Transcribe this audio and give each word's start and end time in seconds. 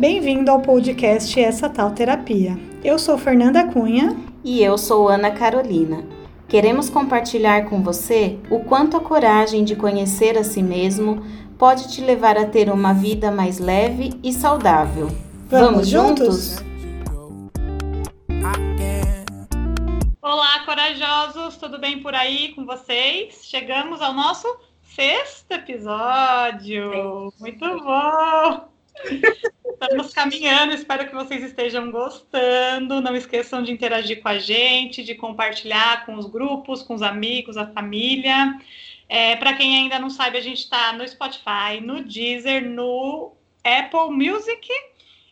Bem-vindo 0.00 0.50
ao 0.50 0.62
podcast 0.62 1.38
Essa 1.38 1.68
Tal 1.68 1.90
Terapia. 1.90 2.58
Eu 2.82 2.98
sou 2.98 3.18
Fernanda 3.18 3.66
Cunha. 3.70 4.16
E 4.42 4.62
eu 4.62 4.78
sou 4.78 5.10
Ana 5.10 5.30
Carolina. 5.30 6.06
Queremos 6.48 6.88
compartilhar 6.88 7.68
com 7.68 7.82
você 7.82 8.38
o 8.48 8.60
quanto 8.60 8.96
a 8.96 9.00
coragem 9.00 9.62
de 9.62 9.76
conhecer 9.76 10.38
a 10.38 10.42
si 10.42 10.62
mesmo 10.62 11.22
pode 11.58 11.92
te 11.92 12.00
levar 12.00 12.38
a 12.38 12.46
ter 12.46 12.70
uma 12.70 12.94
vida 12.94 13.30
mais 13.30 13.58
leve 13.58 14.18
e 14.24 14.32
saudável. 14.32 15.08
Vamos, 15.50 15.70
Vamos 15.70 15.88
juntos? 15.88 16.56
Olá, 20.22 20.60
corajosos, 20.64 21.58
tudo 21.58 21.78
bem 21.78 22.00
por 22.00 22.14
aí 22.14 22.54
com 22.54 22.64
vocês? 22.64 23.40
Chegamos 23.42 24.00
ao 24.00 24.14
nosso 24.14 24.48
sexto 24.82 25.52
episódio. 25.52 27.30
Muito 27.38 27.84
bom! 27.84 28.79
Estamos 29.64 30.12
caminhando, 30.12 30.74
espero 30.74 31.08
que 31.08 31.14
vocês 31.14 31.42
estejam 31.42 31.90
gostando. 31.90 33.00
Não 33.00 33.16
esqueçam 33.16 33.62
de 33.62 33.72
interagir 33.72 34.20
com 34.20 34.28
a 34.28 34.38
gente, 34.38 35.02
de 35.02 35.14
compartilhar 35.14 36.04
com 36.04 36.14
os 36.16 36.26
grupos, 36.26 36.82
com 36.82 36.94
os 36.94 37.02
amigos, 37.02 37.56
a 37.56 37.66
família. 37.66 38.58
É, 39.08 39.36
Para 39.36 39.54
quem 39.54 39.76
ainda 39.76 39.98
não 39.98 40.10
sabe, 40.10 40.36
a 40.36 40.42
gente 40.42 40.58
está 40.58 40.92
no 40.92 41.06
Spotify, 41.08 41.80
no 41.82 42.04
Deezer, 42.04 42.68
no 42.68 43.32
Apple 43.64 44.10
Music 44.10 44.68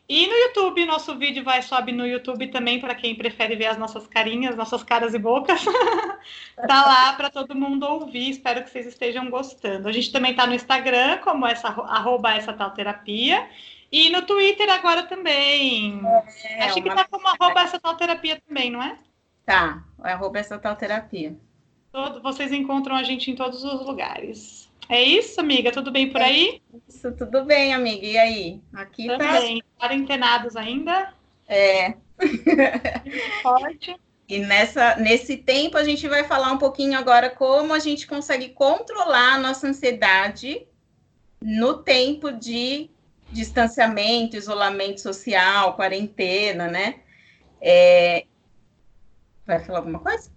e 0.09 0.27
no 0.27 0.33
YouTube, 0.33 0.87
nosso 0.87 1.17
vídeo 1.19 1.45
vai 1.45 1.61
sobe 1.61 1.93
no 1.93 2.07
YouTube 2.07 2.49
também 2.49 2.81
para 2.81 2.95
quem 2.95 3.15
prefere 3.15 3.55
ver 3.57 3.67
as 3.67 3.77
nossas 3.77 4.07
carinhas, 4.07 4.57
nossas 4.57 4.83
caras 4.83 5.13
e 5.13 5.19
bocas. 5.19 5.63
tá 6.57 6.87
lá 6.87 7.13
para 7.13 7.29
todo 7.29 7.55
mundo 7.55 7.85
ouvir. 7.85 8.31
Espero 8.31 8.65
que 8.65 8.71
vocês 8.71 8.87
estejam 8.87 9.29
gostando. 9.29 9.87
A 9.87 9.93
gente 9.93 10.11
também 10.11 10.35
tá 10.35 10.47
no 10.47 10.55
Instagram, 10.55 11.19
como 11.19 11.47
essa 11.47 11.69
arroba 11.69 12.33
essa 12.33 12.55
tal 12.55 12.71
terapia. 12.71 13.51
E 13.93 14.09
no 14.09 14.23
Twitter 14.23 14.71
agora 14.71 15.03
também. 15.03 16.01
É, 16.45 16.65
Acho 16.65 16.83
que 16.83 16.89
tá 16.89 17.07
como 17.07 17.29
arroba 17.29 17.61
essa 17.61 17.79
tal 17.79 17.95
terapia 17.95 18.41
também, 18.49 18.71
não 18.71 18.83
é? 18.83 18.97
Tá, 19.45 19.83
é 20.05 20.13
arroba 20.13 20.39
essa 20.39 20.59
tal 20.59 20.75
terapia. 20.75 21.37
Todo, 21.93 22.23
vocês 22.23 22.51
encontram 22.51 22.97
a 22.97 23.03
gente 23.03 23.31
em 23.31 23.35
todos 23.35 23.63
os 23.63 23.85
lugares. 23.85 24.68
É 24.89 25.03
isso, 25.03 25.41
amiga? 25.41 25.71
Tudo 25.71 25.91
bem 25.91 26.11
por 26.11 26.21
aí? 26.21 26.63
Isso, 26.89 27.13
tudo 27.13 27.45
bem, 27.45 27.75
amiga. 27.75 28.07
E 28.07 28.19
aí? 28.19 28.63
Aqui 28.73 29.07
tá 29.07 29.19
Também. 29.19 29.61
tá. 29.61 29.87
Quarentenados 29.87 30.57
ainda? 30.57 31.13
É. 31.47 31.95
Forte. 33.43 33.97
E 34.29 34.39
nessa, 34.41 34.97
nesse 34.97 35.39
tempo 35.39 35.79
a 35.79 35.85
gente 35.85 36.07
vai 36.07 36.25
falar 36.25 36.53
um 36.53 36.59
pouquinho 36.59 36.99
agora 36.99 37.31
como 37.31 37.73
a 37.73 37.79
gente 37.79 38.07
consegue 38.07 38.51
controlar 38.51 39.35
a 39.35 39.39
nossa 39.39 39.67
ansiedade 39.67 40.67
no 41.41 41.79
tempo 41.83 42.31
de 42.31 42.91
distanciamento, 43.31 44.37
isolamento 44.37 45.01
social, 45.01 45.77
quarentena, 45.77 46.69
né? 46.69 47.01
É... 47.61 48.27
Vai 49.47 49.61
falar 49.61 49.79
alguma 49.79 49.99
coisa? 49.99 50.31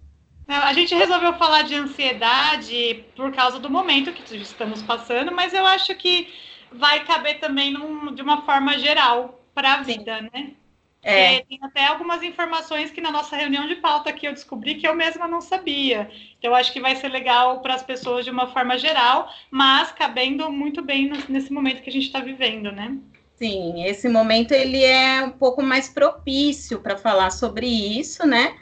A 0.46 0.72
gente 0.72 0.94
resolveu 0.94 1.32
falar 1.34 1.62
de 1.62 1.74
ansiedade 1.74 3.04
por 3.16 3.32
causa 3.32 3.58
do 3.58 3.70
momento 3.70 4.12
que 4.12 4.36
estamos 4.36 4.82
passando, 4.82 5.32
mas 5.32 5.54
eu 5.54 5.64
acho 5.66 5.94
que 5.94 6.32
vai 6.70 7.04
caber 7.04 7.38
também 7.38 7.72
num, 7.72 8.14
de 8.14 8.22
uma 8.22 8.42
forma 8.42 8.78
geral 8.78 9.40
para 9.54 9.74
a 9.74 9.82
vida, 9.82 10.20
né? 10.32 10.52
É. 11.04 11.40
tem 11.40 11.58
até 11.60 11.84
algumas 11.86 12.22
informações 12.22 12.92
que 12.92 13.00
na 13.00 13.10
nossa 13.10 13.34
reunião 13.34 13.66
de 13.66 13.74
pauta 13.76 14.08
aqui 14.08 14.24
eu 14.26 14.32
descobri 14.32 14.76
que 14.76 14.86
eu 14.86 14.94
mesma 14.94 15.26
não 15.26 15.40
sabia. 15.40 16.08
Então, 16.38 16.52
eu 16.52 16.54
acho 16.54 16.72
que 16.72 16.80
vai 16.80 16.94
ser 16.94 17.08
legal 17.08 17.60
para 17.60 17.74
as 17.74 17.82
pessoas 17.82 18.24
de 18.24 18.30
uma 18.30 18.46
forma 18.52 18.78
geral, 18.78 19.28
mas 19.50 19.90
cabendo 19.90 20.50
muito 20.50 20.80
bem 20.80 21.10
nesse 21.28 21.52
momento 21.52 21.82
que 21.82 21.90
a 21.90 21.92
gente 21.92 22.06
está 22.06 22.20
vivendo, 22.20 22.70
né? 22.70 22.96
Sim, 23.34 23.84
esse 23.84 24.08
momento 24.08 24.52
ele 24.52 24.84
é 24.84 25.24
um 25.24 25.32
pouco 25.32 25.60
mais 25.60 25.88
propício 25.88 26.78
para 26.78 26.96
falar 26.96 27.30
sobre 27.32 27.66
isso, 27.66 28.24
né? 28.24 28.54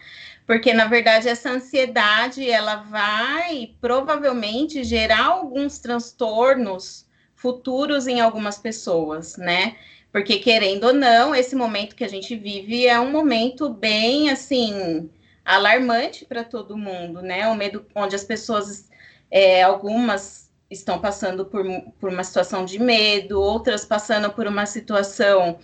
Porque 0.51 0.75
na 0.75 0.87
verdade 0.87 1.29
essa 1.29 1.49
ansiedade 1.49 2.51
ela 2.51 2.75
vai 2.75 3.73
provavelmente 3.81 4.83
gerar 4.83 5.27
alguns 5.27 5.79
transtornos 5.79 7.07
futuros 7.37 8.09
em 8.09 8.21
algumas 8.21 8.59
pessoas, 8.59 9.37
né? 9.37 9.77
Porque 10.11 10.41
querendo 10.41 10.89
ou 10.89 10.93
não, 10.93 11.33
esse 11.33 11.55
momento 11.55 11.95
que 11.95 12.03
a 12.03 12.09
gente 12.09 12.35
vive 12.35 12.85
é 12.85 12.99
um 12.99 13.13
momento 13.13 13.69
bem 13.69 14.29
assim 14.29 15.09
alarmante 15.45 16.25
para 16.25 16.43
todo 16.43 16.77
mundo, 16.77 17.23
né? 17.23 17.47
O 17.47 17.55
medo 17.55 17.87
onde 17.95 18.17
as 18.17 18.25
pessoas, 18.25 18.89
é, 19.31 19.63
algumas 19.63 20.51
estão 20.69 20.99
passando 20.99 21.45
por, 21.45 21.65
por 22.01 22.11
uma 22.11 22.25
situação 22.25 22.65
de 22.65 22.81
medo, 22.81 23.41
outras 23.41 23.85
passando 23.85 24.33
por 24.33 24.49
uma 24.49 24.67
situação 24.67 25.61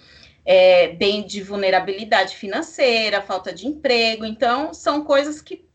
é, 0.46 0.88
bem 0.88 1.26
de 1.26 1.42
vulnerabilidade 1.42 2.36
financeira, 2.36 3.20
falta 3.20 3.52
de 3.52 3.66
emprego. 3.66 4.24
Então, 4.24 4.72
são 4.72 5.02
coisas 5.02 5.42
que 5.42 5.66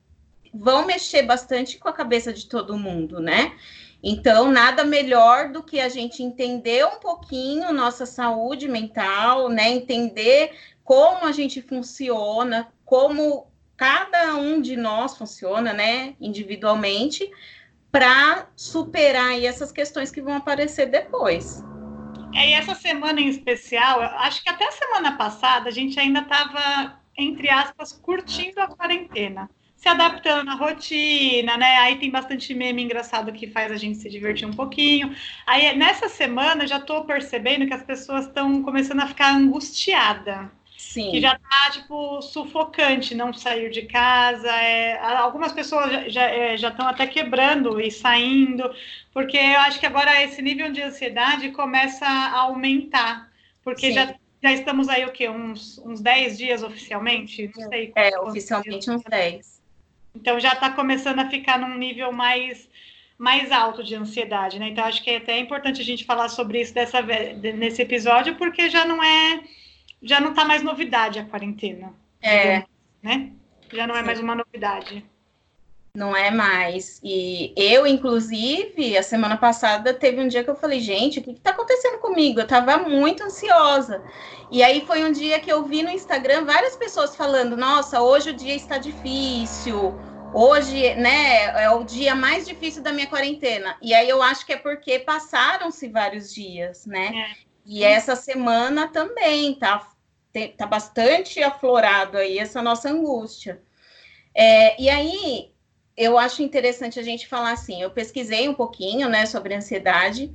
vão 0.53 0.85
mexer 0.85 1.23
bastante 1.23 1.77
com 1.77 1.89
a 1.89 1.93
cabeça 1.93 2.31
de 2.31 2.47
todo 2.47 2.77
mundo, 2.77 3.19
né? 3.19 3.53
Então, 4.01 4.49
nada 4.49 4.83
melhor 4.83 5.49
do 5.49 5.61
que 5.61 5.79
a 5.79 5.89
gente 5.89 6.23
entender 6.23 6.85
um 6.85 6.99
pouquinho 6.99 7.71
nossa 7.73 8.05
saúde 8.05 8.67
mental, 8.67 9.49
né? 9.49 9.69
Entender 9.69 10.53
como 10.83 11.25
a 11.25 11.31
gente 11.31 11.61
funciona, 11.61 12.71
como 12.85 13.51
cada 13.77 14.35
um 14.35 14.61
de 14.61 14.75
nós 14.77 15.17
funciona, 15.17 15.73
né? 15.73 16.15
Individualmente, 16.19 17.29
para 17.91 18.47
superar 18.55 19.39
essas 19.43 19.71
questões 19.71 20.09
que 20.09 20.21
vão 20.21 20.33
aparecer 20.33 20.87
depois. 20.87 21.70
É, 22.33 22.49
e 22.49 22.53
essa 22.53 22.75
semana 22.75 23.19
em 23.19 23.27
especial, 23.27 24.01
acho 24.01 24.43
que 24.43 24.49
até 24.49 24.67
a 24.67 24.71
semana 24.71 25.17
passada 25.17 25.69
a 25.69 25.71
gente 25.71 25.99
ainda 25.99 26.19
estava, 26.19 26.99
entre 27.17 27.49
aspas, 27.49 27.91
curtindo 27.91 28.59
a 28.61 28.67
quarentena, 28.67 29.49
se 29.75 29.87
adaptando 29.89 30.49
à 30.49 30.55
rotina, 30.55 31.57
né? 31.57 31.77
Aí 31.77 31.97
tem 31.97 32.09
bastante 32.09 32.53
meme 32.53 32.83
engraçado 32.83 33.33
que 33.33 33.47
faz 33.47 33.71
a 33.71 33.77
gente 33.77 33.97
se 33.97 34.09
divertir 34.09 34.47
um 34.47 34.53
pouquinho. 34.53 35.15
Aí 35.45 35.75
nessa 35.75 36.07
semana 36.07 36.67
já 36.67 36.77
estou 36.77 37.03
percebendo 37.03 37.67
que 37.67 37.73
as 37.73 37.83
pessoas 37.83 38.27
estão 38.27 38.61
começando 38.63 39.01
a 39.01 39.07
ficar 39.07 39.33
angustiadas. 39.35 40.49
Sim. 40.91 41.09
Que 41.11 41.21
já 41.21 41.39
tá, 41.39 41.71
tipo, 41.71 42.21
sufocante 42.21 43.15
não 43.15 43.31
sair 43.31 43.69
de 43.69 43.83
casa. 43.83 44.51
É, 44.51 44.99
algumas 44.99 45.53
pessoas 45.53 45.89
já 46.11 46.53
estão 46.53 46.85
é, 46.85 46.91
até 46.91 47.07
quebrando 47.07 47.79
e 47.79 47.89
saindo, 47.89 48.69
porque 49.13 49.37
eu 49.37 49.59
acho 49.61 49.79
que 49.79 49.85
agora 49.85 50.21
esse 50.21 50.41
nível 50.41 50.69
de 50.69 50.81
ansiedade 50.81 51.51
começa 51.51 52.05
a 52.05 52.39
aumentar. 52.39 53.31
Porque 53.63 53.93
já, 53.93 54.13
já 54.43 54.51
estamos 54.51 54.89
aí, 54.89 55.05
o 55.05 55.13
quê? 55.13 55.29
Uns, 55.29 55.77
uns 55.77 56.01
10 56.01 56.37
dias 56.37 56.61
oficialmente? 56.61 57.49
Não 57.55 57.69
sei. 57.69 57.93
É, 57.95 58.19
oficialmente 58.19 58.85
dias. 58.85 58.87
uns 58.89 59.03
10. 59.03 59.61
Então 60.13 60.41
já 60.41 60.51
está 60.51 60.71
começando 60.71 61.19
a 61.19 61.29
ficar 61.29 61.57
num 61.57 61.77
nível 61.77 62.11
mais 62.11 62.69
mais 63.17 63.51
alto 63.51 63.81
de 63.81 63.95
ansiedade, 63.95 64.59
né? 64.59 64.67
Então 64.69 64.83
acho 64.83 65.01
que 65.01 65.11
é 65.11 65.17
até 65.17 65.39
importante 65.39 65.79
a 65.79 65.85
gente 65.85 66.03
falar 66.03 66.27
sobre 66.27 66.59
isso 66.59 66.73
dessa 66.73 67.01
nesse 67.01 67.81
episódio, 67.81 68.35
porque 68.35 68.69
já 68.69 68.83
não 68.83 69.01
é 69.01 69.41
já 70.01 70.19
não 70.19 70.29
está 70.31 70.45
mais 70.45 70.63
novidade 70.63 71.19
a 71.19 71.25
quarentena. 71.25 71.93
É. 72.21 72.63
Né? 73.01 73.31
Já 73.71 73.85
não 73.87 73.95
é 73.95 73.99
Sim. 73.99 74.05
mais 74.05 74.19
uma 74.19 74.35
novidade. 74.35 75.05
Não 75.93 76.15
é 76.15 76.31
mais. 76.31 77.01
E 77.03 77.53
eu, 77.57 77.85
inclusive, 77.85 78.97
a 78.97 79.03
semana 79.03 79.35
passada 79.35 79.93
teve 79.93 80.21
um 80.21 80.27
dia 80.27 80.43
que 80.43 80.49
eu 80.49 80.55
falei, 80.55 80.79
gente, 80.79 81.19
o 81.19 81.21
que 81.21 81.31
está 81.31 81.51
acontecendo 81.51 81.99
comigo? 81.99 82.39
Eu 82.39 82.43
estava 82.43 82.77
muito 82.77 83.23
ansiosa. 83.23 84.01
E 84.49 84.63
aí 84.63 84.85
foi 84.85 85.03
um 85.03 85.11
dia 85.11 85.39
que 85.39 85.51
eu 85.51 85.65
vi 85.65 85.83
no 85.83 85.89
Instagram 85.89 86.45
várias 86.45 86.77
pessoas 86.77 87.15
falando, 87.15 87.57
nossa, 87.57 88.01
hoje 88.01 88.29
o 88.29 88.33
dia 88.33 88.55
está 88.55 88.77
difícil. 88.77 89.99
Hoje, 90.33 90.95
né, 90.95 91.61
é 91.61 91.69
o 91.69 91.83
dia 91.83 92.15
mais 92.15 92.47
difícil 92.47 92.81
da 92.81 92.93
minha 92.93 93.07
quarentena. 93.07 93.75
E 93.81 93.93
aí 93.93 94.07
eu 94.07 94.23
acho 94.23 94.45
que 94.45 94.53
é 94.53 94.57
porque 94.57 94.99
passaram-se 94.99 95.89
vários 95.89 96.33
dias, 96.33 96.85
né? 96.85 97.11
É. 97.13 97.51
E 97.65 97.83
essa 97.83 98.15
semana 98.15 98.87
também 98.87 99.53
tá, 99.55 99.90
tá 100.57 100.65
bastante 100.65 101.41
aflorado 101.41 102.17
aí 102.17 102.37
essa 102.37 102.61
nossa 102.61 102.89
angústia. 102.89 103.61
É, 104.33 104.81
e 104.81 104.89
aí 104.89 105.51
eu 105.95 106.17
acho 106.17 106.41
interessante 106.41 106.99
a 106.99 107.03
gente 107.03 107.27
falar 107.27 107.51
assim, 107.51 107.81
eu 107.81 107.91
pesquisei 107.91 108.47
um 108.47 108.53
pouquinho, 108.53 109.09
né, 109.09 109.25
sobre 109.25 109.53
ansiedade. 109.53 110.33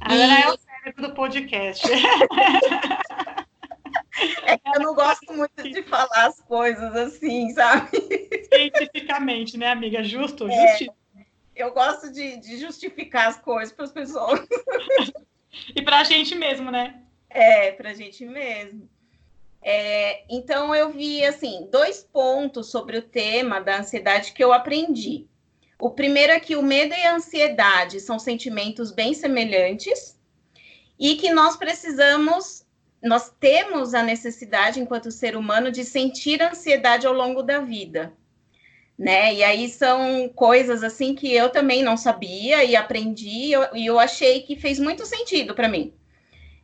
Agora 0.00 0.18
e... 0.18 0.42
é 0.42 0.48
o 0.48 0.58
cérebro 0.58 1.08
do 1.08 1.14
podcast. 1.14 1.86
É 4.42 4.58
que 4.58 4.68
eu 4.74 4.80
não 4.80 4.94
gosto 4.94 5.32
muito 5.32 5.62
de 5.62 5.82
falar 5.84 6.26
as 6.26 6.40
coisas 6.40 6.96
assim, 6.96 7.50
sabe? 7.50 7.88
Cientificamente, 8.52 9.56
né, 9.56 9.70
amiga? 9.70 10.02
Justo, 10.02 10.48
é, 10.48 10.68
justiça. 10.68 10.94
Eu 11.54 11.72
gosto 11.72 12.12
de, 12.12 12.36
de 12.38 12.58
justificar 12.58 13.28
as 13.28 13.38
coisas 13.38 13.72
para 13.72 13.84
as 13.84 13.92
pessoas. 13.92 14.40
E 15.74 15.82
para 15.82 16.00
a 16.00 16.04
gente 16.04 16.34
mesmo, 16.34 16.70
né? 16.70 17.02
É, 17.28 17.72
para 17.72 17.90
a 17.90 17.94
gente 17.94 18.24
mesmo. 18.24 18.88
É, 19.62 20.24
então, 20.28 20.74
eu 20.74 20.90
vi, 20.90 21.24
assim, 21.24 21.68
dois 21.70 22.02
pontos 22.02 22.70
sobre 22.70 22.98
o 22.98 23.02
tema 23.02 23.60
da 23.60 23.78
ansiedade 23.78 24.32
que 24.32 24.42
eu 24.42 24.52
aprendi. 24.52 25.26
O 25.80 25.90
primeiro 25.90 26.32
é 26.32 26.40
que 26.40 26.56
o 26.56 26.62
medo 26.62 26.94
e 26.94 27.04
a 27.04 27.14
ansiedade 27.14 28.00
são 28.00 28.18
sentimentos 28.18 28.90
bem 28.90 29.14
semelhantes 29.14 30.18
e 30.98 31.14
que 31.16 31.30
nós 31.32 31.56
precisamos 31.56 32.66
nós 33.02 33.32
temos 33.38 33.94
a 33.94 34.02
necessidade, 34.02 34.80
enquanto 34.80 35.10
ser 35.10 35.36
humano, 35.36 35.70
de 35.70 35.84
sentir 35.84 36.42
ansiedade 36.42 37.06
ao 37.06 37.12
longo 37.12 37.42
da 37.42 37.60
vida. 37.60 38.12
Né? 38.98 39.34
E 39.34 39.44
aí 39.44 39.68
são 39.68 40.28
coisas 40.34 40.82
assim 40.82 41.14
que 41.14 41.32
eu 41.32 41.50
também 41.50 41.82
não 41.82 41.96
sabia 41.96 42.64
e 42.64 42.74
aprendi, 42.74 43.28
e 43.28 43.52
eu, 43.52 43.76
e 43.76 43.86
eu 43.86 43.98
achei 43.98 44.42
que 44.42 44.56
fez 44.56 44.80
muito 44.80 45.06
sentido 45.06 45.54
para 45.54 45.68
mim. 45.68 45.94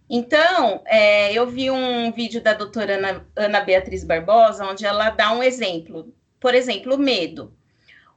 Então, 0.09 0.83
é, 0.85 1.33
eu 1.33 1.47
vi 1.47 1.71
um 1.71 2.13
vídeo 2.13 2.43
da 2.43 2.53
doutora 2.53 2.97
Ana, 2.97 3.27
Ana 3.37 3.61
Beatriz 3.61 4.05
Barbosa, 4.05 4.67
onde 4.67 4.85
ela 4.85 5.11
dá 5.11 5.33
um 5.33 5.43
exemplo. 5.43 6.13
Por 6.39 6.55
exemplo, 6.55 6.95
o 6.95 6.99
medo. 6.99 7.55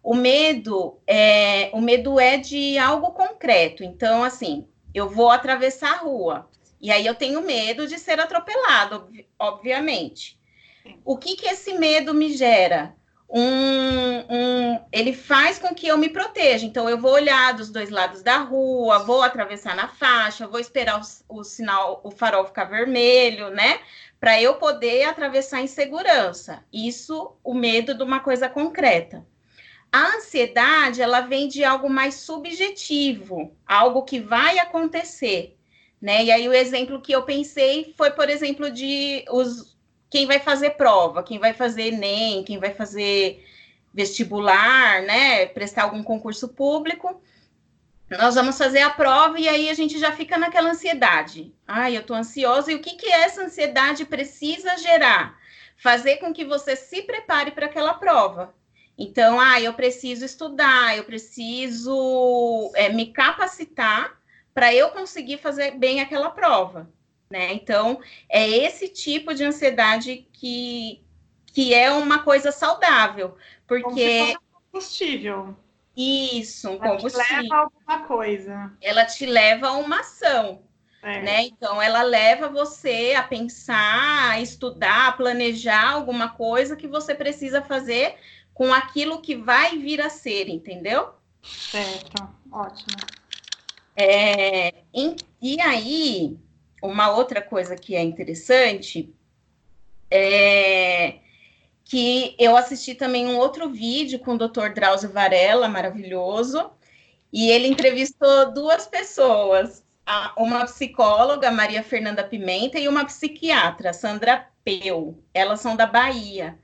O 0.03 0.13
medo 0.13 0.99
é, 1.07 1.69
o 1.73 1.81
medo 1.81 2.19
é 2.19 2.37
de 2.37 2.77
algo 2.77 3.11
concreto. 3.11 3.83
Então, 3.83 4.23
assim, 4.23 4.67
eu 4.93 5.09
vou 5.09 5.29
atravessar 5.29 5.93
a 5.93 5.97
rua. 5.97 6.49
E 6.79 6.91
aí 6.91 7.05
eu 7.05 7.15
tenho 7.15 7.41
medo 7.41 7.87
de 7.87 7.97
ser 7.97 8.19
atropelado, 8.19 9.09
obviamente. 9.39 10.39
O 11.03 11.17
que, 11.17 11.35
que 11.35 11.47
esse 11.47 11.73
medo 11.73 12.13
me 12.13 12.33
gera? 12.33 12.95
Um, 13.29 14.19
um, 14.29 14.85
ele 14.91 15.11
faz 15.11 15.59
com 15.59 15.75
que 15.75 15.87
eu 15.87 15.97
me 15.97 16.09
proteja. 16.09 16.65
Então, 16.65 16.89
eu 16.89 16.97
vou 16.97 17.11
olhar 17.11 17.53
dos 17.53 17.69
dois 17.69 17.89
lados 17.89 18.21
da 18.21 18.37
rua, 18.37 18.99
vou 18.99 19.21
atravessar 19.21 19.75
na 19.75 19.87
faixa, 19.87 20.47
vou 20.47 20.59
esperar 20.59 21.01
o, 21.01 21.39
o 21.39 21.43
sinal, 21.43 21.99
o 22.03 22.11
farol 22.11 22.45
ficar 22.45 22.65
vermelho, 22.65 23.49
né? 23.49 23.79
Para 24.19 24.41
eu 24.41 24.55
poder 24.55 25.03
atravessar 25.03 25.61
em 25.61 25.67
segurança. 25.67 26.63
Isso, 26.71 27.35
o 27.43 27.53
medo 27.53 27.93
de 27.93 28.03
uma 28.03 28.19
coisa 28.19 28.47
concreta. 28.47 29.25
A 29.91 30.17
ansiedade, 30.17 31.01
ela 31.01 31.21
vem 31.21 31.47
de 31.47 31.63
algo 31.63 31.89
mais 31.89 32.15
subjetivo, 32.15 33.55
algo 33.65 34.03
que 34.03 34.19
vai 34.19 34.59
acontecer 34.59 35.57
né? 36.01 36.25
E 36.25 36.31
aí 36.31 36.47
o 36.47 36.53
exemplo 36.53 37.01
que 37.01 37.11
eu 37.11 37.23
pensei 37.23 37.93
foi, 37.97 38.11
por 38.11 38.29
exemplo, 38.29 38.71
de 38.71 39.25
os 39.29 39.76
quem 40.09 40.25
vai 40.25 40.39
fazer 40.39 40.71
prova, 40.71 41.23
quem 41.23 41.39
vai 41.39 41.53
fazer 41.53 41.93
ENEM, 41.93 42.43
quem 42.43 42.59
vai 42.59 42.73
fazer 42.73 43.45
vestibular, 43.93 45.01
né? 45.01 45.45
Prestar 45.47 45.83
algum 45.83 46.03
concurso 46.03 46.49
público. 46.49 47.21
Nós 48.09 48.35
vamos 48.35 48.57
fazer 48.57 48.81
a 48.81 48.89
prova 48.89 49.37
e 49.39 49.49
aí 49.49 49.69
a 49.69 49.73
gente 49.73 49.99
já 49.99 50.11
fica 50.11 50.37
naquela 50.37 50.69
ansiedade. 50.69 51.53
Ai, 51.67 51.97
eu 51.97 52.03
tô 52.03 52.13
ansiosa. 52.13 52.71
E 52.71 52.75
o 52.75 52.79
que, 52.79 52.95
que 52.95 53.11
essa 53.11 53.43
ansiedade 53.43 54.05
precisa 54.05 54.77
gerar? 54.77 55.37
Fazer 55.75 56.17
com 56.17 56.33
que 56.33 56.45
você 56.45 56.75
se 56.75 57.01
prepare 57.01 57.51
para 57.51 57.65
aquela 57.65 57.93
prova. 57.95 58.55
Então, 58.97 59.39
ah, 59.39 59.61
eu 59.61 59.73
preciso 59.73 60.25
estudar, 60.25 60.97
eu 60.97 61.03
preciso 61.03 62.71
é, 62.75 62.89
me 62.89 63.07
capacitar 63.13 64.17
para 64.53 64.73
eu 64.73 64.89
conseguir 64.89 65.37
fazer 65.37 65.71
bem 65.71 66.01
aquela 66.01 66.31
prova, 66.31 66.89
né? 67.29 67.53
Então, 67.53 67.99
é 68.29 68.47
esse 68.47 68.87
tipo 68.87 69.33
de 69.33 69.43
ansiedade 69.43 70.27
que, 70.33 71.03
que 71.47 71.73
é 71.73 71.91
uma 71.91 72.19
coisa 72.19 72.51
saudável, 72.51 73.35
porque 73.67 74.35
combustível. 74.71 75.55
Isso, 75.95 76.69
um 76.69 76.75
ela 76.75 76.95
combustível. 76.95 77.25
Te 77.25 77.41
leva 77.41 77.55
a 77.55 77.59
alguma 77.59 78.07
coisa. 78.07 78.73
Ela 78.81 79.05
te 79.05 79.25
leva 79.25 79.67
a 79.67 79.73
uma 79.73 80.01
ação. 80.01 80.61
É. 81.01 81.21
Né? 81.21 81.41
Então, 81.43 81.81
ela 81.81 82.01
leva 82.01 82.49
você 82.49 83.13
a 83.15 83.23
pensar, 83.23 84.31
a 84.31 84.41
estudar, 84.41 85.07
a 85.07 85.11
planejar 85.11 85.91
alguma 85.91 86.29
coisa 86.29 86.75
que 86.75 86.87
você 86.87 87.15
precisa 87.15 87.61
fazer 87.61 88.15
com 88.53 88.73
aquilo 88.73 89.21
que 89.21 89.35
vai 89.35 89.77
vir 89.77 90.01
a 90.01 90.09
ser, 90.09 90.49
entendeu? 90.49 91.13
Certo, 91.43 92.27
ótimo. 92.51 92.97
É, 93.95 94.83
em, 94.93 95.15
e 95.41 95.61
aí, 95.61 96.37
uma 96.81 97.09
outra 97.11 97.41
coisa 97.41 97.75
que 97.75 97.95
é 97.95 98.01
interessante 98.01 99.13
é 100.09 101.15
que 101.83 102.35
eu 102.37 102.57
assisti 102.57 102.95
também 102.95 103.25
um 103.27 103.37
outro 103.37 103.69
vídeo 103.69 104.19
com 104.19 104.33
o 104.33 104.37
Dr. 104.37 104.73
Drauzio 104.73 105.09
Varela, 105.09 105.69
maravilhoso, 105.69 106.69
e 107.31 107.49
ele 107.49 107.67
entrevistou 107.67 108.51
duas 108.51 108.85
pessoas, 108.85 109.83
uma 110.35 110.65
psicóloga, 110.65 111.49
Maria 111.49 111.83
Fernanda 111.83 112.23
Pimenta, 112.23 112.77
e 112.77 112.87
uma 112.87 113.05
psiquiatra, 113.05 113.93
Sandra 113.93 114.47
Peu. 114.65 115.17
Elas 115.33 115.61
são 115.61 115.77
da 115.77 115.85
Bahia. 115.85 116.57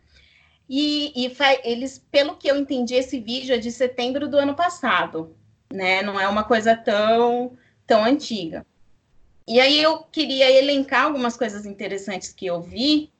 E, 0.69 1.13
e 1.15 1.33
eles, 1.63 2.03
pelo 2.11 2.35
que 2.35 2.49
eu 2.49 2.57
entendi, 2.57 2.95
esse 2.95 3.19
vídeo 3.19 3.55
é 3.55 3.57
de 3.57 3.71
setembro 3.71 4.27
do 4.27 4.37
ano 4.37 4.55
passado 4.55 5.35
né? 5.73 6.03
Não 6.03 6.19
é 6.19 6.27
uma 6.27 6.43
coisa 6.43 6.75
tão, 6.75 7.57
tão 7.85 8.05
antiga. 8.05 8.65
E 9.47 9.59
aí 9.59 9.81
eu 9.81 9.99
queria 10.03 10.49
elencar 10.51 11.05
algumas 11.05 11.35
coisas 11.35 11.65
interessantes 11.65 12.31
que 12.31 12.45
eu 12.45 12.61
vi 12.61 13.11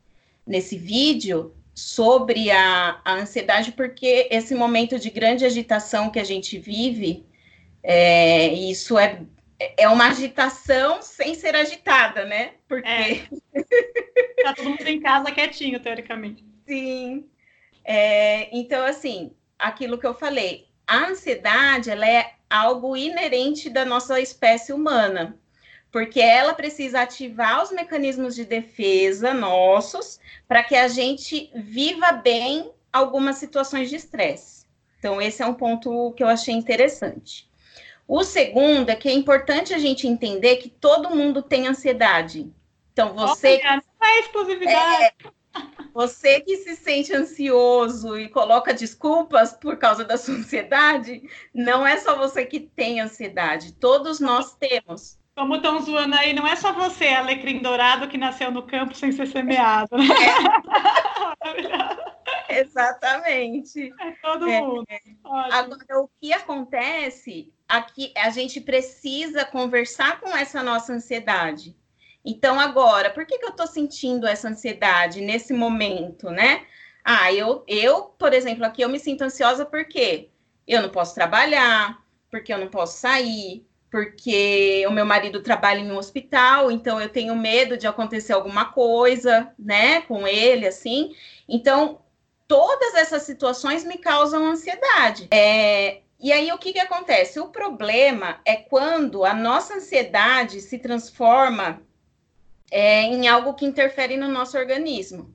nesse 0.46 0.78
vídeo 0.78 1.54
sobre 1.74 2.52
a, 2.52 3.02
a 3.04 3.14
ansiedade, 3.16 3.72
porque 3.72 4.28
esse 4.32 4.54
momento 4.54 5.00
de 5.00 5.10
grande 5.10 5.46
agitação 5.46 6.10
que 6.10 6.20
a 6.20 6.24
gente 6.24 6.58
vive, 6.60 7.26
é, 7.82 8.54
isso 8.54 8.98
é, 8.98 9.22
é 9.78 9.88
uma 9.90 10.08
agitação 10.10 11.02
sem 11.02 11.34
ser 11.36 11.56
agitada, 11.56 12.26
né? 12.26 12.54
Porque. 12.68 12.88
É. 12.88 13.28
Tá 14.44 14.54
todo 14.54 14.72
mundo 14.72 14.86
em 14.86 15.00
casa 15.00 15.32
quietinho, 15.32 15.80
teoricamente. 15.80 16.44
Sim. 16.68 17.30
É, 17.86 18.50
então, 18.52 18.86
assim, 18.86 19.32
aquilo 19.58 19.98
que 19.98 20.06
eu 20.06 20.14
falei, 20.14 20.68
a 20.86 21.06
ansiedade 21.08 21.90
ela 21.90 22.06
é 22.06 22.34
algo 22.50 22.98
inerente 22.98 23.70
da 23.70 23.86
nossa 23.86 24.20
espécie 24.20 24.74
humana, 24.74 25.40
porque 25.94 26.20
ela 26.20 26.56
precisa 26.56 27.02
ativar 27.02 27.62
os 27.62 27.72
mecanismos 27.72 28.34
de 28.34 28.44
defesa 28.44 29.32
nossos 29.32 30.20
para 30.48 30.64
que 30.64 30.76
a 30.76 30.88
gente 30.88 31.52
viva 31.54 32.12
bem 32.12 32.72
algumas 32.92 33.36
situações 33.36 33.92
de 33.92 33.98
estresse. 33.98 34.66
Então, 34.98 35.22
esse 35.22 35.44
é 35.44 35.46
um 35.46 35.54
ponto 35.54 36.12
que 36.14 36.24
eu 36.24 36.28
achei 36.28 36.56
interessante. 36.56 37.48
O 38.08 38.24
segundo 38.24 38.90
é 38.90 38.96
que 38.96 39.08
é 39.08 39.14
importante 39.14 39.72
a 39.72 39.78
gente 39.78 40.08
entender 40.08 40.56
que 40.56 40.68
todo 40.68 41.16
mundo 41.16 41.44
tem 41.44 41.68
ansiedade. 41.68 42.52
Então, 42.92 43.14
você. 43.14 43.62
Olha, 43.64 43.84
não 44.02 44.08
é 44.08 44.20
exclusividade. 44.20 45.04
É, 45.04 45.14
você 45.94 46.42
que 46.42 46.58
se 46.58 46.76
sente 46.76 47.14
ansioso 47.14 48.18
e 48.18 48.30
coloca 48.30 48.74
desculpas 48.74 49.54
por 49.54 49.78
causa 49.78 50.04
da 50.04 50.18
sua 50.18 50.34
ansiedade, 50.36 51.22
não 51.54 51.86
é 51.86 51.98
só 51.98 52.18
você 52.18 52.48
que 52.48 52.60
tem 52.62 53.00
ansiedade, 53.00 53.74
todos 53.74 54.20
nós 54.20 54.56
temos. 54.56 55.22
Como 55.36 55.56
estão 55.56 55.82
zoando 55.82 56.16
aí, 56.16 56.32
não 56.32 56.46
é 56.46 56.56
só 56.56 56.72
você, 56.72 57.08
alecrim 57.08 57.60
dourado, 57.60 58.08
que 58.08 58.18
nasceu 58.18 58.52
no 58.52 58.64
campo 58.64 58.94
sem 58.94 59.12
ser 59.12 59.28
semeado. 59.28 59.98
Né? 59.98 60.06
É. 62.50 62.60
Exatamente. 62.62 63.92
É 64.00 64.12
todo 64.22 64.48
é. 64.48 64.62
mundo. 64.62 64.86
Agora, 65.52 66.02
o 66.02 66.10
que 66.22 66.32
acontece 66.32 67.52
aqui, 67.68 68.14
a 68.16 68.30
gente 68.30 68.62
precisa 68.62 69.44
conversar 69.44 70.20
com 70.20 70.30
essa 70.36 70.62
nossa 70.62 70.94
ansiedade. 70.94 71.76
Então, 72.24 72.60
agora, 72.60 73.10
por 73.10 73.26
que, 73.26 73.40
que 73.40 73.46
eu 73.46 73.50
estou 73.50 73.68
sentindo 73.68 74.28
essa 74.28 74.48
ansiedade 74.48 75.20
nesse 75.20 75.54
momento, 75.54 76.30
né? 76.30 76.66
Ah, 77.04 77.34
eu, 77.34 77.64
eu, 77.68 78.04
por 78.04 78.34
exemplo, 78.34 78.64
aqui 78.64 78.82
eu 78.82 78.88
me 78.88 79.00
sinto 79.00 79.24
ansiosa 79.24 79.66
porque 79.66 80.30
eu 80.66 80.82
não 80.82 80.90
posso 80.90 81.14
trabalhar, 81.14 82.02
porque 82.32 82.54
eu 82.54 82.58
não 82.58 82.68
posso 82.68 82.98
sair, 83.00 83.68
porque 83.94 84.84
o 84.88 84.92
meu 84.92 85.06
marido 85.06 85.40
trabalha 85.44 85.78
em 85.78 85.92
um 85.92 85.98
hospital, 85.98 86.72
então 86.72 87.00
eu 87.00 87.10
tenho 87.10 87.36
medo 87.36 87.78
de 87.78 87.86
acontecer 87.86 88.34
alguma 88.34 88.66
coisa, 88.66 89.54
né, 89.60 90.02
com 90.02 90.28
ele, 90.28 90.66
assim. 90.66 91.16
Então, 91.48 92.00
todas 92.48 92.96
essas 92.96 93.22
situações 93.22 93.84
me 93.84 94.00
causam 94.00 94.48
ansiedade. 94.48 95.28
É, 95.30 96.00
e 96.20 96.34
aí, 96.34 96.52
o 96.52 96.58
que, 96.58 96.74
que 96.74 96.80
acontece? 96.80 97.40
O 97.40 97.50
problema 97.50 98.42
é 98.44 98.56
quando 98.56 99.24
a 99.24 99.34
nossa 99.36 99.76
ansiedade 99.76 100.60
se 100.60 100.80
transforma 100.80 101.80
é, 102.72 103.04
em 103.04 103.28
algo 103.28 103.54
que 103.54 103.64
interfere 103.64 104.18
no 104.18 104.28
nosso 104.28 104.58
organismo. 104.58 105.32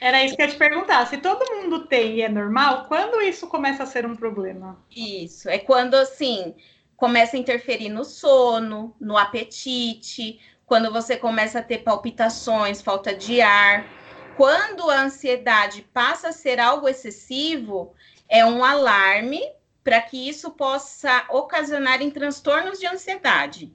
Era 0.00 0.24
isso 0.24 0.34
que 0.34 0.42
eu 0.42 0.46
ia 0.46 0.52
te 0.52 0.58
perguntar. 0.58 1.06
Se 1.06 1.18
todo 1.18 1.54
mundo 1.54 1.86
tem 1.86 2.16
e 2.16 2.22
é 2.22 2.28
normal, 2.28 2.86
quando 2.88 3.22
isso 3.22 3.46
começa 3.46 3.84
a 3.84 3.86
ser 3.86 4.04
um 4.04 4.16
problema? 4.16 4.84
Isso, 4.90 5.48
é 5.48 5.60
quando 5.60 5.94
assim 5.94 6.56
começa 6.96 7.36
a 7.36 7.40
interferir 7.40 7.88
no 7.88 8.04
sono, 8.04 8.94
no 9.00 9.16
apetite, 9.16 10.40
quando 10.66 10.92
você 10.92 11.16
começa 11.16 11.58
a 11.58 11.62
ter 11.62 11.78
palpitações, 11.78 12.80
falta 12.80 13.14
de 13.14 13.40
ar. 13.40 13.86
Quando 14.36 14.90
a 14.90 15.02
ansiedade 15.02 15.82
passa 15.92 16.28
a 16.28 16.32
ser 16.32 16.58
algo 16.58 16.88
excessivo, 16.88 17.94
é 18.28 18.44
um 18.44 18.64
alarme 18.64 19.42
para 19.82 20.00
que 20.00 20.28
isso 20.28 20.50
possa 20.50 21.26
ocasionar 21.28 22.00
em 22.00 22.10
transtornos 22.10 22.78
de 22.78 22.86
ansiedade. 22.86 23.72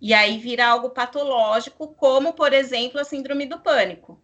E 0.00 0.14
aí 0.14 0.38
vira 0.38 0.66
algo 0.66 0.90
patológico, 0.90 1.88
como, 1.88 2.32
por 2.32 2.52
exemplo, 2.52 3.00
a 3.00 3.04
síndrome 3.04 3.44
do 3.44 3.58
pânico, 3.58 4.18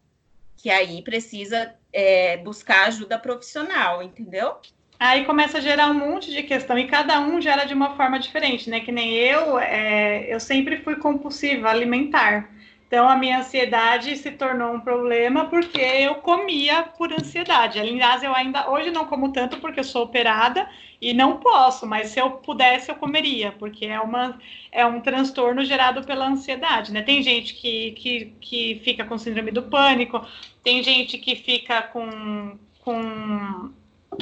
que 0.56 0.70
aí 0.70 1.02
precisa 1.02 1.74
é, 1.92 2.38
buscar 2.38 2.86
ajuda 2.86 3.18
profissional, 3.18 4.02
entendeu? 4.02 4.58
Aí 4.98 5.24
começa 5.24 5.58
a 5.58 5.60
gerar 5.60 5.90
um 5.90 5.94
monte 5.94 6.32
de 6.32 6.42
questão, 6.42 6.78
e 6.78 6.86
cada 6.86 7.20
um 7.20 7.40
gera 7.40 7.64
de 7.64 7.74
uma 7.74 7.94
forma 7.96 8.18
diferente, 8.18 8.70
né? 8.70 8.80
Que 8.80 8.90
nem 8.90 9.12
eu, 9.12 9.58
é, 9.58 10.32
eu 10.32 10.40
sempre 10.40 10.78
fui 10.78 10.96
compulsiva 10.96 11.68
alimentar. 11.68 12.50
Então, 12.86 13.08
a 13.08 13.16
minha 13.16 13.40
ansiedade 13.40 14.16
se 14.16 14.30
tornou 14.30 14.72
um 14.72 14.80
problema 14.80 15.46
porque 15.46 15.80
eu 15.80 16.16
comia 16.16 16.84
por 16.84 17.12
ansiedade. 17.12 17.80
Aliás, 17.80 18.22
eu 18.22 18.32
ainda 18.34 18.70
hoje 18.70 18.90
não 18.90 19.06
como 19.06 19.32
tanto 19.32 19.58
porque 19.58 19.80
eu 19.80 19.84
sou 19.84 20.04
operada 20.04 20.68
e 21.00 21.12
não 21.12 21.38
posso, 21.38 21.84
mas 21.84 22.10
se 22.10 22.20
eu 22.20 22.30
pudesse, 22.30 22.90
eu 22.90 22.94
comeria, 22.94 23.52
porque 23.52 23.86
é, 23.86 24.00
uma, 24.00 24.38
é 24.70 24.86
um 24.86 25.00
transtorno 25.00 25.64
gerado 25.64 26.04
pela 26.04 26.28
ansiedade, 26.28 26.92
né? 26.92 27.02
Tem 27.02 27.22
gente 27.22 27.54
que, 27.54 27.90
que, 27.92 28.32
que 28.40 28.80
fica 28.84 29.04
com 29.04 29.18
síndrome 29.18 29.50
do 29.50 29.64
pânico, 29.64 30.24
tem 30.62 30.82
gente 30.82 31.18
que 31.18 31.34
fica 31.34 31.82
com, 31.82 32.56
com, 32.80 33.72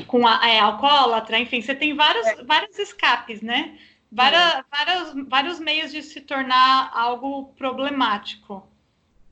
com 0.07 0.27
a, 0.27 0.41
é, 0.49 0.59
alcoólatra, 0.59 1.39
enfim, 1.39 1.61
você 1.61 1.75
tem 1.75 1.95
vários, 1.95 2.27
é. 2.27 2.45
vários 2.45 2.79
escapes, 2.79 3.43
né? 3.43 3.79
várias, 4.15 4.55
é. 4.55 4.65
vários, 4.71 5.29
vários 5.29 5.59
meios 5.59 5.91
de 5.91 6.03
se 6.03 6.21
tornar 6.21 6.91
algo 6.95 7.53
problemático. 7.57 8.67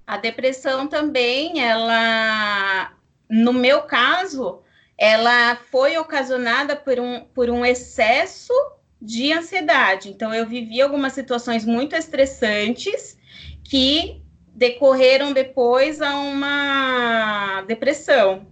A 0.04 0.16
depressão 0.16 0.88
também, 0.88 1.60
ela, 1.62 2.92
no 3.30 3.52
meu 3.52 3.82
caso, 3.82 4.60
ela 4.98 5.56
foi 5.70 5.96
ocasionada 5.96 6.74
por 6.74 6.98
um, 6.98 7.20
por 7.32 7.48
um 7.48 7.64
excesso 7.64 8.52
de 9.00 9.32
ansiedade. 9.32 10.10
Então, 10.10 10.34
eu 10.34 10.46
vivi 10.46 10.82
algumas 10.82 11.12
situações 11.12 11.64
muito 11.64 11.94
estressantes 11.94 13.16
que 13.64 14.20
decorreram 14.54 15.32
depois 15.32 16.02
a 16.02 16.16
uma 16.16 17.62
depressão, 17.62 18.46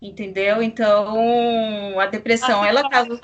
entendeu? 0.00 0.62
Então, 0.62 1.98
a 1.98 2.06
depressão, 2.06 2.64
ela 2.64 2.88
causa 2.88 3.20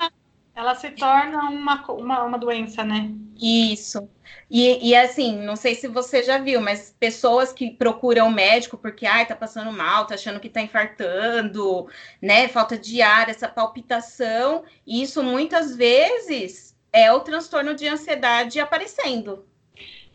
ela 0.57 0.73
se 0.73 0.89
torna 0.89 1.51
uma, 1.51 1.85
uma, 1.91 2.23
uma 2.23 2.37
doença, 2.39 2.83
né? 2.83 3.11
Isso. 3.39 4.09
E, 4.49 4.89
e 4.89 4.95
assim, 4.95 5.37
não 5.43 5.55
sei 5.55 5.75
se 5.75 5.87
você 5.87 6.23
já 6.23 6.39
viu, 6.39 6.59
mas 6.59 6.95
pessoas 6.99 7.53
que 7.53 7.69
procuram 7.69 8.31
médico 8.31 8.75
porque, 8.75 9.05
ai, 9.05 9.23
tá 9.23 9.35
passando 9.35 9.71
mal, 9.71 10.07
tá 10.07 10.15
achando 10.15 10.39
que 10.39 10.49
tá 10.49 10.59
infartando, 10.59 11.87
né? 12.19 12.47
Falta 12.47 12.75
de 12.75 13.03
ar, 13.03 13.29
essa 13.29 13.47
palpitação, 13.47 14.63
isso 14.85 15.21
muitas 15.21 15.75
vezes 15.75 16.75
é 16.91 17.13
o 17.13 17.19
transtorno 17.19 17.75
de 17.75 17.87
ansiedade 17.87 18.59
aparecendo. 18.59 19.45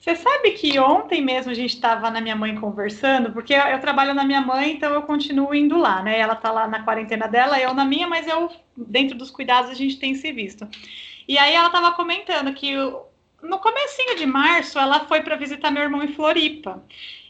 Você 0.03 0.17
sabe 0.17 0.51
que 0.51 0.81
ontem 0.81 1.23
mesmo 1.23 1.53
a 1.53 1.55
gente 1.55 1.75
estava 1.77 2.11
na 2.11 2.21
minha 2.21 2.35
mãe 2.35 2.57
conversando, 2.57 3.31
porque 3.31 3.55
eu, 3.55 3.81
trabalho 3.81 4.13
na 4.13 4.25
minha 4.25 4.41
mãe, 4.41 4.73
então 4.73 4.93
eu 4.93 5.03
continuo 5.03 5.55
indo 5.55 5.79
lá, 5.79 6.03
né? 6.03 6.19
Ela 6.19 6.35
tá 6.35 6.51
lá 6.51 6.67
na 6.67 6.83
quarentena 6.83 7.29
dela, 7.29 7.61
eu 7.61 7.73
na 7.73 7.85
minha, 7.85 8.09
mas 8.09 8.27
eu, 8.27 8.51
dentro 8.77 9.17
dos 9.17 9.31
cuidados, 9.31 9.71
a 9.71 9.75
gente 9.75 10.01
tem 10.01 10.13
se 10.17 10.33
visto. 10.33 10.67
E 11.29 11.39
aí 11.39 11.55
ela 11.55 11.69
estava 11.69 11.93
comentando 11.93 12.53
que 12.53 12.75
no 12.75 13.61
comecinho 13.61 14.17
de 14.17 14.27
março 14.27 14.77
ela 14.77 15.07
foi 15.07 15.23
para 15.23 15.37
visitar 15.37 15.71
meu 15.71 15.85
irmão 15.85 16.03
em 16.03 16.09
Floripa. 16.09 16.83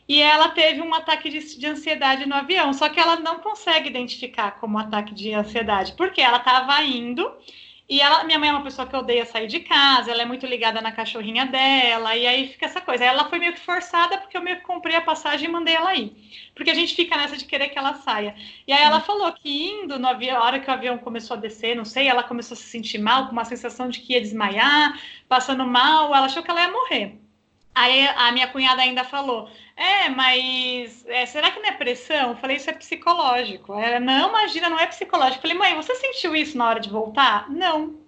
E 0.08 0.22
ela 0.22 0.48
teve 0.48 0.80
um 0.80 0.94
ataque 0.94 1.28
de, 1.28 1.58
de, 1.58 1.66
ansiedade 1.66 2.24
no 2.26 2.34
avião, 2.34 2.72
só 2.72 2.88
que 2.88 2.98
ela 2.98 3.16
não 3.16 3.40
consegue 3.40 3.90
identificar 3.90 4.52
como 4.52 4.78
ataque 4.78 5.12
de 5.12 5.34
ansiedade, 5.34 5.92
porque 5.92 6.22
ela 6.22 6.38
estava 6.38 6.82
indo 6.82 7.30
e 7.92 8.00
ela, 8.00 8.24
minha 8.24 8.38
mãe 8.38 8.48
é 8.48 8.52
uma 8.52 8.62
pessoa 8.62 8.88
que 8.88 8.96
odeia 8.96 9.26
sair 9.26 9.46
de 9.46 9.60
casa, 9.60 10.10
ela 10.10 10.22
é 10.22 10.24
muito 10.24 10.46
ligada 10.46 10.80
na 10.80 10.90
cachorrinha 10.92 11.44
dela, 11.44 12.16
e 12.16 12.26
aí 12.26 12.48
fica 12.48 12.64
essa 12.64 12.80
coisa. 12.80 13.04
Ela 13.04 13.28
foi 13.28 13.38
meio 13.38 13.52
que 13.52 13.60
forçada 13.60 14.16
porque 14.16 14.34
eu 14.34 14.40
meio 14.40 14.56
que 14.56 14.62
comprei 14.62 14.96
a 14.96 15.02
passagem 15.02 15.46
e 15.46 15.52
mandei 15.52 15.74
ela 15.74 15.94
ir. 15.94 16.10
Porque 16.54 16.70
a 16.70 16.74
gente 16.74 16.96
fica 16.96 17.18
nessa 17.18 17.36
de 17.36 17.44
querer 17.44 17.68
que 17.68 17.78
ela 17.78 17.92
saia. 17.92 18.34
E 18.66 18.72
aí 18.72 18.82
ela 18.82 18.96
uhum. 18.96 19.02
falou 19.02 19.30
que 19.34 19.66
indo 19.70 19.98
no 19.98 20.08
avião, 20.08 20.38
a 20.38 20.44
hora 20.46 20.58
que 20.58 20.70
o 20.70 20.72
avião 20.72 20.96
começou 20.96 21.36
a 21.36 21.40
descer, 21.40 21.76
não 21.76 21.84
sei, 21.84 22.08
ela 22.08 22.22
começou 22.22 22.54
a 22.54 22.56
se 22.56 22.64
sentir 22.64 22.96
mal, 22.96 23.26
com 23.26 23.32
uma 23.32 23.44
sensação 23.44 23.90
de 23.90 24.00
que 24.00 24.14
ia 24.14 24.22
desmaiar, 24.22 24.98
passando 25.28 25.66
mal, 25.66 26.14
ela 26.14 26.24
achou 26.24 26.42
que 26.42 26.50
ela 26.50 26.62
ia 26.62 26.72
morrer. 26.72 27.21
Aí 27.74 28.06
a 28.06 28.32
minha 28.32 28.48
cunhada 28.48 28.82
ainda 28.82 29.04
falou: 29.04 29.48
É, 29.76 30.08
mas 30.10 31.04
é, 31.06 31.24
será 31.26 31.50
que 31.50 31.60
não 31.60 31.68
é 31.68 31.72
pressão? 31.72 32.30
Eu 32.30 32.36
falei: 32.36 32.56
Isso 32.56 32.70
é 32.70 32.72
psicológico. 32.74 33.74
Ela, 33.74 33.98
não, 34.00 34.28
imagina, 34.28 34.68
não 34.68 34.78
é 34.78 34.86
psicológico. 34.86 35.38
Eu 35.38 35.42
falei: 35.42 35.56
Mãe, 35.56 35.74
você 35.74 35.94
sentiu 35.94 36.34
isso 36.36 36.56
na 36.58 36.68
hora 36.68 36.80
de 36.80 36.90
voltar? 36.90 37.48
Não. 37.50 38.01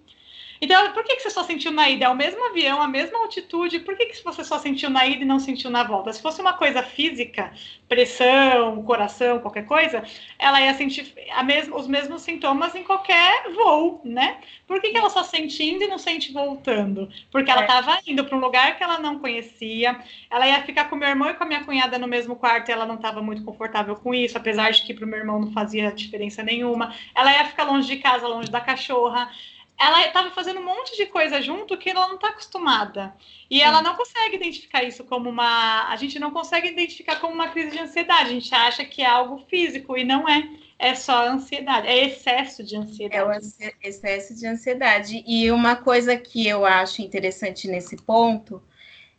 Então, 0.65 0.91
por 0.93 1.03
que, 1.03 1.15
que 1.15 1.21
você 1.21 1.29
só 1.29 1.43
sentiu 1.43 1.71
na 1.71 1.87
ida? 1.87 2.05
É 2.05 2.09
o 2.09 2.15
mesmo 2.15 2.43
avião, 2.43 2.81
a 2.81 2.87
mesma 2.87 3.19
altitude, 3.19 3.81
por 3.81 3.95
que, 3.95 4.07
que 4.07 4.23
você 4.23 4.43
só 4.43 4.57
sentiu 4.57 4.89
na 4.89 5.05
ida 5.05 5.21
e 5.21 5.25
não 5.25 5.37
sentiu 5.37 5.69
na 5.69 5.83
volta? 5.83 6.11
Se 6.11 6.19
fosse 6.19 6.41
uma 6.41 6.53
coisa 6.53 6.81
física, 6.81 7.53
pressão, 7.87 8.81
coração, 8.81 9.37
qualquer 9.37 9.67
coisa, 9.67 10.03
ela 10.39 10.59
ia 10.59 10.73
sentir 10.73 11.13
mesma, 11.45 11.77
os 11.77 11.87
mesmos 11.87 12.23
sintomas 12.23 12.73
em 12.73 12.81
qualquer 12.81 13.53
voo, 13.53 14.01
né? 14.03 14.39
Por 14.65 14.81
que, 14.81 14.89
que 14.89 14.97
ela 14.97 15.11
só 15.11 15.21
sente 15.21 15.63
indo 15.63 15.83
e 15.83 15.87
não 15.87 15.99
sente 15.99 16.33
voltando? 16.33 17.07
Porque 17.29 17.51
ela 17.51 17.61
estava 17.61 17.97
é. 17.97 17.99
indo 18.07 18.25
para 18.25 18.35
um 18.35 18.41
lugar 18.41 18.75
que 18.75 18.83
ela 18.83 18.97
não 18.97 19.19
conhecia, 19.19 19.99
ela 20.31 20.47
ia 20.47 20.63
ficar 20.63 20.85
com 20.89 20.95
meu 20.95 21.07
irmão 21.07 21.29
e 21.29 21.35
com 21.35 21.43
a 21.43 21.47
minha 21.47 21.63
cunhada 21.63 21.99
no 21.99 22.07
mesmo 22.07 22.35
quarto 22.35 22.69
e 22.69 22.71
ela 22.71 22.87
não 22.87 22.95
estava 22.95 23.21
muito 23.21 23.43
confortável 23.43 23.95
com 23.97 24.15
isso, 24.15 24.35
apesar 24.35 24.71
de 24.71 24.81
que 24.81 24.95
para 24.95 25.05
o 25.05 25.07
meu 25.07 25.19
irmão 25.19 25.39
não 25.39 25.51
fazia 25.51 25.91
diferença 25.91 26.41
nenhuma. 26.41 26.95
Ela 27.13 27.31
ia 27.31 27.45
ficar 27.45 27.65
longe 27.65 27.87
de 27.87 27.97
casa, 27.97 28.27
longe 28.27 28.49
da 28.49 28.59
cachorra 28.59 29.29
ela 29.77 30.05
estava 30.05 30.31
fazendo 30.31 30.59
um 30.59 30.65
monte 30.65 30.95
de 30.95 31.05
coisa 31.05 31.41
junto 31.41 31.77
que 31.77 31.89
ela 31.89 32.07
não 32.07 32.15
está 32.15 32.29
acostumada. 32.29 33.13
E 33.49 33.61
ela 33.61 33.81
não 33.81 33.95
consegue 33.95 34.37
identificar 34.37 34.83
isso 34.83 35.03
como 35.03 35.29
uma. 35.29 35.89
A 35.89 35.95
gente 35.97 36.17
não 36.17 36.31
consegue 36.31 36.69
identificar 36.69 37.19
como 37.19 37.33
uma 37.33 37.49
crise 37.49 37.71
de 37.71 37.79
ansiedade. 37.79 38.29
A 38.29 38.33
gente 38.33 38.55
acha 38.55 38.85
que 38.85 39.01
é 39.01 39.05
algo 39.05 39.43
físico 39.49 39.97
e 39.97 40.03
não 40.03 40.27
é. 40.27 40.47
É 40.77 40.93
só 40.93 41.25
ansiedade, 41.29 41.87
é 41.87 42.05
excesso 42.05 42.61
de 42.61 42.75
ansiedade. 42.75 43.15
É 43.15 43.23
o 43.23 43.87
excesso 43.87 44.35
de 44.35 44.45
ansiedade. 44.45 45.23
E 45.25 45.49
uma 45.49 45.77
coisa 45.77 46.17
que 46.17 46.45
eu 46.45 46.65
acho 46.65 47.01
interessante 47.01 47.67
nesse 47.67 47.95
ponto 47.95 48.61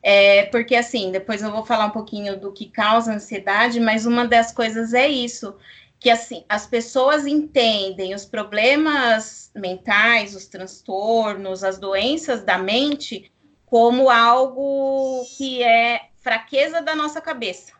é 0.03 0.45
porque, 0.45 0.77
assim, 0.77 1.11
depois 1.11 1.43
eu 1.43 1.51
vou 1.51 1.65
falar 1.65 1.87
um 1.87 1.91
pouquinho 1.91 2.39
do 2.39 2.53
que 2.53 2.67
causa 2.67 3.15
ansiedade, 3.15 3.81
mas 3.81 4.05
uma 4.05 4.27
das 4.27 4.53
coisas 4.53 4.93
é 4.93 5.09
isso 5.09 5.55
que 5.99 6.11
assim 6.11 6.45
as 6.49 6.67
pessoas 6.67 7.26
entendem 7.26 8.15
os 8.15 8.25
problemas 8.25 9.50
mentais, 9.55 10.35
os 10.35 10.47
transtornos, 10.47 11.65
as 11.65 11.79
doenças 11.79 12.43
da 12.43 12.59
mente 12.59 13.31
como 13.65 14.09
algo 14.09 15.25
que 15.37 15.62
é 15.62 16.09
fraqueza 16.17 16.81
da 16.81 16.95
nossa 16.95 17.21
cabeça. 17.21 17.73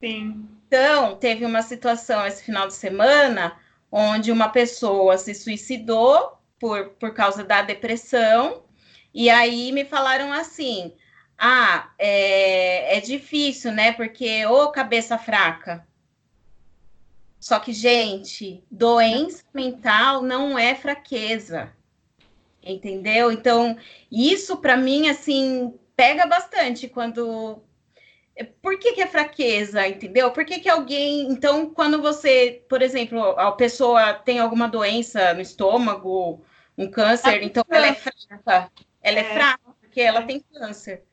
Sim. 0.00 0.48
Então, 0.66 1.16
teve 1.16 1.44
uma 1.44 1.62
situação 1.62 2.26
esse 2.26 2.42
final 2.42 2.66
de 2.66 2.74
semana 2.74 3.56
onde 3.90 4.32
uma 4.32 4.48
pessoa 4.48 5.16
se 5.16 5.32
suicidou 5.34 6.36
por, 6.58 6.90
por 6.90 7.14
causa 7.14 7.44
da 7.44 7.62
depressão, 7.62 8.64
e 9.12 9.30
aí 9.30 9.70
me 9.70 9.84
falaram 9.84 10.32
assim: 10.32 10.92
ah, 11.38 11.90
é, 11.98 12.96
é 12.96 13.00
difícil, 13.00 13.70
né? 13.70 13.92
Porque, 13.92 14.44
ô 14.46 14.70
cabeça 14.72 15.16
fraca. 15.16 15.86
Só 17.44 17.60
que, 17.60 17.74
gente, 17.74 18.64
doença 18.70 19.44
mental 19.52 20.22
não 20.22 20.58
é 20.58 20.74
fraqueza. 20.74 21.70
Entendeu? 22.62 23.30
Então, 23.30 23.76
isso 24.10 24.56
para 24.56 24.78
mim, 24.78 25.10
assim, 25.10 25.78
pega 25.94 26.24
bastante 26.24 26.88
quando. 26.88 27.62
Por 28.62 28.78
que, 28.78 28.94
que 28.94 29.02
é 29.02 29.06
fraqueza, 29.06 29.86
entendeu? 29.86 30.30
Por 30.30 30.46
que, 30.46 30.58
que 30.58 30.70
alguém. 30.70 31.28
Então, 31.30 31.68
quando 31.68 32.00
você, 32.00 32.64
por 32.66 32.80
exemplo, 32.80 33.20
a 33.38 33.52
pessoa 33.52 34.14
tem 34.14 34.38
alguma 34.38 34.66
doença 34.66 35.34
no 35.34 35.42
estômago, 35.42 36.42
um 36.78 36.90
câncer, 36.90 37.42
então 37.42 37.62
ela 37.68 37.88
é 37.88 37.94
fraca. 37.94 38.72
Ela 39.02 39.18
é, 39.18 39.20
é 39.20 39.34
fraca 39.34 39.74
porque 39.82 40.00
ela 40.00 40.22
tem 40.22 40.40
câncer 40.40 41.04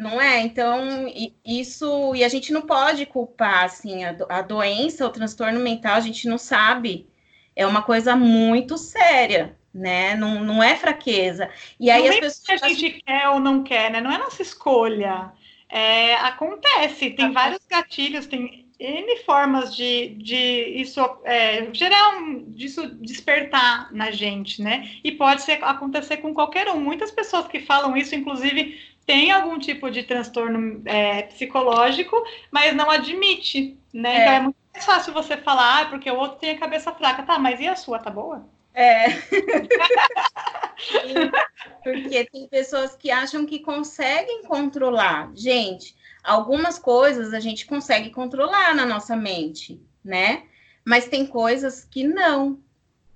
não 0.00 0.18
é? 0.18 0.40
Então, 0.40 1.12
isso, 1.44 2.14
e 2.14 2.24
a 2.24 2.28
gente 2.28 2.54
não 2.54 2.62
pode 2.62 3.04
culpar, 3.04 3.64
assim, 3.64 4.02
a, 4.02 4.16
a 4.30 4.40
doença, 4.40 5.06
o 5.06 5.10
transtorno 5.10 5.60
mental, 5.60 5.96
a 5.96 6.00
gente 6.00 6.26
não 6.26 6.38
sabe, 6.38 7.06
é 7.54 7.66
uma 7.66 7.82
coisa 7.82 8.16
muito 8.16 8.78
séria, 8.78 9.54
né? 9.74 10.16
Não, 10.16 10.42
não 10.42 10.62
é 10.62 10.74
fraqueza. 10.74 11.50
E 11.78 11.90
aí 11.90 12.04
não 12.04 12.08
as 12.08 12.16
é 12.16 12.20
pessoas. 12.20 12.60
Que 12.60 12.64
a 12.64 12.68
gente 12.68 13.02
quer 13.04 13.28
ou 13.28 13.38
não 13.38 13.62
quer, 13.62 13.90
né? 13.90 14.00
Não 14.00 14.10
é 14.10 14.16
nossa 14.16 14.40
escolha. 14.40 15.32
É, 15.68 16.14
acontece, 16.14 17.10
tem 17.10 17.30
vários 17.30 17.60
gatilhos, 17.68 18.26
tem 18.26 18.66
N 18.80 19.16
formas 19.24 19.76
de, 19.76 20.14
de 20.14 20.80
isso 20.80 20.98
é, 21.24 21.68
gerar 21.74 22.16
um, 22.16 22.50
disso 22.50 22.88
despertar 22.96 23.92
na 23.92 24.10
gente, 24.10 24.62
né? 24.62 24.90
E 25.04 25.12
pode 25.12 25.42
ser, 25.42 25.62
acontecer 25.62 26.16
com 26.16 26.32
qualquer 26.32 26.68
um. 26.70 26.80
Muitas 26.80 27.10
pessoas 27.10 27.46
que 27.46 27.60
falam 27.60 27.94
isso, 27.94 28.14
inclusive, 28.14 28.80
tem 29.10 29.32
algum 29.32 29.58
tipo 29.58 29.90
de 29.90 30.04
transtorno 30.04 30.82
é, 30.84 31.22
psicológico, 31.22 32.16
mas 32.48 32.76
não 32.76 32.88
admite, 32.88 33.76
né? 33.92 34.18
É. 34.18 34.20
Então 34.20 34.32
é 34.34 34.40
muito 34.40 34.56
mais 34.72 34.84
fácil 34.84 35.12
você 35.12 35.36
falar, 35.36 35.80
ah, 35.80 35.86
porque 35.86 36.08
o 36.08 36.16
outro 36.16 36.38
tem 36.38 36.52
a 36.52 36.58
cabeça 36.58 36.92
fraca. 36.92 37.24
Tá, 37.24 37.36
mas 37.36 37.58
e 37.58 37.66
a 37.66 37.74
sua, 37.74 37.98
tá 37.98 38.08
boa? 38.08 38.48
É. 38.72 39.06
porque 41.82 42.24
tem 42.30 42.46
pessoas 42.46 42.94
que 42.94 43.10
acham 43.10 43.44
que 43.44 43.58
conseguem 43.58 44.44
controlar. 44.44 45.32
Gente, 45.34 45.96
algumas 46.22 46.78
coisas 46.78 47.34
a 47.34 47.40
gente 47.40 47.66
consegue 47.66 48.10
controlar 48.10 48.76
na 48.76 48.86
nossa 48.86 49.16
mente, 49.16 49.82
né? 50.04 50.44
Mas 50.84 51.08
tem 51.08 51.26
coisas 51.26 51.84
que 51.84 52.04
não. 52.04 52.60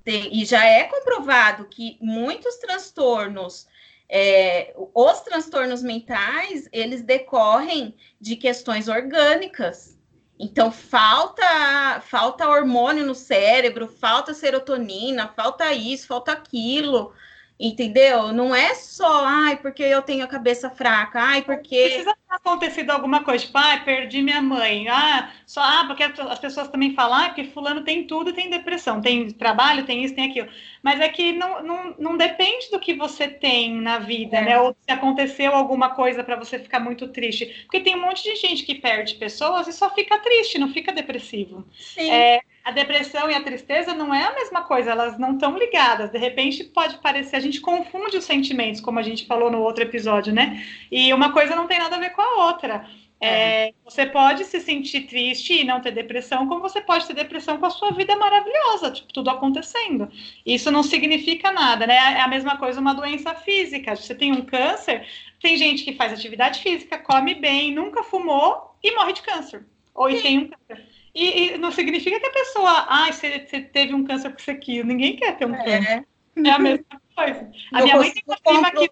Tem, 0.02 0.42
e 0.42 0.44
já 0.44 0.64
é 0.64 0.82
comprovado 0.82 1.66
que 1.66 1.96
muitos 2.00 2.56
transtornos 2.56 3.68
é, 4.08 4.74
os 4.76 5.20
transtornos 5.20 5.82
mentais, 5.82 6.68
eles 6.72 7.02
decorrem 7.02 7.94
de 8.20 8.36
questões 8.36 8.88
orgânicas. 8.88 9.98
Então, 10.38 10.70
falta, 10.70 12.00
falta 12.00 12.48
hormônio 12.48 13.06
no 13.06 13.14
cérebro, 13.14 13.86
falta 13.86 14.34
serotonina, 14.34 15.28
falta 15.28 15.72
isso, 15.72 16.06
falta 16.06 16.32
aquilo. 16.32 17.12
Entendeu? 17.58 18.32
Não 18.32 18.52
é 18.52 18.74
só, 18.74 19.24
ai, 19.24 19.56
porque 19.56 19.82
eu 19.82 20.02
tenho 20.02 20.24
a 20.24 20.28
cabeça 20.28 20.70
fraca, 20.70 21.20
ai, 21.20 21.42
porque. 21.42 21.84
Precisa 21.84 22.12
ter 22.12 22.34
acontecido 22.34 22.90
alguma 22.90 23.22
coisa, 23.22 23.44
tipo, 23.44 23.56
ai, 23.56 23.84
perdi 23.84 24.22
minha 24.22 24.42
mãe, 24.42 24.88
ah, 24.88 25.30
só, 25.46 25.60
ah, 25.60 25.84
porque 25.86 26.02
as 26.02 26.38
pessoas 26.40 26.68
também 26.68 26.94
falam, 26.94 27.16
ah, 27.16 27.26
porque 27.26 27.44
fulano 27.44 27.84
tem 27.84 28.08
tudo 28.08 28.32
tem 28.32 28.50
depressão, 28.50 29.00
tem 29.00 29.30
trabalho, 29.30 29.86
tem 29.86 30.02
isso, 30.02 30.16
tem 30.16 30.30
aquilo. 30.30 30.48
Mas 30.82 31.00
é 31.00 31.08
que 31.08 31.32
não, 31.32 31.62
não, 31.62 31.94
não 31.96 32.16
depende 32.16 32.70
do 32.72 32.80
que 32.80 32.92
você 32.92 33.28
tem 33.28 33.72
na 33.80 34.00
vida, 34.00 34.38
é. 34.38 34.44
né? 34.44 34.58
Ou 34.58 34.76
se 34.80 34.90
aconteceu 34.90 35.54
alguma 35.54 35.90
coisa 35.90 36.24
para 36.24 36.34
você 36.34 36.58
ficar 36.58 36.80
muito 36.80 37.06
triste. 37.08 37.46
Porque 37.62 37.80
tem 37.80 37.94
um 37.94 38.00
monte 38.00 38.24
de 38.24 38.34
gente 38.34 38.64
que 38.64 38.74
perde 38.74 39.14
pessoas 39.14 39.68
e 39.68 39.72
só 39.72 39.88
fica 39.94 40.18
triste, 40.18 40.58
não 40.58 40.72
fica 40.72 40.92
depressivo. 40.92 41.64
Sim. 41.72 42.10
É, 42.10 42.40
a 42.64 42.70
depressão 42.70 43.30
e 43.30 43.34
a 43.34 43.42
tristeza 43.42 43.92
não 43.92 44.12
é 44.12 44.24
a 44.24 44.34
mesma 44.34 44.62
coisa, 44.62 44.90
elas 44.90 45.18
não 45.18 45.34
estão 45.34 45.58
ligadas. 45.58 46.10
De 46.10 46.18
repente 46.18 46.64
pode 46.64 46.96
parecer, 46.98 47.36
a 47.36 47.40
gente 47.40 47.60
confunde 47.60 48.16
os 48.16 48.24
sentimentos, 48.24 48.80
como 48.80 48.98
a 48.98 49.02
gente 49.02 49.26
falou 49.26 49.50
no 49.50 49.60
outro 49.60 49.84
episódio, 49.84 50.32
né? 50.32 50.64
E 50.90 51.12
uma 51.12 51.30
coisa 51.30 51.54
não 51.54 51.66
tem 51.66 51.78
nada 51.78 51.96
a 51.96 52.00
ver 52.00 52.10
com 52.10 52.22
a 52.22 52.46
outra. 52.46 52.88
É, 53.20 53.68
é. 53.68 53.74
você 53.84 54.06
pode 54.06 54.44
se 54.44 54.60
sentir 54.60 55.02
triste 55.02 55.52
e 55.52 55.64
não 55.64 55.80
ter 55.80 55.92
depressão, 55.92 56.48
como 56.48 56.60
você 56.60 56.80
pode 56.80 57.06
ter 57.06 57.14
depressão 57.14 57.58
com 57.58 57.66
a 57.66 57.70
sua 57.70 57.90
vida 57.90 58.16
maravilhosa, 58.16 58.90
tipo, 58.90 59.12
tudo 59.12 59.28
acontecendo. 59.28 60.10
Isso 60.44 60.70
não 60.70 60.82
significa 60.82 61.52
nada, 61.52 61.86
né? 61.86 61.96
É 61.96 62.20
a 62.22 62.28
mesma 62.28 62.56
coisa 62.56 62.80
uma 62.80 62.94
doença 62.94 63.34
física. 63.34 63.94
Você 63.94 64.14
tem 64.14 64.32
um 64.32 64.42
câncer, 64.42 65.06
tem 65.38 65.56
gente 65.58 65.84
que 65.84 65.94
faz 65.94 66.14
atividade 66.14 66.60
física, 66.60 66.98
come 66.98 67.34
bem, 67.34 67.74
nunca 67.74 68.02
fumou 68.02 68.74
e 68.82 68.94
morre 68.94 69.12
de 69.12 69.22
câncer. 69.22 69.66
Ou 69.94 70.08
e 70.08 70.20
tem 70.20 70.38
um 70.38 70.48
câncer. 70.48 70.93
E, 71.14 71.54
e, 71.54 71.58
não 71.58 71.70
significa 71.70 72.18
que 72.18 72.26
a 72.26 72.32
pessoa, 72.32 72.86
ai, 72.88 73.10
ah, 73.10 73.12
você, 73.12 73.46
você, 73.46 73.60
teve 73.60 73.94
um 73.94 74.04
câncer 74.04 74.30
por 74.30 74.40
isso 74.40 74.50
aqui. 74.50 74.82
Ninguém 74.82 75.16
quer 75.16 75.36
ter 75.36 75.46
um 75.46 75.54
é. 75.54 75.64
câncer. 75.64 76.06
É 76.44 76.50
a 76.50 76.58
mesma 76.58 76.84
coisa. 77.14 77.50
A 77.72 77.82
minha 77.82 77.96
mãe 77.96 78.12
tem 78.12 78.24
uma 78.26 78.36
prima 78.36 78.70
que. 78.72 78.90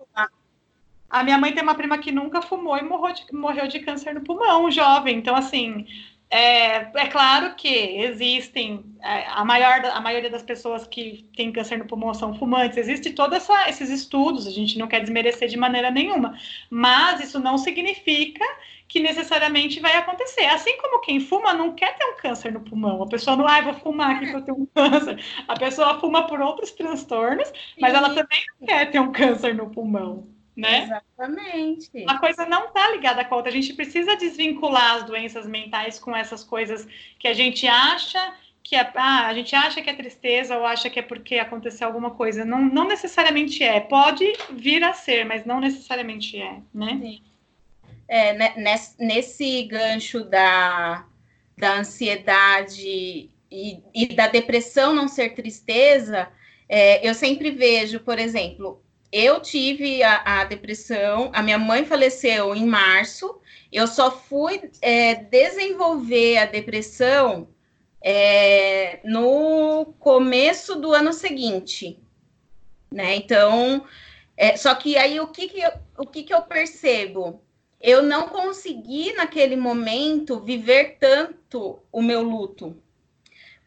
A 1.11 1.23
minha 1.23 1.38
mãe 1.38 1.52
tem 1.52 1.62
uma 1.62 1.75
prima 1.75 1.99
que 1.99 2.12
nunca 2.12 2.41
fumou 2.41 2.79
e 2.79 2.83
morreu 2.83 3.12
de, 3.12 3.26
morreu 3.35 3.69
de 3.69 3.81
câncer 3.81 4.14
no 4.14 4.23
pulmão, 4.23 4.71
jovem. 4.71 5.19
Então, 5.19 5.35
assim, 5.35 5.87
é, 6.34 6.90
é 6.94 7.06
claro 7.08 7.54
que 7.56 7.68
existem, 7.68 8.82
é, 9.02 9.26
a, 9.28 9.44
maior, 9.44 9.84
a 9.84 10.00
maioria 10.00 10.30
das 10.30 10.42
pessoas 10.42 10.86
que 10.86 11.28
têm 11.36 11.52
câncer 11.52 11.76
no 11.76 11.84
pulmão 11.84 12.14
são 12.14 12.34
fumantes, 12.34 12.78
existe 12.78 13.10
todos 13.10 13.46
esses 13.68 13.90
estudos, 13.90 14.46
a 14.46 14.50
gente 14.50 14.78
não 14.78 14.88
quer 14.88 15.00
desmerecer 15.00 15.46
de 15.46 15.58
maneira 15.58 15.90
nenhuma, 15.90 16.34
mas 16.70 17.20
isso 17.20 17.38
não 17.38 17.58
significa 17.58 18.42
que 18.88 18.98
necessariamente 18.98 19.78
vai 19.78 19.94
acontecer. 19.94 20.46
Assim 20.46 20.74
como 20.78 21.02
quem 21.02 21.20
fuma 21.20 21.52
não 21.52 21.74
quer 21.74 21.98
ter 21.98 22.04
um 22.06 22.16
câncer 22.16 22.50
no 22.50 22.60
pulmão, 22.60 23.02
a 23.02 23.08
pessoa 23.08 23.36
não, 23.36 23.46
ah, 23.46 23.60
vou 23.60 23.74
fumar 23.74 24.16
aqui 24.16 24.30
para 24.30 24.38
eu 24.38 24.42
ter 24.42 24.52
um 24.52 24.64
câncer, 24.74 25.22
a 25.46 25.58
pessoa 25.58 26.00
fuma 26.00 26.26
por 26.26 26.40
outros 26.40 26.70
transtornos, 26.70 27.52
mas 27.78 27.92
ela 27.92 28.08
também 28.08 28.40
não 28.58 28.66
quer 28.66 28.90
ter 28.90 29.00
um 29.00 29.12
câncer 29.12 29.54
no 29.54 29.68
pulmão 29.68 30.26
né? 30.56 30.85
Exatamente. 30.85 31.90
A 32.06 32.18
coisa 32.18 32.47
não 32.47 32.66
está 32.66 32.90
ligada 32.90 33.25
com 33.25 33.35
a 33.35 33.37
outra. 33.38 33.50
A 33.50 33.54
gente 33.54 33.73
precisa 33.75 34.16
desvincular 34.16 34.97
as 34.97 35.04
doenças 35.04 35.47
mentais 35.47 35.99
com 35.99 36.14
essas 36.14 36.44
coisas 36.44 36.87
que 37.18 37.26
a 37.26 37.35
gente 37.35 37.66
acha 37.66 38.35
que 38.62 38.76
é, 38.76 38.92
ah, 38.94 39.26
a 39.26 39.35
gente 39.35 39.54
acha 39.56 39.82
que 39.82 39.90
é 39.90 39.94
tristeza 39.94 40.56
ou 40.56 40.64
acha 40.64 40.88
que 40.88 40.99
é 40.99 41.02
porque 41.02 41.37
aconteceu 41.37 41.87
alguma 41.87 42.12
coisa. 42.12 42.44
Não, 42.44 42.62
não 42.62 42.87
necessariamente 42.87 43.62
é. 43.62 43.80
Pode 43.80 44.25
vir 44.50 44.85
a 44.85 44.92
ser, 44.92 45.25
mas 45.25 45.44
não 45.44 45.61
necessariamente 45.61 46.40
é, 46.40 46.59
né? 46.73 46.99
Sim. 47.00 47.23
É, 48.09 48.35
né, 48.35 48.54
nesse, 48.56 49.04
nesse 49.04 49.62
gancho 49.64 50.25
da, 50.25 51.06
da 51.56 51.78
ansiedade 51.78 53.30
e, 53.50 53.82
e 53.95 54.06
da 54.15 54.28
depressão 54.28 54.95
não 54.95 55.08
ser 55.08 55.34
tristeza, 55.34 56.28
é, 56.69 57.06
eu 57.06 57.15
sempre 57.15 57.50
vejo, 57.50 58.00
por 58.00 58.19
exemplo, 58.19 58.82
eu 59.12 59.40
tive 59.40 60.02
a, 60.02 60.40
a, 60.40 60.44
depressão, 60.44 61.30
a 61.34 61.42
minha 61.42 61.58
mãe 61.58 61.84
faleceu 61.84 62.54
em 62.54 62.64
março, 62.64 63.38
eu 63.70 63.86
só 63.86 64.10
fui 64.10 64.70
é, 64.80 65.14
desenvolver 65.14 66.38
a 66.38 66.46
depressão 66.46 67.48
é, 68.02 69.00
no 69.04 69.94
começo 69.98 70.76
do 70.76 70.92
ano 70.92 71.12
seguinte, 71.12 72.00
né? 72.90 73.14
Então, 73.14 73.86
é, 74.36 74.56
só 74.56 74.75
que 74.75 74.96
aí 74.96 75.20
o 75.20 75.28
que, 75.28 75.48
que 75.48 75.60
eu, 75.60 75.72
o 75.98 76.06
que, 76.06 76.22
que 76.22 76.34
eu 76.34 76.42
percebo? 76.42 77.42
Eu 77.80 78.02
não 78.02 78.28
consegui 78.28 79.12
naquele 79.12 79.56
momento 79.56 80.40
viver 80.40 80.96
tanto 80.98 81.82
o 81.92 82.00
meu 82.00 82.22
luto, 82.22 82.80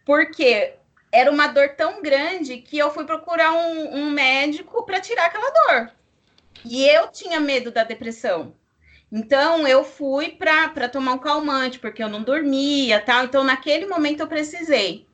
porque 0.05 0.73
era 1.15 1.31
uma 1.31 1.47
dor 1.47 1.69
tão 1.69 2.01
grande 2.01 2.57
que 2.57 2.77
eu 2.77 2.91
fui 2.91 3.05
procurar 3.05 3.53
um, 3.53 3.95
um 3.95 4.09
médico 4.09 4.85
para 4.85 4.99
tirar 4.99 5.27
aquela 5.27 5.49
dor. 5.49 5.91
E 6.65 6.85
eu 6.85 7.07
tinha 7.07 7.39
medo 7.39 7.71
da 7.71 7.85
depressão. 7.85 8.53
Então 9.09 9.65
eu 9.65 9.85
fui 9.85 10.31
para 10.31 10.89
tomar 10.89 11.13
um 11.13 11.17
calmante, 11.17 11.79
porque 11.79 12.03
eu 12.03 12.09
não 12.09 12.21
dormia, 12.21 12.99
tal. 12.99 13.23
Então 13.23 13.45
naquele 13.45 13.85
momento 13.85 14.19
eu 14.19 14.27
precisei. 14.27 15.07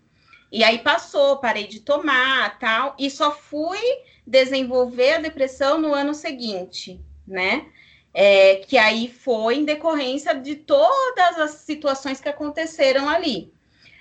E 0.51 0.63
aí 0.63 0.79
passou, 0.79 1.37
parei 1.37 1.67
de 1.67 1.81
tomar, 1.81 2.57
tal, 2.57 2.95
e 2.97 3.09
só 3.09 3.31
fui 3.31 3.79
desenvolver 4.25 5.13
a 5.13 5.21
depressão 5.21 5.79
no 5.79 5.93
ano 5.93 6.15
seguinte, 6.15 6.99
né? 7.27 7.67
É, 8.11 8.55
que 8.55 8.77
aí 8.77 9.07
foi 9.07 9.57
em 9.57 9.65
decorrência 9.65 10.33
de 10.33 10.55
todas 10.55 11.37
as 11.37 11.51
situações 11.51 12.19
que 12.19 12.27
aconteceram 12.27 13.07
ali. 13.07 13.53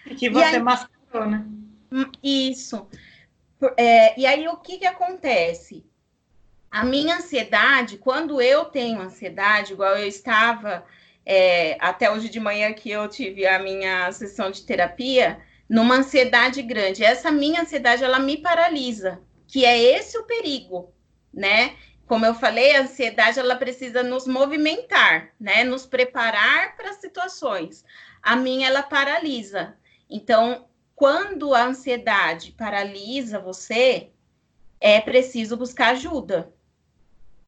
E 0.07 0.15
que 0.15 0.31
você 0.31 0.57
aí, 0.57 0.63
mascarou, 0.63 1.29
né? 1.29 1.45
Isso. 2.23 2.89
É, 3.77 4.19
e 4.19 4.27
aí, 4.27 4.47
o 4.49 4.57
que, 4.57 4.79
que 4.79 4.87
acontece? 4.87 5.85
A 6.71 6.85
minha 6.85 7.17
ansiedade, 7.17 7.99
quando 7.99 8.41
eu 8.41 8.65
tenho 8.65 9.01
ansiedade, 9.01 9.73
igual 9.73 9.97
eu 9.97 10.07
estava 10.07 10.85
é, 11.27 11.77
até 11.81 12.11
hoje 12.11 12.29
de 12.29 12.39
manhã 12.39 12.73
que 12.73 12.91
eu 12.91 13.09
tive 13.09 13.47
a 13.47 13.59
minha 13.59 14.11
sessão 14.13 14.51
de 14.51 14.63
terapia, 14.63 15.41
numa 15.69 15.97
ansiedade 15.97 16.63
grande. 16.63 17.05
Essa 17.05 17.31
minha 17.31 17.63
ansiedade, 17.63 18.05
ela 18.05 18.19
me 18.19 18.37
paralisa, 18.37 19.21
que 19.47 19.65
é 19.65 19.79
esse 19.79 20.17
o 20.17 20.25
perigo, 20.25 20.93
né? 21.33 21.77
Como 22.07 22.27
eu 22.27 22.35
falei, 22.35 22.75
a 22.75 22.83
ansiedade, 22.83 23.39
ela 23.39 23.55
precisa 23.55 24.03
nos 24.03 24.27
movimentar, 24.27 25.31
né? 25.39 25.63
Nos 25.63 25.87
preparar 25.87 26.77
para 26.77 26.95
situações. 26.95 27.85
A 28.23 28.35
minha, 28.35 28.67
ela 28.67 28.83
paralisa. 28.83 29.77
Então, 30.09 30.67
quando 31.01 31.55
a 31.55 31.65
ansiedade 31.65 32.53
paralisa 32.53 33.39
você, 33.39 34.11
é 34.79 35.01
preciso 35.01 35.57
buscar 35.57 35.93
ajuda. 35.93 36.53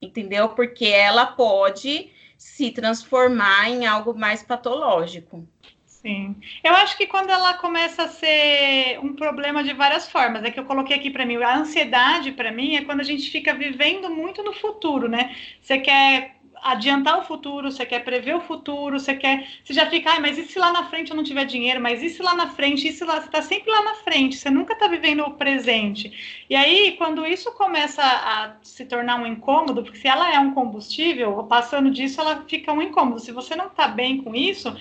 Entendeu? 0.00 0.48
Porque 0.48 0.86
ela 0.86 1.26
pode 1.26 2.10
se 2.38 2.70
transformar 2.70 3.68
em 3.68 3.84
algo 3.84 4.14
mais 4.14 4.42
patológico. 4.42 5.46
Sim. 5.84 6.34
Eu 6.64 6.74
acho 6.76 6.96
que 6.96 7.06
quando 7.06 7.28
ela 7.28 7.52
começa 7.52 8.04
a 8.04 8.08
ser 8.08 8.98
um 9.02 9.14
problema 9.14 9.62
de 9.62 9.74
várias 9.74 10.08
formas, 10.08 10.42
é 10.44 10.50
que 10.50 10.58
eu 10.58 10.64
coloquei 10.64 10.96
aqui 10.96 11.10
para 11.10 11.26
mim, 11.26 11.36
a 11.36 11.58
ansiedade 11.58 12.32
para 12.32 12.50
mim 12.50 12.76
é 12.76 12.86
quando 12.86 13.00
a 13.00 13.04
gente 13.04 13.30
fica 13.30 13.52
vivendo 13.52 14.08
muito 14.08 14.42
no 14.42 14.54
futuro, 14.54 15.10
né? 15.10 15.36
Você 15.60 15.76
quer 15.76 16.36
adiantar 16.62 17.18
o 17.18 17.25
futuro, 17.25 17.70
você 17.70 17.85
quer 17.85 18.05
prever 18.05 18.37
o 18.37 18.40
futuro, 18.40 18.98
você 18.98 19.14
quer. 19.14 19.48
Você 19.64 19.75
já 19.75 19.90
fica, 19.90 20.12
ah, 20.12 20.20
mas 20.20 20.38
e 20.38 20.44
se 20.44 20.59
lá 20.59 20.72
na 20.72 20.85
frente 20.85 21.11
eu 21.11 21.16
não 21.16 21.25
tiver 21.25 21.44
dinheiro? 21.44 21.81
Mas 21.81 22.03
e 22.03 22.09
se 22.09 22.22
lá 22.22 22.35
na 22.35 22.48
frente? 22.48 22.88
E 22.88 22.92
se 22.92 23.05
lá. 23.05 23.20
Você 23.20 23.27
está 23.27 23.42
sempre 23.42 23.70
lá 23.70 23.83
na 23.83 23.94
frente, 23.96 24.37
você 24.37 24.48
nunca 24.48 24.75
está 24.75 24.87
vivendo 24.87 25.22
o 25.25 25.33
presente. 25.33 26.44
E 26.48 26.55
aí, 26.55 26.92
quando 26.96 27.27
isso 27.27 27.51
começa 27.53 28.03
a 28.03 28.55
se 28.62 28.85
tornar 28.85 29.16
um 29.16 29.27
incômodo, 29.27 29.83
porque 29.83 29.98
se 29.98 30.09
ela 30.09 30.33
é 30.33 30.38
um 30.38 30.55
combustível, 30.55 31.44
passando 31.44 31.90
disso, 31.90 32.20
ela 32.20 32.44
fica 32.46 32.72
um 32.72 32.81
incômodo. 32.81 33.20
Se 33.20 33.33
você 33.33 33.57
não 33.57 33.66
está 33.66 33.88
bem 33.88 34.22
com 34.22 34.35
isso. 34.35 34.75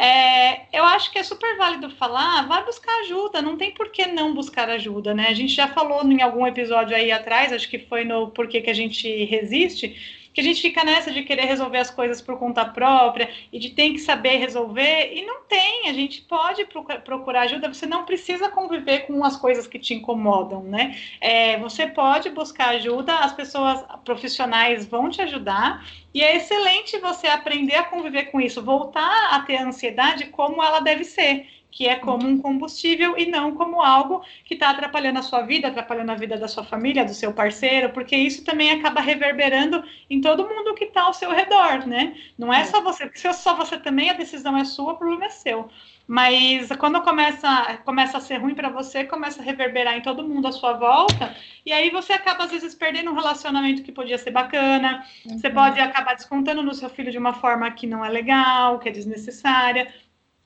É, 0.00 0.66
eu 0.72 0.84
acho 0.84 1.10
que 1.10 1.18
é 1.18 1.24
super 1.24 1.56
válido 1.56 1.90
falar, 1.90 2.46
vai 2.46 2.64
buscar 2.64 3.00
ajuda, 3.00 3.42
não 3.42 3.56
tem 3.56 3.72
por 3.72 3.90
que 3.90 4.06
não 4.06 4.32
buscar 4.32 4.70
ajuda, 4.70 5.12
né? 5.12 5.26
A 5.26 5.34
gente 5.34 5.52
já 5.52 5.66
falou 5.66 6.04
em 6.04 6.22
algum 6.22 6.46
episódio 6.46 6.96
aí 6.96 7.10
atrás, 7.10 7.52
acho 7.52 7.68
que 7.68 7.80
foi 7.80 8.04
no 8.04 8.28
Porquê 8.28 8.60
que 8.60 8.70
a 8.70 8.74
gente 8.74 9.24
resiste, 9.24 10.17
que 10.38 10.40
a 10.40 10.44
gente 10.44 10.62
fica 10.62 10.84
nessa 10.84 11.10
de 11.10 11.24
querer 11.24 11.46
resolver 11.46 11.78
as 11.78 11.90
coisas 11.90 12.22
por 12.22 12.38
conta 12.38 12.64
própria 12.64 13.28
e 13.52 13.58
de 13.58 13.70
tem 13.70 13.92
que 13.92 13.98
saber 13.98 14.36
resolver, 14.36 15.12
e 15.12 15.26
não 15.26 15.42
tem, 15.42 15.88
a 15.88 15.92
gente 15.92 16.20
pode 16.20 16.64
procurar 17.04 17.40
ajuda, 17.40 17.74
você 17.74 17.86
não 17.86 18.04
precisa 18.04 18.48
conviver 18.48 19.00
com 19.00 19.24
as 19.24 19.36
coisas 19.36 19.66
que 19.66 19.80
te 19.80 19.94
incomodam, 19.94 20.62
né? 20.62 20.96
É, 21.20 21.58
você 21.58 21.88
pode 21.88 22.30
buscar 22.30 22.68
ajuda, 22.68 23.16
as 23.16 23.32
pessoas 23.32 23.84
profissionais 24.04 24.86
vão 24.86 25.10
te 25.10 25.20
ajudar, 25.22 25.84
E 26.14 26.22
é 26.22 26.36
excelente 26.36 26.98
você 26.98 27.26
aprender 27.26 27.74
a 27.74 27.84
conviver 27.84 28.26
com 28.26 28.40
isso, 28.40 28.62
voltar 28.62 29.34
a 29.34 29.40
ter 29.40 29.56
a 29.56 29.66
ansiedade 29.66 30.26
como 30.26 30.62
ela 30.62 30.80
deve 30.80 31.04
ser 31.04 31.46
que 31.70 31.86
é 31.86 31.96
como 31.96 32.26
um 32.26 32.38
combustível 32.38 33.16
e 33.16 33.26
não 33.26 33.54
como 33.54 33.82
algo 33.82 34.22
que 34.44 34.54
está 34.54 34.70
atrapalhando 34.70 35.18
a 35.18 35.22
sua 35.22 35.42
vida, 35.42 35.68
atrapalhando 35.68 36.12
a 36.12 36.14
vida 36.14 36.36
da 36.36 36.48
sua 36.48 36.64
família, 36.64 37.04
do 37.04 37.14
seu 37.14 37.32
parceiro, 37.32 37.90
porque 37.90 38.16
isso 38.16 38.44
também 38.44 38.70
acaba 38.70 39.00
reverberando 39.00 39.84
em 40.08 40.20
todo 40.20 40.48
mundo 40.48 40.74
que 40.74 40.84
está 40.84 41.02
ao 41.02 41.14
seu 41.14 41.30
redor, 41.30 41.86
né? 41.86 42.16
Não 42.38 42.52
é, 42.52 42.62
é. 42.62 42.64
só 42.64 42.80
você, 42.80 43.04
porque 43.04 43.18
se 43.18 43.28
é 43.28 43.32
só 43.32 43.54
você 43.54 43.78
também, 43.78 44.10
a 44.10 44.14
decisão 44.14 44.56
é 44.56 44.64
sua, 44.64 44.94
o 44.94 44.96
problema 44.96 45.26
é 45.26 45.30
seu. 45.30 45.68
Mas 46.06 46.70
quando 46.78 47.02
começa, 47.02 47.78
começa 47.84 48.16
a 48.16 48.20
ser 48.20 48.38
ruim 48.38 48.54
para 48.54 48.70
você, 48.70 49.04
começa 49.04 49.42
a 49.42 49.44
reverberar 49.44 49.94
em 49.94 50.00
todo 50.00 50.26
mundo 50.26 50.48
à 50.48 50.52
sua 50.52 50.72
volta, 50.72 51.36
e 51.66 51.70
aí 51.70 51.90
você 51.90 52.14
acaba, 52.14 52.44
às 52.44 52.50
vezes, 52.50 52.74
perdendo 52.74 53.10
um 53.10 53.14
relacionamento 53.14 53.82
que 53.82 53.92
podia 53.92 54.16
ser 54.16 54.30
bacana, 54.30 55.04
uhum. 55.26 55.38
você 55.38 55.50
pode 55.50 55.78
acabar 55.78 56.14
descontando 56.14 56.62
no 56.62 56.72
seu 56.72 56.88
filho 56.88 57.12
de 57.12 57.18
uma 57.18 57.34
forma 57.34 57.70
que 57.70 57.86
não 57.86 58.02
é 58.02 58.08
legal, 58.08 58.78
que 58.78 58.88
é 58.88 58.92
desnecessária 58.92 59.86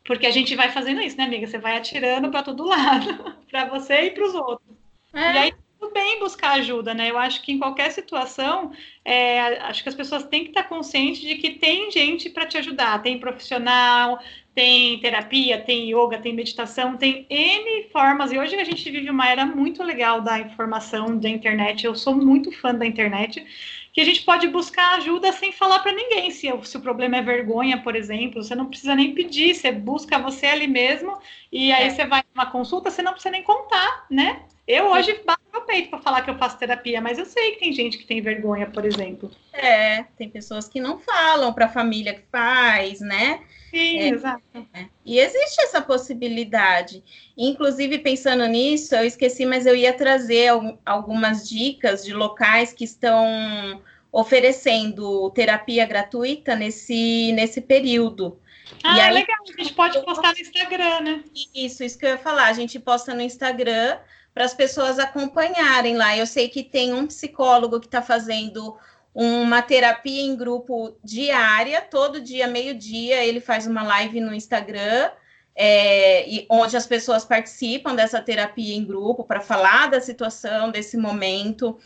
porque 0.05 0.27
a 0.27 0.31
gente 0.31 0.55
vai 0.55 0.71
fazendo 0.71 1.01
isso, 1.01 1.17
né, 1.17 1.25
amiga? 1.25 1.47
Você 1.47 1.59
vai 1.59 1.77
atirando 1.77 2.31
para 2.31 2.43
todo 2.43 2.65
lado, 2.65 3.37
para 3.51 3.67
você 3.67 4.07
e 4.07 4.11
para 4.11 4.25
os 4.25 4.35
outros. 4.35 4.77
É. 5.13 5.35
E 5.35 5.39
aí 5.39 5.55
tudo 5.83 5.93
bem 5.93 6.21
buscar 6.21 6.53
ajuda, 6.53 6.95
né? 6.95 7.11
Eu 7.11 7.19
acho 7.19 7.43
que 7.43 7.51
em 7.51 7.59
qualquer 7.59 7.91
situação, 7.91 8.71
é, 9.05 9.59
acho 9.63 9.83
que 9.83 9.89
as 9.89 9.95
pessoas 9.95 10.23
têm 10.25 10.45
que 10.45 10.51
estar 10.51 10.65
conscientes 10.65 11.21
de 11.21 11.35
que 11.35 11.51
tem 11.51 11.91
gente 11.91 12.31
para 12.31 12.47
te 12.47 12.57
ajudar, 12.57 13.03
tem 13.03 13.19
profissional, 13.19 14.21
tem 14.55 15.01
terapia, 15.01 15.61
tem 15.61 15.91
yoga, 15.91 16.19
tem 16.19 16.33
meditação, 16.33 16.97
tem 16.97 17.27
N 17.29 17.89
formas. 17.91 18.31
E 18.31 18.39
hoje 18.39 18.55
a 18.55 18.65
gente 18.65 18.89
vive 18.91 19.11
uma 19.11 19.29
era 19.29 19.45
muito 19.45 19.83
legal 19.83 20.21
da 20.21 20.39
informação, 20.39 21.19
da 21.19 21.29
internet. 21.29 21.85
Eu 21.85 21.97
sou 21.97 22.15
muito 22.15 22.53
fã 22.53 22.73
da 22.73 22.87
internet 22.87 23.45
que 23.93 24.01
a 24.01 24.05
gente 24.05 24.23
pode 24.23 24.49
buscar 24.49 24.97
ajuda 24.97 25.31
sem 25.33 25.53
falar 25.53 25.81
para 25.81 25.93
ninguém. 25.93 26.31
Se, 26.31 26.51
se, 26.65 26.77
o 26.77 26.81
problema 26.81 27.19
é 27.19 27.23
vergonha, 27.23 27.83
por 27.83 27.95
exemplo, 27.95 28.43
você 28.43 28.55
não 28.55 28.67
precisa 28.67 28.95
nem 28.95 29.15
pedir, 29.15 29.55
você 29.55 29.71
busca 29.71 30.19
você 30.19 30.47
ali 30.47 30.67
mesmo, 30.67 31.19
e 31.51 31.71
aí 31.73 31.87
é. 31.87 31.91
você 31.91 32.07
vai 32.07 32.23
numa 32.35 32.47
consulta, 32.47 32.91
você 32.91 33.03
não 33.03 33.13
precisa 33.13 33.33
nem 33.33 33.43
contar, 33.43 34.07
né? 34.11 34.43
Eu 34.67 34.87
hoje 34.87 35.21
bato 35.27 35.43
meu 35.53 35.63
peito 35.63 35.91
para 35.91 35.99
falar 35.99 36.23
que 36.23 36.31
eu 36.31 36.39
faço 36.39 36.59
terapia, 36.59 37.01
mas 37.01 37.19
eu 37.19 37.27
sei 37.27 37.53
que 37.53 37.61
tem 37.61 37.73
gente 37.73 37.99
que 37.99 38.07
tem 38.07 38.23
vergonha, 38.23 38.67
por 38.67 38.85
exemplo. 38.85 39.31
É, 39.53 40.05
tem 40.17 40.31
pessoas 40.31 40.69
que 40.69 40.81
não 40.81 40.99
falam 40.99 41.53
para 41.53 41.67
a 41.67 41.69
família 41.69 42.15
que 42.15 42.23
faz, 42.31 43.01
né? 43.01 43.41
Sim, 43.73 44.01
é, 44.01 44.09
exato. 44.09 44.43
É. 44.75 44.85
E 45.05 45.19
existe 45.19 45.63
essa 45.63 45.81
possibilidade. 45.81 47.03
Inclusive, 47.37 47.99
pensando 48.01 48.47
nisso, 48.47 48.95
eu 48.95 49.07
esqueci, 49.07 49.47
mas 49.47 49.65
eu 49.65 49.75
ia 49.75 49.95
trazer 49.95 50.51
algumas 50.85 51.49
dicas 51.49 52.05
de 52.05 52.13
locais 52.13 52.75
que 52.75 52.85
estão 52.85 53.83
oferecendo 54.13 55.31
terapia 55.31 55.87
gratuita 55.87 56.55
nesse, 56.55 57.33
nesse 57.33 57.63
período. 57.63 58.39
Ah, 58.85 58.99
e 58.99 59.01
aí, 59.01 59.15
legal, 59.15 59.39
a 59.43 59.63
gente 59.63 59.73
pode 59.73 60.05
postar 60.05 60.35
no 60.35 60.41
Instagram, 60.41 61.01
né? 61.01 61.25
Isso, 61.55 61.83
isso 61.83 61.99
que 61.99 62.05
eu 62.05 62.11
ia 62.11 62.19
falar. 62.19 62.49
A 62.49 62.53
gente 62.53 62.79
posta 62.79 63.15
no 63.15 63.23
Instagram 63.23 63.97
para 64.35 64.45
as 64.45 64.53
pessoas 64.53 64.99
acompanharem 64.99 65.97
lá. 65.97 66.15
Eu 66.15 66.27
sei 66.27 66.51
que 66.51 66.63
tem 66.63 66.93
um 66.93 67.07
psicólogo 67.07 67.81
que 67.81 67.87
está 67.87 68.03
fazendo 68.03 68.77
uma 69.15 69.61
terapia 69.61 70.23
em 70.23 70.35
grupo 70.35 70.97
diária, 71.05 71.83
todo 71.83 72.21
dia, 72.21 72.47
meio-dia, 72.47 73.25
ele 73.25 73.41
faz 73.41 73.67
uma 73.67 73.83
live 73.83 74.21
no 74.21 74.35
Instagram, 74.35 75.11
é, 75.55 76.27
e, 76.29 76.47
onde 76.49 76.77
as 76.77 76.87
pessoas 76.87 77.25
participam 77.25 77.95
dessa 77.95 78.21
terapia 78.23 78.75
em 78.75 78.85
grupo 78.85 79.25
para 79.25 79.41
falar 79.41 79.91
da 79.91 80.01
situação, 80.01 80.71
desse 80.71 80.97
momento. 80.97 81.79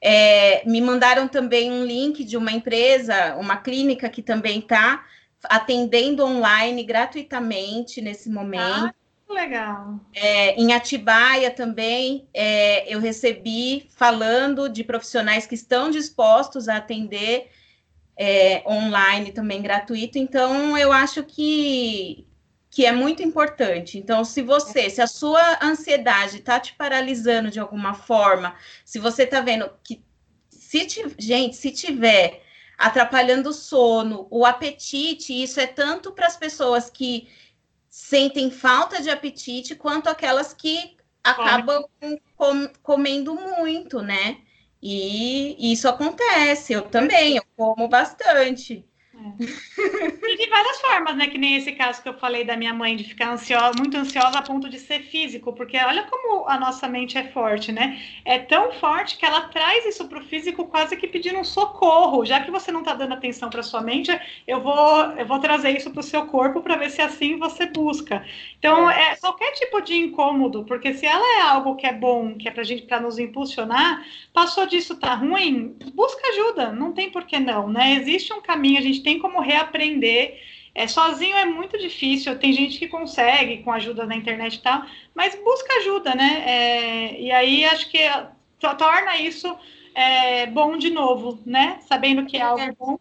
É, 0.00 0.68
me 0.68 0.80
mandaram 0.80 1.28
também 1.28 1.70
um 1.70 1.84
link 1.84 2.24
de 2.24 2.36
uma 2.36 2.50
empresa, 2.50 3.36
uma 3.36 3.56
clínica 3.56 4.08
que 4.08 4.20
também 4.20 4.58
está 4.58 5.04
atendendo 5.44 6.24
online 6.24 6.82
gratuitamente 6.82 8.00
nesse 8.00 8.28
momento. 8.28 8.86
Ah, 8.86 8.94
legal. 9.32 10.00
É, 10.14 10.54
em 10.54 10.72
Atibaia 10.72 11.50
também 11.50 12.28
é, 12.32 12.92
eu 12.92 13.00
recebi 13.00 13.88
falando 13.90 14.68
de 14.68 14.84
profissionais 14.84 15.46
que 15.46 15.54
estão 15.54 15.90
dispostos 15.90 16.68
a 16.68 16.76
atender 16.76 17.50
é, 18.16 18.62
online 18.66 19.32
também 19.32 19.62
gratuito. 19.62 20.18
Então 20.18 20.76
eu 20.76 20.92
acho 20.92 21.22
que 21.24 22.26
que 22.72 22.86
é 22.86 22.92
muito 22.92 23.22
importante. 23.22 23.98
Então, 23.98 24.24
se 24.24 24.40
você, 24.40 24.88
se 24.88 25.02
a 25.02 25.06
sua 25.06 25.58
ansiedade 25.62 26.38
está 26.38 26.58
te 26.58 26.72
paralisando 26.72 27.50
de 27.50 27.60
alguma 27.60 27.92
forma, 27.92 28.56
se 28.82 28.98
você 28.98 29.24
está 29.24 29.42
vendo 29.42 29.70
que, 29.84 30.02
se 30.48 30.88
gente, 31.18 31.54
se 31.54 31.70
tiver 31.70 32.42
atrapalhando 32.78 33.50
o 33.50 33.52
sono, 33.52 34.26
o 34.30 34.46
apetite, 34.46 35.34
isso 35.42 35.60
é 35.60 35.66
tanto 35.66 36.12
para 36.12 36.26
as 36.26 36.36
pessoas 36.38 36.88
que 36.88 37.28
sentem 37.92 38.50
falta 38.50 39.02
de 39.02 39.10
apetite, 39.10 39.76
quanto 39.76 40.08
aquelas 40.08 40.54
que 40.54 40.96
acabam 41.22 41.84
com, 42.36 42.68
comendo 42.82 43.34
muito, 43.34 44.00
né? 44.00 44.40
E 44.82 45.72
isso 45.72 45.86
acontece, 45.88 46.72
eu 46.72 46.82
também, 46.82 47.36
eu 47.36 47.44
como 47.56 47.88
bastante. 47.88 48.84
É. 49.22 50.12
E 50.22 50.36
de 50.36 50.48
várias 50.48 50.80
formas, 50.80 51.16
né? 51.16 51.26
Que 51.26 51.36
nem 51.36 51.56
esse 51.56 51.72
caso 51.72 52.02
que 52.02 52.08
eu 52.08 52.14
falei 52.14 52.44
da 52.44 52.56
minha 52.56 52.72
mãe 52.72 52.96
de 52.96 53.04
ficar 53.04 53.32
ansiosa, 53.32 53.72
muito 53.76 53.96
ansiosa 53.96 54.38
a 54.38 54.42
ponto 54.42 54.68
de 54.68 54.78
ser 54.78 55.00
físico, 55.02 55.52
porque 55.52 55.76
olha 55.76 56.04
como 56.04 56.48
a 56.48 56.58
nossa 56.58 56.88
mente 56.88 57.18
é 57.18 57.24
forte, 57.24 57.70
né? 57.70 58.00
É 58.24 58.38
tão 58.38 58.72
forte 58.72 59.18
que 59.18 59.26
ela 59.26 59.42
traz 59.48 59.84
isso 59.84 60.06
para 60.08 60.18
o 60.18 60.24
físico 60.24 60.66
quase 60.66 60.96
que 60.96 61.06
pedindo 61.06 61.38
um 61.38 61.44
socorro. 61.44 62.24
Já 62.24 62.40
que 62.40 62.50
você 62.50 62.72
não 62.72 62.80
está 62.80 62.94
dando 62.94 63.12
atenção 63.12 63.50
para 63.50 63.62
sua 63.62 63.82
mente, 63.82 64.10
eu 64.46 64.60
vou, 64.60 65.02
eu 65.18 65.26
vou 65.26 65.38
trazer 65.38 65.76
isso 65.76 65.90
para 65.90 66.00
o 66.00 66.04
seu 66.04 66.26
corpo 66.26 66.62
para 66.62 66.76
ver 66.76 66.90
se 66.90 67.02
assim 67.02 67.36
você 67.36 67.66
busca. 67.66 68.24
Então, 68.58 68.90
é. 68.90 69.12
é 69.12 69.16
qualquer 69.16 69.52
tipo 69.52 69.80
de 69.80 69.94
incômodo, 69.94 70.64
porque 70.64 70.94
se 70.94 71.04
ela 71.04 71.40
é 71.40 71.42
algo 71.42 71.76
que 71.76 71.86
é 71.86 71.92
bom, 71.92 72.36
que 72.36 72.48
é 72.48 72.50
para 72.50 72.62
gente 72.62 72.82
para 72.82 73.00
nos 73.00 73.18
impulsionar, 73.18 74.04
passou 74.32 74.66
disso 74.66 74.96
tá 74.96 75.14
ruim, 75.14 75.76
busca 75.94 76.26
ajuda. 76.28 76.72
Não 76.72 76.92
tem 76.92 77.10
por 77.10 77.26
que 77.26 77.38
não, 77.38 77.68
né? 77.68 77.94
Existe 77.94 78.32
um 78.32 78.40
caminho, 78.40 78.78
a 78.78 78.82
gente 78.82 79.02
tem 79.02 79.11
tem 79.12 79.18
como 79.18 79.40
reaprender. 79.40 80.40
É, 80.74 80.88
sozinho 80.88 81.36
é 81.36 81.44
muito 81.44 81.78
difícil, 81.78 82.38
tem 82.38 82.52
gente 82.52 82.78
que 82.78 82.88
consegue 82.88 83.58
com 83.58 83.70
ajuda 83.70 84.06
na 84.06 84.16
internet 84.16 84.54
e 84.54 84.62
tal, 84.62 84.84
mas 85.14 85.34
busca 85.34 85.74
ajuda, 85.74 86.14
né? 86.14 86.42
É, 86.46 87.20
e 87.20 87.30
aí 87.30 87.64
acho 87.66 87.90
que 87.90 87.98
torna 88.78 89.18
isso 89.18 89.54
é, 89.94 90.46
bom 90.46 90.78
de 90.78 90.88
novo, 90.88 91.38
né? 91.44 91.78
Sabendo 91.86 92.24
que 92.24 92.38
é 92.38 92.42
algo 92.42 92.62
é. 92.62 92.72
bom. 92.72 92.98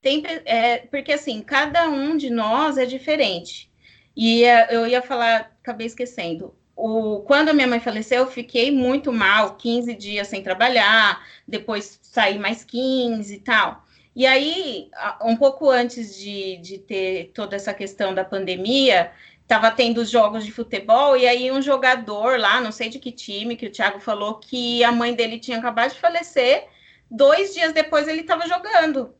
Tem, 0.00 0.22
é, 0.44 0.78
porque 0.78 1.12
assim, 1.12 1.42
cada 1.42 1.88
um 1.88 2.16
de 2.16 2.30
nós 2.30 2.78
é 2.78 2.86
diferente. 2.86 3.68
E 4.16 4.44
é, 4.44 4.68
eu 4.70 4.86
ia 4.86 5.02
falar, 5.02 5.56
acabei 5.60 5.88
esquecendo. 5.88 6.54
O, 6.76 7.20
quando 7.26 7.48
a 7.48 7.52
minha 7.52 7.66
mãe 7.66 7.80
faleceu, 7.80 8.18
eu 8.18 8.30
fiquei 8.30 8.70
muito 8.70 9.12
mal, 9.12 9.56
15 9.56 9.92
dias 9.94 10.28
sem 10.28 10.40
trabalhar, 10.42 11.20
depois 11.48 11.98
saí 12.00 12.38
mais 12.38 12.64
15 12.64 13.34
e 13.34 13.40
tal. 13.40 13.85
E 14.16 14.26
aí, 14.26 14.90
um 15.22 15.36
pouco 15.36 15.68
antes 15.68 16.16
de, 16.16 16.56
de 16.56 16.78
ter 16.78 17.32
toda 17.34 17.54
essa 17.54 17.74
questão 17.74 18.14
da 18.14 18.24
pandemia, 18.24 19.12
estava 19.42 19.70
tendo 19.70 19.98
os 20.00 20.08
jogos 20.08 20.42
de 20.42 20.50
futebol, 20.50 21.18
e 21.18 21.28
aí 21.28 21.52
um 21.52 21.60
jogador 21.60 22.40
lá, 22.40 22.58
não 22.58 22.72
sei 22.72 22.88
de 22.88 22.98
que 22.98 23.12
time, 23.12 23.56
que 23.56 23.66
o 23.66 23.70
Thiago 23.70 24.00
falou 24.00 24.36
que 24.36 24.82
a 24.82 24.90
mãe 24.90 25.14
dele 25.14 25.38
tinha 25.38 25.58
acabado 25.58 25.92
de 25.92 26.00
falecer, 26.00 26.66
dois 27.10 27.52
dias 27.52 27.74
depois 27.74 28.08
ele 28.08 28.22
estava 28.22 28.48
jogando. 28.48 29.14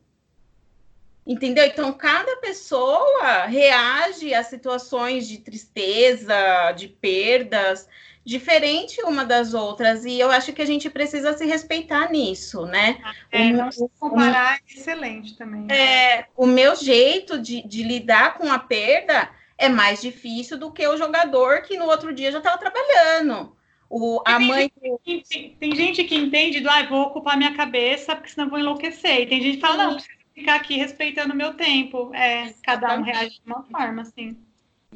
Entendeu? 1.27 1.65
Então, 1.65 1.93
cada 1.93 2.37
pessoa 2.37 3.45
reage 3.45 4.33
a 4.33 4.41
situações 4.41 5.27
de 5.27 5.37
tristeza, 5.37 6.71
de 6.71 6.87
perdas, 6.87 7.87
diferente 8.27 9.01
uma 9.03 9.23
das 9.23 9.53
outras, 9.53 10.03
e 10.03 10.19
eu 10.19 10.29
acho 10.29 10.51
que 10.51 10.61
a 10.61 10.65
gente 10.65 10.89
precisa 10.89 11.31
se 11.31 11.45
respeitar 11.45 12.11
nisso, 12.11 12.65
né? 12.65 12.97
É, 13.31 13.47
o, 13.47 13.53
não 13.53 13.71
se 13.71 13.89
comparar 13.97 14.57
é 14.57 14.59
excelente 14.69 15.37
também. 15.37 15.65
É, 15.73 16.27
o 16.35 16.45
meu 16.45 16.75
jeito 16.75 17.39
de, 17.39 17.65
de 17.65 17.83
lidar 17.83 18.37
com 18.37 18.51
a 18.51 18.59
perda 18.59 19.29
é 19.57 19.69
mais 19.69 20.01
difícil 20.01 20.57
do 20.57 20.73
que 20.73 20.85
o 20.85 20.97
jogador 20.97 21.61
que 21.61 21.77
no 21.77 21.85
outro 21.85 22.13
dia 22.13 22.29
já 22.29 22.39
estava 22.39 22.57
trabalhando. 22.57 23.55
O, 23.89 24.21
a 24.25 24.37
tem 24.37 24.47
mãe. 24.47 24.71
Gente 25.05 25.29
tem, 25.29 25.55
tem, 25.57 25.75
gente 25.77 26.03
que 26.03 26.15
entende 26.15 26.59
do 26.59 26.69
ah, 26.69 26.83
vou 26.83 27.03
ocupar 27.03 27.37
minha 27.37 27.55
cabeça, 27.55 28.13
porque 28.13 28.31
senão 28.31 28.49
vou 28.49 28.59
enlouquecer. 28.59 29.21
E 29.21 29.27
tem 29.27 29.41
gente 29.41 29.55
que 29.55 29.61
fala, 29.61 29.85
não, 29.85 29.93
preciso 29.93 30.17
ficar 30.35 30.55
aqui 30.55 30.75
respeitando 30.75 31.33
o 31.33 31.37
meu 31.37 31.53
tempo. 31.53 32.13
É, 32.13 32.53
cada 32.61 32.99
um 32.99 33.03
reage 33.03 33.39
de 33.39 33.49
uma 33.49 33.63
forma, 33.63 34.01
assim. 34.01 34.37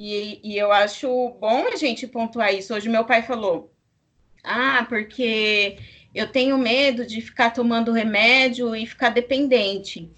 E, 0.03 0.39
e 0.43 0.57
eu 0.57 0.71
acho 0.71 1.07
bom 1.39 1.67
a 1.67 1.75
gente 1.75 2.07
pontuar 2.07 2.51
isso. 2.51 2.73
Hoje 2.73 2.89
meu 2.89 3.05
pai 3.05 3.21
falou: 3.21 3.71
ah, 4.43 4.83
porque 4.89 5.77
eu 6.15 6.31
tenho 6.31 6.57
medo 6.57 7.05
de 7.05 7.21
ficar 7.21 7.51
tomando 7.51 7.91
remédio 7.91 8.75
e 8.75 8.87
ficar 8.87 9.09
dependente. 9.09 10.11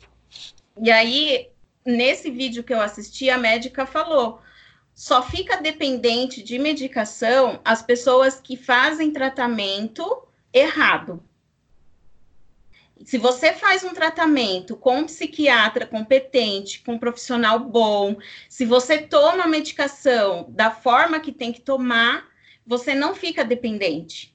E 0.82 0.90
aí, 0.90 1.50
nesse 1.86 2.32
vídeo 2.32 2.64
que 2.64 2.74
eu 2.74 2.80
assisti, 2.80 3.30
a 3.30 3.38
médica 3.38 3.86
falou: 3.86 4.40
só 4.94 5.22
fica 5.22 5.58
dependente 5.58 6.42
de 6.42 6.58
medicação 6.58 7.60
as 7.66 7.82
pessoas 7.82 8.40
que 8.40 8.56
fazem 8.56 9.12
tratamento 9.12 10.26
errado. 10.54 11.22
Se 13.04 13.18
você 13.18 13.54
faz 13.54 13.84
um 13.84 13.94
tratamento 13.94 14.78
com 14.78 15.00
um 15.00 15.06
psiquiatra 15.06 15.86
competente, 15.86 16.82
com 16.84 16.94
um 16.94 17.00
profissional 17.00 17.60
bom, 17.60 18.18
se 18.48 18.66
você 18.66 19.00
toma 19.00 19.44
a 19.44 19.48
medicação 19.48 20.46
da 20.50 20.72
forma 20.72 21.20
que 21.20 21.32
tem 21.32 21.52
que 21.52 21.62
tomar, 21.62 22.28
você 22.66 22.94
não 22.94 23.14
fica 23.14 23.44
dependente. 23.44 24.34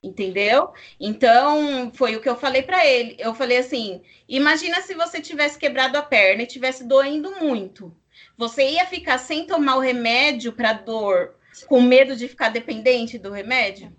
Entendeu? 0.00 0.72
Então, 1.00 1.90
foi 1.92 2.14
o 2.14 2.20
que 2.20 2.28
eu 2.28 2.36
falei 2.36 2.62
para 2.62 2.86
ele. 2.86 3.16
Eu 3.18 3.34
falei 3.34 3.58
assim: 3.58 4.00
imagina 4.28 4.80
se 4.80 4.94
você 4.94 5.20
tivesse 5.20 5.58
quebrado 5.58 5.98
a 5.98 6.02
perna 6.02 6.44
e 6.44 6.46
tivesse 6.46 6.84
doendo 6.84 7.32
muito. 7.40 7.92
Você 8.36 8.70
ia 8.70 8.86
ficar 8.86 9.18
sem 9.18 9.44
tomar 9.44 9.74
o 9.76 9.80
remédio 9.80 10.52
para 10.52 10.72
dor, 10.72 11.34
com 11.66 11.80
medo 11.80 12.14
de 12.14 12.28
ficar 12.28 12.50
dependente 12.50 13.18
do 13.18 13.32
remédio? 13.32 13.92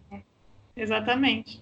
Exatamente. 0.75 1.62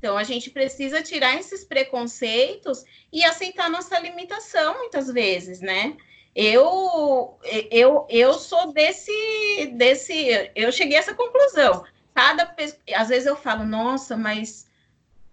Então, 0.00 0.16
a 0.16 0.24
gente 0.24 0.48
precisa 0.48 1.02
tirar 1.02 1.38
esses 1.38 1.62
preconceitos 1.62 2.86
e 3.12 3.22
aceitar 3.22 3.68
nossa 3.68 3.98
limitação, 4.00 4.78
muitas 4.78 5.12
vezes, 5.12 5.60
né? 5.60 5.94
Eu, 6.34 7.38
eu, 7.70 8.06
eu 8.08 8.32
sou 8.32 8.72
desse, 8.72 9.74
desse. 9.74 10.50
Eu 10.54 10.72
cheguei 10.72 10.96
a 10.96 11.00
essa 11.00 11.14
conclusão. 11.14 11.84
Cada 12.14 12.54
às 12.96 13.08
vezes 13.10 13.26
eu 13.26 13.36
falo, 13.36 13.64
nossa, 13.66 14.16
mas 14.16 14.66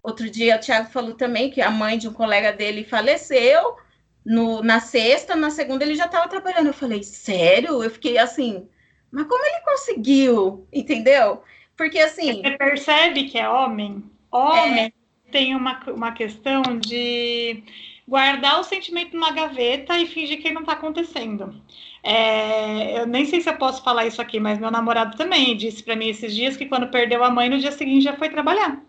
outro 0.03 0.29
dia 0.29 0.57
o 0.57 0.59
Thiago 0.59 0.89
falou 0.89 1.13
também 1.13 1.49
que 1.49 1.61
a 1.61 1.71
mãe 1.71 1.97
de 1.97 2.09
um 2.09 2.13
colega 2.13 2.51
dele 2.51 2.83
faleceu 2.83 3.77
no, 4.25 4.61
na 4.61 4.81
sexta, 4.81 5.33
na 5.33 5.49
segunda 5.49 5.85
ele 5.85 5.95
já 5.95 6.07
estava 6.07 6.27
trabalhando. 6.27 6.67
Eu 6.67 6.73
falei, 6.73 7.03
sério? 7.03 7.81
Eu 7.81 7.89
fiquei 7.89 8.17
assim, 8.17 8.67
mas 9.09 9.27
como 9.27 9.45
ele 9.45 9.63
conseguiu? 9.63 10.67
Entendeu? 10.73 11.41
Porque 11.77 11.99
assim. 11.99 12.41
Você 12.41 12.57
percebe 12.57 13.29
que 13.29 13.37
é 13.37 13.47
homem? 13.47 14.03
Homem 14.31 14.85
é... 14.85 14.91
tem 15.31 15.55
uma, 15.55 15.79
uma 15.87 16.11
questão 16.11 16.61
de 16.79 17.63
guardar 18.07 18.59
o 18.59 18.63
sentimento 18.63 19.13
numa 19.13 19.31
gaveta 19.31 19.99
e 19.99 20.07
fingir 20.07 20.41
que 20.41 20.51
não 20.51 20.61
está 20.61 20.73
acontecendo. 20.73 21.53
É, 22.01 23.01
eu 23.01 23.05
nem 23.05 23.25
sei 23.25 23.41
se 23.41 23.49
eu 23.49 23.57
posso 23.57 23.83
falar 23.83 24.05
isso 24.05 24.21
aqui, 24.21 24.39
mas 24.39 24.57
meu 24.57 24.71
namorado 24.71 25.17
também 25.17 25.57
disse 25.57 25.83
para 25.83 25.95
mim 25.95 26.07
esses 26.07 26.33
dias 26.33 26.55
que 26.55 26.65
quando 26.65 26.89
perdeu 26.89 27.23
a 27.23 27.29
mãe, 27.29 27.49
no 27.49 27.59
dia 27.59 27.71
seguinte 27.71 28.03
já 28.03 28.15
foi 28.15 28.29
trabalhar. 28.29 28.81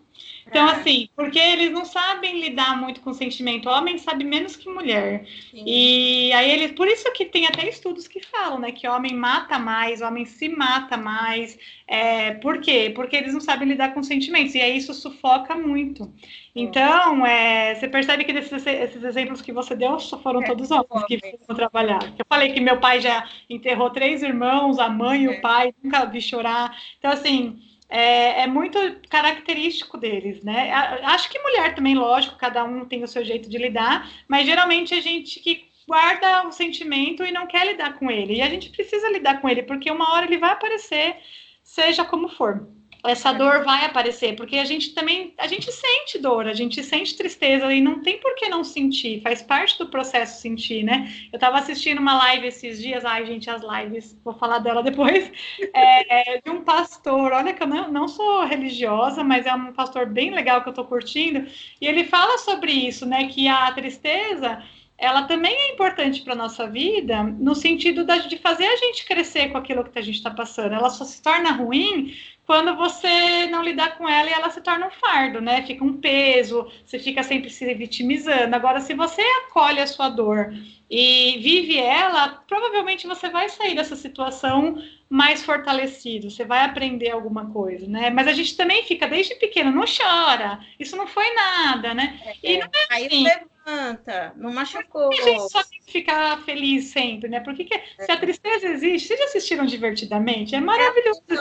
Então, 0.47 0.67
é. 0.67 0.71
assim, 0.71 1.09
porque 1.15 1.37
eles 1.37 1.71
não 1.71 1.85
sabem 1.85 2.39
lidar 2.39 2.79
muito 2.79 3.01
com 3.01 3.13
sentimento. 3.13 3.69
O 3.69 3.71
homem 3.71 3.97
sabe 3.97 4.23
menos 4.23 4.55
que 4.55 4.69
mulher. 4.69 5.25
Sim. 5.51 5.63
E 5.65 6.31
aí 6.33 6.51
eles, 6.51 6.71
por 6.71 6.87
isso 6.87 7.11
que 7.13 7.25
tem 7.25 7.45
até 7.45 7.67
estudos 7.69 8.07
que 8.07 8.19
falam, 8.19 8.59
né, 8.59 8.71
que 8.71 8.87
o 8.87 8.91
homem 8.91 9.13
mata 9.13 9.59
mais, 9.59 10.01
homem 10.01 10.25
se 10.25 10.49
mata 10.49 10.97
mais. 10.97 11.57
É, 11.87 12.31
por 12.35 12.59
quê? 12.61 12.91
Porque 12.95 13.15
eles 13.15 13.33
não 13.33 13.41
sabem 13.41 13.67
lidar 13.67 13.93
com 13.93 14.01
sentimentos. 14.01 14.55
E 14.55 14.61
aí 14.61 14.77
isso 14.77 14.93
sufoca 14.93 15.55
muito. 15.55 16.11
Então, 16.55 17.25
é, 17.25 17.75
você 17.75 17.87
percebe 17.87 18.23
que 18.23 18.33
desses, 18.33 18.65
esses 18.65 19.03
exemplos 19.03 19.41
que 19.41 19.51
você 19.51 19.75
deu 19.75 19.99
foram 19.99 20.41
é, 20.41 20.45
todos 20.45 20.71
homens 20.71 21.05
que 21.07 21.19
foram 21.45 21.55
trabalhar. 21.55 22.13
Eu 22.17 22.25
falei 22.27 22.51
que 22.51 22.59
meu 22.59 22.79
pai 22.79 22.99
já 22.99 23.27
enterrou 23.49 23.89
três 23.91 24.23
irmãos, 24.23 24.79
a 24.79 24.89
mãe 24.89 25.23
e 25.23 25.27
o 25.27 25.33
é. 25.33 25.39
pai, 25.39 25.73
nunca 25.81 26.05
vi 26.05 26.21
chorar. 26.21 26.75
Então, 26.97 27.11
assim, 27.11 27.59
é, 27.89 28.43
é, 28.43 28.47
muito 28.47 28.77
característico 29.09 29.97
deles, 29.97 30.43
né? 30.43 30.71
Acho 31.03 31.29
que 31.29 31.39
mulher 31.39 31.73
também, 31.73 31.95
lógico, 31.95 32.37
cada 32.37 32.63
um 32.63 32.85
tem 32.85 33.03
o 33.03 33.07
seu 33.07 33.25
jeito 33.25 33.49
de 33.49 33.57
lidar, 33.57 34.09
mas 34.27 34.45
geralmente 34.45 34.93
a 34.93 35.01
gente 35.01 35.39
que 35.39 35.67
guarda 35.87 36.47
o 36.47 36.51
sentimento 36.51 37.23
e 37.23 37.31
não 37.31 37.47
quer 37.47 37.65
lidar 37.65 37.97
com 37.97 38.11
ele. 38.11 38.35
E 38.35 38.41
a 38.43 38.49
gente 38.49 38.69
precisa 38.69 39.09
lidar 39.09 39.41
com 39.41 39.49
ele, 39.49 39.63
porque 39.63 39.89
uma 39.89 40.13
hora 40.13 40.27
ele 40.27 40.37
vai 40.37 40.51
aparecer, 40.51 41.17
seja 41.63 42.05
como 42.05 42.29
for 42.29 42.67
essa 43.03 43.31
dor 43.31 43.63
vai 43.63 43.85
aparecer, 43.85 44.35
porque 44.35 44.57
a 44.57 44.65
gente 44.65 44.93
também, 44.93 45.33
a 45.37 45.47
gente 45.47 45.71
sente 45.71 46.19
dor, 46.19 46.47
a 46.47 46.53
gente 46.53 46.83
sente 46.83 47.15
tristeza 47.15 47.71
e 47.73 47.79
não 47.79 48.01
tem 48.01 48.19
por 48.19 48.35
que 48.35 48.49
não 48.49 48.63
sentir, 48.63 49.21
faz 49.21 49.41
parte 49.41 49.77
do 49.77 49.87
processo 49.87 50.41
sentir, 50.41 50.83
né? 50.83 51.11
Eu 51.31 51.37
estava 51.37 51.57
assistindo 51.57 51.99
uma 51.99 52.17
live 52.17 52.47
esses 52.47 52.81
dias, 52.81 53.05
ai 53.05 53.25
gente, 53.25 53.49
as 53.49 53.61
lives, 53.61 54.19
vou 54.23 54.33
falar 54.33 54.59
dela 54.59 54.83
depois, 54.83 55.31
é, 55.73 56.41
de 56.41 56.49
um 56.49 56.61
pastor, 56.61 57.31
olha 57.31 57.53
que 57.53 57.63
eu 57.63 57.67
não, 57.67 57.89
não 57.89 58.07
sou 58.07 58.45
religiosa, 58.45 59.23
mas 59.23 59.45
é 59.45 59.53
um 59.53 59.71
pastor 59.71 60.05
bem 60.05 60.31
legal 60.31 60.61
que 60.61 60.67
eu 60.67 60.71
estou 60.71 60.85
curtindo, 60.85 61.47
e 61.79 61.87
ele 61.87 62.03
fala 62.03 62.37
sobre 62.37 62.71
isso, 62.71 63.05
né, 63.05 63.27
que 63.27 63.47
a 63.47 63.71
tristeza 63.71 64.61
ela 64.97 65.23
também 65.23 65.55
é 65.55 65.71
importante 65.71 66.21
para 66.21 66.33
a 66.33 66.35
nossa 66.35 66.67
vida, 66.67 67.23
no 67.23 67.55
sentido 67.55 68.05
de 68.27 68.37
fazer 68.37 68.65
a 68.65 68.75
gente 68.75 69.05
crescer 69.05 69.49
com 69.49 69.57
aquilo 69.57 69.85
que 69.85 69.97
a 69.97 70.01
gente 70.01 70.15
está 70.15 70.29
passando. 70.29 70.73
Ela 70.73 70.89
só 70.89 71.05
se 71.05 71.21
torna 71.21 71.53
ruim 71.53 72.13
quando 72.49 72.75
você 72.75 73.45
não 73.45 73.61
lidar 73.61 73.95
com 73.95 74.09
ela 74.09 74.27
e 74.27 74.33
ela 74.33 74.49
se 74.49 74.59
torna 74.59 74.87
um 74.87 74.89
fardo, 74.89 75.39
né? 75.39 75.61
Fica 75.67 75.83
um 75.83 76.01
peso, 76.01 76.67
você 76.83 76.97
fica 76.97 77.21
sempre 77.21 77.47
se 77.47 77.71
vitimizando. 77.75 78.55
Agora, 78.55 78.79
se 78.79 78.95
você 78.95 79.21
acolhe 79.45 79.79
a 79.79 79.85
sua 79.85 80.09
dor 80.09 80.51
e 80.89 81.37
vive 81.43 81.77
ela, 81.77 82.43
provavelmente 82.47 83.05
você 83.05 83.29
vai 83.29 83.49
sair 83.49 83.75
dessa 83.75 83.95
situação 83.95 84.81
mais 85.07 85.43
fortalecido, 85.43 86.31
você 86.31 86.43
vai 86.43 86.65
aprender 86.65 87.11
alguma 87.11 87.51
coisa, 87.51 87.87
né? 87.87 88.09
Mas 88.09 88.27
a 88.27 88.33
gente 88.33 88.57
também 88.57 88.83
fica 88.83 89.07
desde 89.07 89.35
pequeno, 89.35 89.69
não 89.69 89.85
chora, 89.85 90.59
isso 90.79 90.97
não 90.97 91.05
foi 91.05 91.31
nada, 91.35 91.93
né? 91.93 92.19
É, 92.25 92.53
e 92.53 92.57
não 92.57 92.65
é 92.65 93.05
assim. 93.05 93.27
Aí 93.27 93.41
levanta, 93.69 94.33
não 94.35 94.51
machucou. 94.51 95.09
A 95.11 95.15
gente 95.15 95.49
só 95.49 95.63
tem 95.63 95.79
que 95.79 95.91
ficar 95.91 96.43
feliz 96.43 96.85
sempre, 96.85 97.29
né? 97.29 97.39
Porque 97.39 97.65
que, 97.65 97.73
é. 97.73 97.83
se 97.97 98.11
a 98.11 98.17
tristeza 98.17 98.67
existe, 98.67 99.07
vocês 99.07 99.19
já 99.19 99.25
assistiram 99.25 99.65
divertidamente? 99.65 100.55
É 100.55 100.59
maravilhoso 100.59 101.21
é 101.29 101.35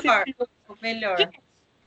melhor. 0.82 1.16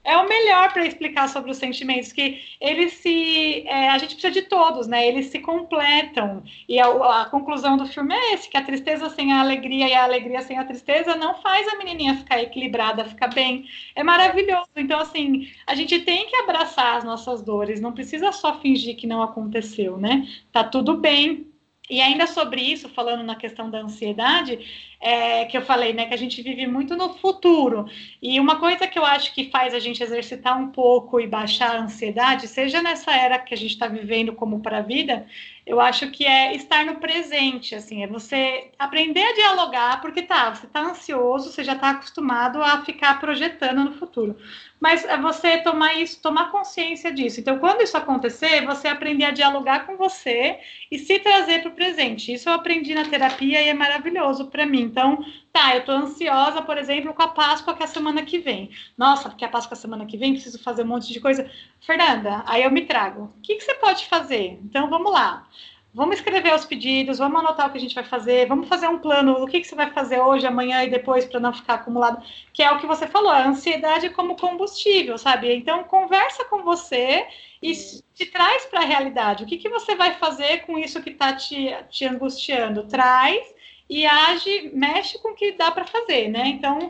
É 0.03 0.17
o 0.17 0.27
melhor 0.27 0.73
para 0.73 0.85
explicar 0.85 1.29
sobre 1.29 1.51
os 1.51 1.57
sentimentos, 1.57 2.11
que 2.11 2.41
eles 2.59 2.93
se. 2.93 3.63
É, 3.67 3.89
a 3.89 3.97
gente 3.99 4.15
precisa 4.15 4.33
de 4.33 4.41
todos, 4.43 4.87
né? 4.87 5.07
Eles 5.07 5.27
se 5.27 5.39
completam. 5.39 6.43
E 6.67 6.79
a, 6.79 7.21
a, 7.21 7.25
conclusão 7.25 7.77
do 7.77 7.85
filme 7.85 8.15
é 8.15 8.33
esse: 8.33 8.49
que 8.49 8.57
a 8.57 8.63
tristeza 8.63 9.09
sem 9.09 9.31
a 9.31 9.41
alegria 9.41 9.87
e 9.87 9.93
a 9.93 10.03
alegria 10.03 10.41
sem 10.41 10.57
a 10.57 10.65
tristeza 10.65 11.15
não 11.15 11.35
faz 11.35 11.67
a 11.67 11.77
menininha 11.77 12.17
ficar 12.17 12.41
equilibrada, 12.41 13.05
ficar 13.05 13.27
bem. 13.27 13.65
É 13.95 14.03
maravilhoso. 14.03 14.69
Então, 14.75 14.99
assim, 14.99 15.47
a 15.67 15.75
gente 15.75 15.99
tem 15.99 16.25
que 16.25 16.35
abraçar 16.37 16.97
as 16.97 17.03
nossas 17.03 17.43
dores, 17.43 17.79
não 17.79 17.93
precisa 17.93 18.31
só 18.31 18.59
fingir 18.59 18.95
que 18.95 19.05
não 19.05 19.21
aconteceu, 19.21 19.97
né? 19.97 20.27
Tá 20.51 20.63
tudo 20.63 20.97
bem. 20.97 21.50
E 21.91 21.99
ainda 21.99 22.25
sobre 22.25 22.61
isso, 22.61 22.87
falando 22.87 23.21
na 23.21 23.35
questão 23.35 23.69
da 23.69 23.79
ansiedade, 23.79 24.57
é, 24.97 25.43
que 25.43 25.57
eu 25.57 25.61
falei, 25.61 25.91
né, 25.91 26.05
que 26.05 26.13
a 26.13 26.17
gente 26.17 26.41
vive 26.41 26.65
muito 26.65 26.95
no 26.95 27.15
futuro. 27.15 27.85
E 28.21 28.39
uma 28.39 28.61
coisa 28.61 28.87
que 28.87 28.97
eu 28.97 29.03
acho 29.03 29.33
que 29.33 29.49
faz 29.49 29.73
a 29.73 29.79
gente 29.79 30.01
exercitar 30.01 30.57
um 30.57 30.69
pouco 30.69 31.19
e 31.19 31.27
baixar 31.27 31.75
a 31.75 31.81
ansiedade, 31.81 32.47
seja 32.47 32.81
nessa 32.81 33.11
era 33.11 33.37
que 33.37 33.53
a 33.53 33.57
gente 33.57 33.71
está 33.71 33.89
vivendo 33.89 34.31
como 34.31 34.61
para 34.61 34.77
a 34.77 34.81
vida, 34.81 35.27
eu 35.65 35.81
acho 35.81 36.09
que 36.11 36.25
é 36.25 36.55
estar 36.55 36.85
no 36.85 36.95
presente, 36.95 37.75
assim, 37.75 38.03
é 38.03 38.07
você 38.07 38.71
aprender 38.79 39.23
a 39.23 39.33
dialogar, 39.33 39.99
porque 39.99 40.21
tá, 40.21 40.55
você 40.55 40.67
está 40.67 40.79
ansioso, 40.79 41.51
você 41.51 41.61
já 41.61 41.73
está 41.73 41.89
acostumado 41.89 42.63
a 42.63 42.85
ficar 42.85 43.19
projetando 43.19 43.83
no 43.83 43.93
futuro. 43.93 44.37
Mas 44.81 45.05
é 45.05 45.15
você 45.15 45.59
tomar 45.59 45.93
isso, 45.93 46.19
tomar 46.19 46.49
consciência 46.49 47.13
disso. 47.13 47.39
Então, 47.39 47.59
quando 47.59 47.81
isso 47.81 47.95
acontecer, 47.95 48.65
você 48.65 48.87
aprender 48.87 49.25
a 49.25 49.31
dialogar 49.31 49.85
com 49.85 49.95
você 49.95 50.59
e 50.89 50.97
se 50.97 51.19
trazer 51.19 51.61
para 51.61 51.69
o 51.69 51.75
presente. 51.75 52.33
Isso 52.33 52.49
eu 52.49 52.53
aprendi 52.53 52.95
na 52.95 53.05
terapia 53.05 53.61
e 53.61 53.69
é 53.69 53.73
maravilhoso 53.75 54.47
para 54.47 54.65
mim. 54.65 54.81
Então, 54.81 55.23
tá, 55.53 55.75
eu 55.75 55.85
tô 55.85 55.91
ansiosa, 55.91 56.63
por 56.63 56.79
exemplo, 56.79 57.13
com 57.13 57.21
a 57.21 57.27
Páscoa 57.27 57.75
que 57.75 57.83
é 57.83 57.85
a 57.85 57.87
semana 57.87 58.23
que 58.23 58.39
vem. 58.39 58.71
Nossa, 58.97 59.29
porque 59.29 59.45
a 59.45 59.49
Páscoa 59.49 59.75
é 59.75 59.77
a 59.77 59.81
semana 59.81 60.07
que 60.07 60.17
vem, 60.17 60.33
preciso 60.33 60.57
fazer 60.63 60.81
um 60.81 60.87
monte 60.87 61.13
de 61.13 61.19
coisa. 61.19 61.47
Fernanda, 61.81 62.43
aí 62.47 62.63
eu 62.63 62.71
me 62.71 62.81
trago. 62.81 63.31
O 63.37 63.41
que, 63.41 63.57
que 63.57 63.63
você 63.63 63.75
pode 63.75 64.07
fazer? 64.07 64.59
Então, 64.63 64.89
vamos 64.89 65.13
lá. 65.13 65.47
Vamos 65.93 66.15
escrever 66.15 66.53
os 66.53 66.63
pedidos, 66.63 67.17
vamos 67.17 67.39
anotar 67.41 67.67
o 67.67 67.71
que 67.71 67.77
a 67.77 67.81
gente 67.81 67.95
vai 67.95 68.05
fazer, 68.05 68.47
vamos 68.47 68.69
fazer 68.69 68.87
um 68.87 68.99
plano, 68.99 69.43
o 69.43 69.45
que, 69.45 69.59
que 69.59 69.67
você 69.67 69.75
vai 69.75 69.91
fazer 69.91 70.19
hoje, 70.19 70.47
amanhã 70.47 70.83
e 70.83 70.89
depois 70.89 71.25
para 71.25 71.39
não 71.39 71.51
ficar 71.51 71.73
acumulado, 71.75 72.23
que 72.53 72.63
é 72.63 72.71
o 72.71 72.79
que 72.79 72.87
você 72.87 73.07
falou, 73.07 73.29
a 73.29 73.45
ansiedade 73.45 74.09
como 74.11 74.37
combustível, 74.37 75.17
sabe? 75.17 75.53
Então, 75.53 75.83
conversa 75.83 76.45
com 76.45 76.63
você 76.63 77.27
e 77.61 77.73
te 78.13 78.25
traz 78.25 78.65
para 78.67 78.79
a 78.79 78.85
realidade. 78.85 79.43
O 79.43 79.47
que, 79.47 79.57
que 79.57 79.67
você 79.67 79.93
vai 79.93 80.13
fazer 80.13 80.65
com 80.65 80.79
isso 80.79 81.03
que 81.03 81.09
está 81.09 81.33
te, 81.33 81.75
te 81.89 82.05
angustiando? 82.05 82.87
Traz 82.87 83.45
e 83.89 84.05
age, 84.05 84.71
mexe 84.73 85.19
com 85.19 85.31
o 85.31 85.35
que 85.35 85.51
dá 85.51 85.69
para 85.69 85.85
fazer, 85.85 86.29
né? 86.29 86.47
Então, 86.47 86.89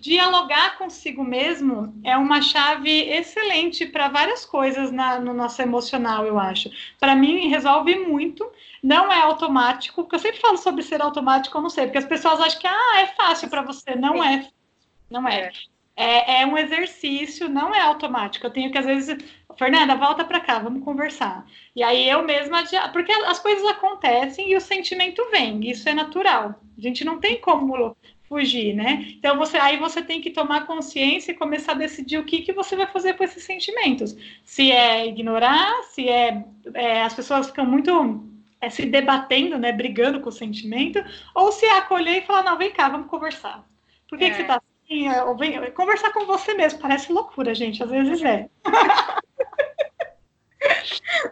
dialogar 0.00 0.78
consigo 0.78 1.24
mesmo 1.24 1.94
é 2.02 2.16
uma 2.16 2.40
chave 2.40 2.90
excelente 3.10 3.86
para 3.86 4.08
várias 4.08 4.44
coisas 4.44 4.90
na, 4.90 5.18
no 5.18 5.32
nosso 5.34 5.60
emocional, 5.62 6.26
eu 6.26 6.38
acho. 6.38 6.70
Para 6.98 7.14
mim, 7.14 7.48
resolve 7.48 7.96
muito. 7.96 8.50
Não 8.82 9.12
é 9.12 9.20
automático, 9.20 10.02
porque 10.02 10.16
eu 10.16 10.20
sempre 10.20 10.40
falo 10.40 10.56
sobre 10.56 10.82
ser 10.82 11.00
automático, 11.00 11.56
eu 11.56 11.62
não 11.62 11.70
sei, 11.70 11.84
porque 11.84 11.98
as 11.98 12.04
pessoas 12.04 12.40
acham 12.40 12.60
que 12.60 12.66
ah, 12.66 13.00
é 13.00 13.06
fácil 13.06 13.48
para 13.48 13.62
você. 13.62 13.94
Não 13.94 14.22
é. 14.22 14.48
Não 15.10 15.28
é. 15.28 15.52
É, 15.94 16.40
é 16.40 16.46
um 16.46 16.56
exercício, 16.56 17.48
não 17.48 17.74
é 17.74 17.80
automático. 17.80 18.46
Eu 18.46 18.50
tenho 18.50 18.72
que, 18.72 18.78
às 18.78 18.86
vezes, 18.86 19.16
Fernanda, 19.58 19.94
volta 19.94 20.24
para 20.24 20.40
cá, 20.40 20.58
vamos 20.58 20.82
conversar. 20.84 21.46
E 21.76 21.82
aí 21.82 22.08
eu 22.08 22.22
mesma, 22.22 22.64
porque 22.92 23.12
as 23.12 23.38
coisas 23.38 23.64
acontecem 23.68 24.50
e 24.50 24.56
o 24.56 24.60
sentimento 24.60 25.22
vem, 25.30 25.68
isso 25.70 25.88
é 25.88 25.94
natural. 25.94 26.60
A 26.76 26.80
gente 26.80 27.04
não 27.04 27.20
tem 27.20 27.40
como 27.40 27.76
fugir, 28.32 28.74
né? 28.74 29.04
Então 29.18 29.36
você 29.36 29.58
aí 29.58 29.76
você 29.76 30.00
tem 30.00 30.22
que 30.22 30.30
tomar 30.30 30.66
consciência 30.66 31.32
e 31.32 31.36
começar 31.36 31.72
a 31.72 31.74
decidir 31.74 32.16
o 32.16 32.24
que, 32.24 32.40
que 32.40 32.52
você 32.54 32.74
vai 32.74 32.86
fazer 32.86 33.12
com 33.12 33.22
esses 33.22 33.44
sentimentos. 33.44 34.16
Se 34.42 34.72
é 34.72 35.06
ignorar, 35.06 35.70
se 35.90 36.08
é, 36.08 36.42
é 36.72 37.02
as 37.02 37.12
pessoas 37.12 37.48
ficam 37.48 37.66
muito 37.66 38.24
é, 38.58 38.70
se 38.70 38.86
debatendo, 38.86 39.58
né, 39.58 39.70
brigando 39.70 40.20
com 40.20 40.30
o 40.30 40.32
sentimento, 40.32 41.04
ou 41.34 41.52
se 41.52 41.66
é 41.66 41.76
acolher 41.76 42.22
e 42.22 42.26
falar, 42.26 42.42
não, 42.42 42.56
vem 42.56 42.70
cá, 42.70 42.88
vamos 42.88 43.08
conversar. 43.08 43.68
Por 44.08 44.16
que, 44.18 44.24
é. 44.24 44.30
que 44.30 44.36
você 44.36 44.44
tá 44.44 44.62
assim? 44.84 45.08
É, 45.08 45.22
ou 45.24 45.36
vem, 45.36 45.70
conversar 45.72 46.10
com 46.12 46.24
você 46.24 46.54
mesmo, 46.54 46.80
parece 46.80 47.12
loucura, 47.12 47.54
gente, 47.54 47.82
às 47.82 47.90
vezes 47.90 48.22
é. 48.22 48.48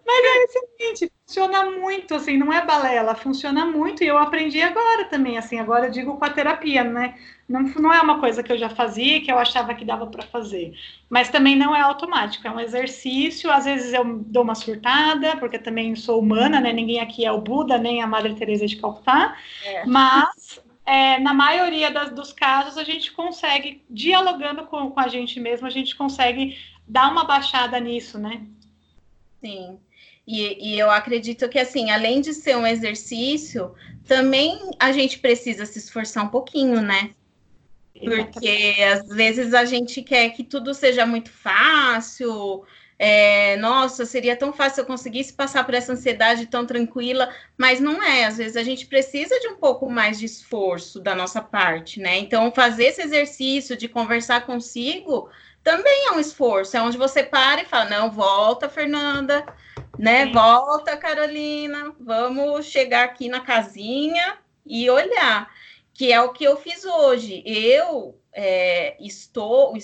Mas 0.07 0.25
é 0.25 0.45
o 0.45 0.49
seguinte, 0.49 1.12
funciona 1.27 1.71
muito, 1.71 2.14
assim, 2.14 2.37
não 2.37 2.53
é 2.53 2.64
balela, 2.64 3.14
funciona 3.14 3.64
muito 3.64 4.03
e 4.03 4.07
eu 4.07 4.19
aprendi 4.19 4.61
agora 4.61 5.05
também, 5.05 5.38
assim, 5.38 5.59
agora 5.59 5.87
eu 5.87 5.90
digo 5.90 6.16
com 6.16 6.25
a 6.25 6.31
terapia, 6.31 6.83
né? 6.83 7.14
Não, 7.49 7.62
não 7.62 7.93
é 7.93 8.01
uma 8.01 8.21
coisa 8.21 8.43
que 8.43 8.53
eu 8.53 8.59
já 8.59 8.69
fazia, 8.69 9.21
que 9.21 9.31
eu 9.31 9.38
achava 9.38 9.75
que 9.75 9.85
dava 9.85 10.07
para 10.07 10.23
fazer, 10.23 10.73
mas 11.09 11.29
também 11.29 11.57
não 11.57 11.75
é 11.75 11.81
automático, 11.81 12.47
é 12.47 12.51
um 12.51 12.61
exercício, 12.61 13.51
às 13.51 13.64
vezes 13.64 13.93
eu 13.93 14.05
dou 14.05 14.43
uma 14.43 14.55
surtada, 14.55 15.37
porque 15.37 15.59
também 15.59 15.95
sou 15.97 16.21
humana, 16.21 16.61
né? 16.61 16.73
Ninguém 16.73 17.01
aqui 17.01 17.25
é 17.25 17.33
o 17.33 17.40
Buda, 17.40 17.79
nem 17.79 18.03
a 18.03 18.07
Madre 18.07 18.35
Teresa 18.35 18.66
de 18.66 18.77
Calcutá, 18.77 19.37
é. 19.64 19.85
mas 19.87 20.61
é, 20.85 21.19
na 21.21 21.33
maioria 21.33 21.90
das, 21.90 22.11
dos 22.11 22.33
casos 22.33 22.77
a 22.77 22.85
gente 22.85 23.12
consegue, 23.12 23.85
dialogando 23.88 24.64
com, 24.64 24.90
com 24.90 25.01
a 25.01 25.07
gente 25.07 25.38
mesmo, 25.38 25.66
a 25.66 25.71
gente 25.71 25.95
consegue 25.95 26.57
dar 26.87 27.11
uma 27.12 27.25
baixada 27.25 27.79
nisso, 27.79 28.19
né? 28.19 28.43
Sim. 29.40 29.79
E, 30.26 30.74
e, 30.74 30.79
eu 30.79 30.90
acredito 30.90 31.48
que, 31.48 31.59
assim, 31.59 31.90
além 31.90 32.20
de 32.20 32.33
ser 32.35 32.57
um 32.57 32.66
exercício, 32.66 33.74
também 34.07 34.70
a 34.79 34.92
gente 34.92 35.18
precisa 35.18 35.66
se 35.66 35.79
esforçar 35.79 36.24
um 36.24 36.29
pouquinho, 36.29 36.81
né? 36.81 37.11
Porque 37.92 38.76
às 38.92 39.09
vezes 39.09 39.53
a 39.53 39.64
gente 39.64 40.03
quer 40.03 40.31
que 40.31 40.44
tudo 40.44 40.72
seja 40.72 41.05
muito 41.05 41.31
fácil. 41.31 42.64
É, 42.98 43.57
nossa, 43.57 44.05
seria 44.05 44.37
tão 44.37 44.53
fácil 44.53 44.83
eu 44.83 44.87
conseguisse 44.87 45.33
passar 45.33 45.64
por 45.64 45.74
essa 45.74 45.92
ansiedade 45.92 46.46
tão 46.46 46.66
tranquila, 46.66 47.35
mas 47.57 47.81
não 47.81 48.03
é. 48.03 48.26
Às 48.26 48.37
vezes 48.37 48.57
a 48.57 48.62
gente 48.62 48.87
precisa 48.87 49.38
de 49.40 49.48
um 49.48 49.57
pouco 49.57 49.90
mais 49.90 50.18
de 50.18 50.26
esforço 50.26 51.00
da 51.00 51.14
nossa 51.14 51.40
parte, 51.40 51.98
né? 51.98 52.18
Então, 52.18 52.53
fazer 52.53 52.85
esse 52.85 53.03
exercício 53.03 53.76
de 53.76 53.88
conversar 53.88 54.46
consigo 54.46 55.29
também 55.62 56.09
é 56.09 56.12
um 56.12 56.20
esforço, 56.20 56.77
é 56.77 56.83
onde 56.83 56.96
você 56.96 57.23
para 57.23 57.62
e 57.62 57.66
fala, 57.66 57.88
não, 57.90 58.11
volta, 58.11 58.68
Fernanda, 58.68 59.44
né? 59.99 60.27
Sim. 60.27 60.33
Volta, 60.33 60.96
Carolina, 60.96 61.94
vamos 62.01 62.66
chegar 62.66 63.05
aqui 63.05 63.29
na 63.29 63.40
casinha 63.40 64.38
e 64.64 64.88
olhar, 64.88 65.51
que 65.92 66.12
é 66.12 66.20
o 66.20 66.33
que 66.33 66.44
eu 66.44 66.57
fiz 66.57 66.85
hoje. 66.85 67.42
Eu 67.44 68.18
é, 68.33 68.96
estou, 69.01 69.75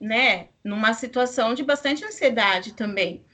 né, 0.00 0.48
numa 0.64 0.94
situação 0.94 1.54
de 1.54 1.62
bastante 1.62 2.04
ansiedade 2.04 2.72
também. 2.72 3.24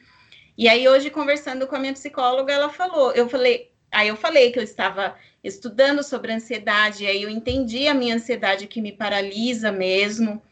E 0.58 0.68
aí 0.68 0.88
hoje 0.88 1.10
conversando 1.10 1.66
com 1.66 1.76
a 1.76 1.78
minha 1.78 1.92
psicóloga, 1.92 2.52
ela 2.52 2.68
falou, 2.68 3.12
eu 3.12 3.28
falei, 3.28 3.72
aí 3.90 4.08
eu 4.08 4.16
falei 4.16 4.50
que 4.50 4.58
eu 4.58 4.62
estava 4.62 5.16
estudando 5.42 6.02
sobre 6.02 6.32
ansiedade, 6.32 7.06
aí 7.06 7.22
eu 7.22 7.30
entendi 7.30 7.86
a 7.86 7.94
minha 7.94 8.16
ansiedade 8.16 8.66
que 8.66 8.80
me 8.80 8.92
paralisa 8.92 9.70
mesmo 9.70 10.42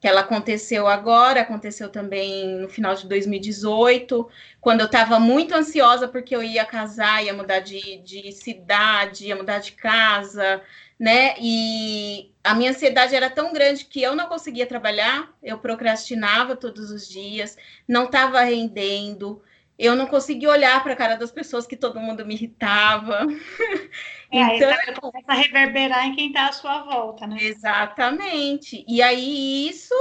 que 0.00 0.06
ela 0.06 0.20
aconteceu 0.20 0.86
agora, 0.86 1.40
aconteceu 1.40 1.88
também 1.88 2.46
no 2.60 2.68
final 2.68 2.94
de 2.94 3.06
2018, 3.08 4.28
quando 4.60 4.80
eu 4.80 4.86
estava 4.86 5.18
muito 5.18 5.54
ansiosa 5.54 6.06
porque 6.06 6.34
eu 6.34 6.42
ia 6.42 6.64
casar, 6.64 7.24
ia 7.24 7.34
mudar 7.34 7.60
de, 7.60 7.98
de 7.98 8.30
cidade, 8.32 9.26
ia 9.26 9.34
mudar 9.34 9.58
de 9.58 9.72
casa, 9.72 10.62
né? 10.98 11.34
E 11.40 12.30
a 12.44 12.54
minha 12.54 12.70
ansiedade 12.70 13.14
era 13.14 13.28
tão 13.28 13.52
grande 13.52 13.84
que 13.84 14.00
eu 14.00 14.14
não 14.14 14.26
conseguia 14.26 14.66
trabalhar, 14.66 15.32
eu 15.42 15.58
procrastinava 15.58 16.54
todos 16.54 16.90
os 16.90 17.08
dias, 17.08 17.56
não 17.86 18.04
estava 18.04 18.40
rendendo, 18.42 19.42
eu 19.78 19.94
não 19.94 20.06
conseguia 20.06 20.50
olhar 20.50 20.82
para 20.82 20.92
a 20.92 20.96
cara 20.96 21.16
das 21.16 21.30
pessoas 21.30 21.66
que 21.66 21.76
todo 21.76 22.00
mundo 22.00 22.26
me 22.26 22.34
irritava. 22.34 23.26
É, 24.30 24.56
então, 24.56 24.70
começa 25.00 25.32
a 25.32 25.34
reverberar 25.34 26.06
em 26.06 26.14
quem 26.14 26.26
está 26.26 26.48
à 26.48 26.52
sua 26.52 26.82
volta, 26.82 27.26
né? 27.26 27.38
Exatamente. 27.40 28.84
E 28.86 29.00
aí, 29.00 29.66
isso, 29.66 29.94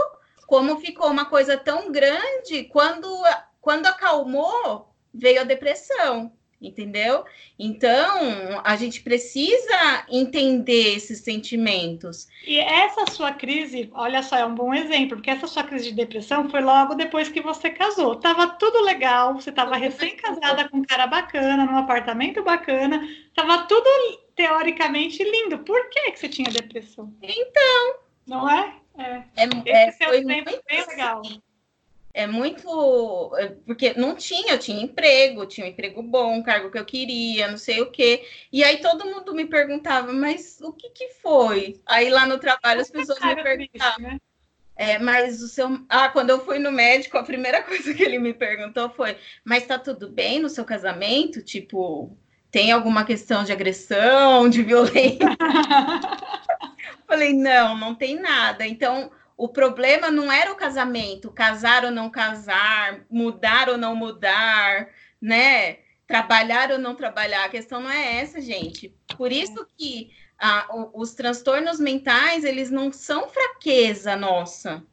como 0.46 0.82
ficou 0.82 1.10
uma 1.10 1.24
coisa 1.24 1.56
tão 1.56 1.94
grande, 1.94 2.66
quando, 2.66 3.08
quando 3.62 3.86
acalmou, 3.86 4.94
veio 5.13 5.40
a 5.40 5.46
depressão 5.46 6.37
entendeu? 6.62 7.24
Então, 7.58 8.62
a 8.63 8.76
gente 8.76 9.02
precisa 9.02 10.06
entender 10.10 10.96
esses 10.96 11.20
sentimentos. 11.20 12.28
E 12.46 12.60
essa 12.60 13.10
sua 13.12 13.32
crise, 13.32 13.89
olha 13.93 14.24
só, 14.24 14.38
é 14.38 14.46
um 14.46 14.56
bom 14.56 14.74
exemplo, 14.74 15.17
porque 15.17 15.30
essa 15.30 15.48
sua 15.48 15.63
crise 15.63 15.89
de 15.89 15.96
depressão 15.96 16.50
foi 16.50 16.62
logo 16.62 16.96
depois 16.96 17.30
que 17.30 17.41
você 17.41 17.70
casou. 17.70 18.15
Tava 18.15 18.48
tudo 18.48 18.84
legal, 18.84 19.36
você 19.36 19.52
tava 19.52 19.76
recém-casada 19.78 20.67
com 20.70 20.78
um 20.78 20.84
cara 20.84 21.08
bacana, 21.08 21.65
num 21.65 21.78
apartamento 21.78 22.43
bacana, 22.43 23.08
tava 23.36 23.63
tudo 23.67 23.88
teoricamente 24.36 25.24
lindo. 25.24 25.60
Por 25.60 25.89
que 25.89 26.12
que 26.12 26.20
você 26.20 26.30
tinha 26.30 26.50
depressão? 26.50 27.13
Então, 27.22 27.96
não 28.26 28.50
é? 28.50 28.74
É, 28.98 29.24
é, 29.36 29.89
é 29.89 29.91
foi 29.91 30.22
muito 30.22 30.60
bem 30.67 30.86
legal. 30.88 31.22
Assim 31.22 31.47
é 32.17 32.25
muito. 32.25 33.32
É, 33.38 33.49
porque 33.63 33.93
não 33.93 34.15
tinha, 34.15 34.53
eu 34.53 34.58
tinha 34.58 34.84
emprego, 34.84 35.45
tinha 35.45 35.67
um 35.67 35.69
emprego 35.69 36.01
bom, 36.01 36.34
um 36.34 36.41
cargo 36.43 36.71
que 36.71 36.80
eu 36.80 36.84
queria, 36.84 37.47
não 37.47 37.60
sei 37.60 37.80
o 37.80 37.91
quê. 37.91 38.25
E 38.51 38.63
aí 38.63 38.77
todo 38.77 39.06
mundo 39.06 39.36
me 39.36 39.45
perguntava, 39.45 40.12
mas 40.12 40.60
o 40.62 40.73
que, 40.73 40.89
que 40.89 41.10
foi? 41.21 41.80
Aí 41.86 42.10
lá 42.10 42.25
no 42.25 42.39
trabalho 42.39 42.82
as 42.82 42.89
pessoas 42.89 43.19
me 43.19 43.36
perguntavam. 43.36 43.99
Né? 43.99 44.17
É, 44.75 44.97
mas 44.97 45.43
o 45.43 45.47
seu. 45.47 45.80
Ah, 45.88 46.10
quando 46.10 46.32
eu 46.32 46.43
fui 46.43 46.58
no 46.58 46.71
médico, 46.71 47.19
a 47.19 47.23
primeira 47.23 47.62
coisa 47.63 47.93
que 47.93 48.01
ele 48.01 48.17
me 48.17 48.34
perguntou 48.34 48.89
foi: 48.89 49.15
Mas 49.45 49.67
tá 49.67 49.77
tudo 49.77 50.10
bem 50.10 50.39
no 50.39 50.49
seu 50.49 50.65
casamento? 50.65 51.43
Tipo, 51.43 52.17
tem 52.49 52.71
alguma 52.71 53.06
questão 53.06 53.43
de 53.43 53.51
agressão, 53.51 54.49
de 54.49 54.63
violência? 54.63 55.38
Falei: 57.06 57.32
Não, 57.32 57.77
não 57.77 57.93
tem 57.93 58.19
nada. 58.19 58.65
Então, 58.65 59.12
o 59.38 59.47
problema 59.47 60.10
não 60.10 60.32
era 60.32 60.52
o 60.52 60.56
casamento, 60.56 61.32
casar 61.32 61.86
ou 61.86 61.91
não 61.91 62.10
casar, 62.10 63.06
mudar 63.10 63.69
ou 63.69 63.78
não 63.78 63.95
mudar, 63.95 64.89
né? 65.21 65.78
Trabalhar 66.08 66.71
ou 66.71 66.80
não 66.80 66.95
trabalhar. 66.95 67.45
A 67.45 67.50
questão 67.50 67.80
não 67.80 67.91
é 67.91 68.17
essa, 68.17 68.41
gente. 68.41 68.91
Por 69.15 69.32
isso 69.32 69.67
que 69.78 70.10
ah, 70.39 70.67
os 70.93 71.13
transtornos 71.13 71.80
mentais, 71.80 72.43
eles 72.43 72.71
não 72.71 72.91
são 72.91 73.30
fraqueza 73.30 74.15
nossa. 74.15 74.84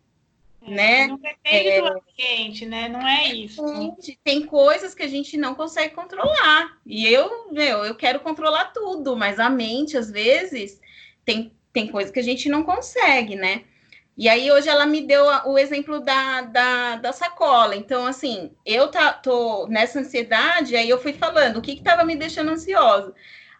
É, 0.60 0.70
né? 0.70 1.06
Não 1.06 1.16
depende 1.16 1.68
é, 1.68 1.80
do 1.80 1.86
ambiente, 1.86 2.66
né? 2.66 2.88
Não 2.88 3.06
é 3.06 3.32
isso. 3.32 3.66
Gente, 3.66 4.18
tem 4.22 4.44
coisas 4.44 4.94
que 4.94 5.02
a 5.02 5.08
gente 5.08 5.38
não 5.38 5.54
consegue 5.54 5.94
controlar. 5.94 6.78
E 6.84 7.06
eu, 7.06 7.50
meu, 7.50 7.82
eu 7.84 7.94
quero 7.94 8.20
controlar 8.20 8.66
tudo, 8.72 9.16
mas 9.16 9.38
a 9.38 9.48
mente, 9.48 9.96
às 9.96 10.10
vezes, 10.10 10.80
tem, 11.24 11.50
tem 11.72 11.86
coisas 11.88 12.12
que 12.12 12.20
a 12.20 12.24
gente 12.24 12.48
não 12.50 12.62
consegue, 12.62 13.36
né? 13.36 13.64
E 14.16 14.28
aí 14.28 14.50
hoje 14.50 14.68
ela 14.68 14.86
me 14.86 15.00
deu 15.00 15.24
o 15.46 15.58
exemplo 15.58 16.00
da, 16.00 16.42
da, 16.42 16.96
da 16.96 17.12
sacola. 17.12 17.74
Então, 17.74 18.06
assim, 18.06 18.52
eu 18.64 18.88
tá, 18.88 19.12
tô 19.12 19.66
nessa 19.66 19.98
ansiedade, 19.98 20.76
aí 20.76 20.88
eu 20.88 21.00
fui 21.00 21.12
falando 21.12 21.56
o 21.56 21.62
que 21.62 21.72
estava 21.72 22.04
me 22.04 22.14
deixando 22.14 22.52
ansiosa. 22.52 23.12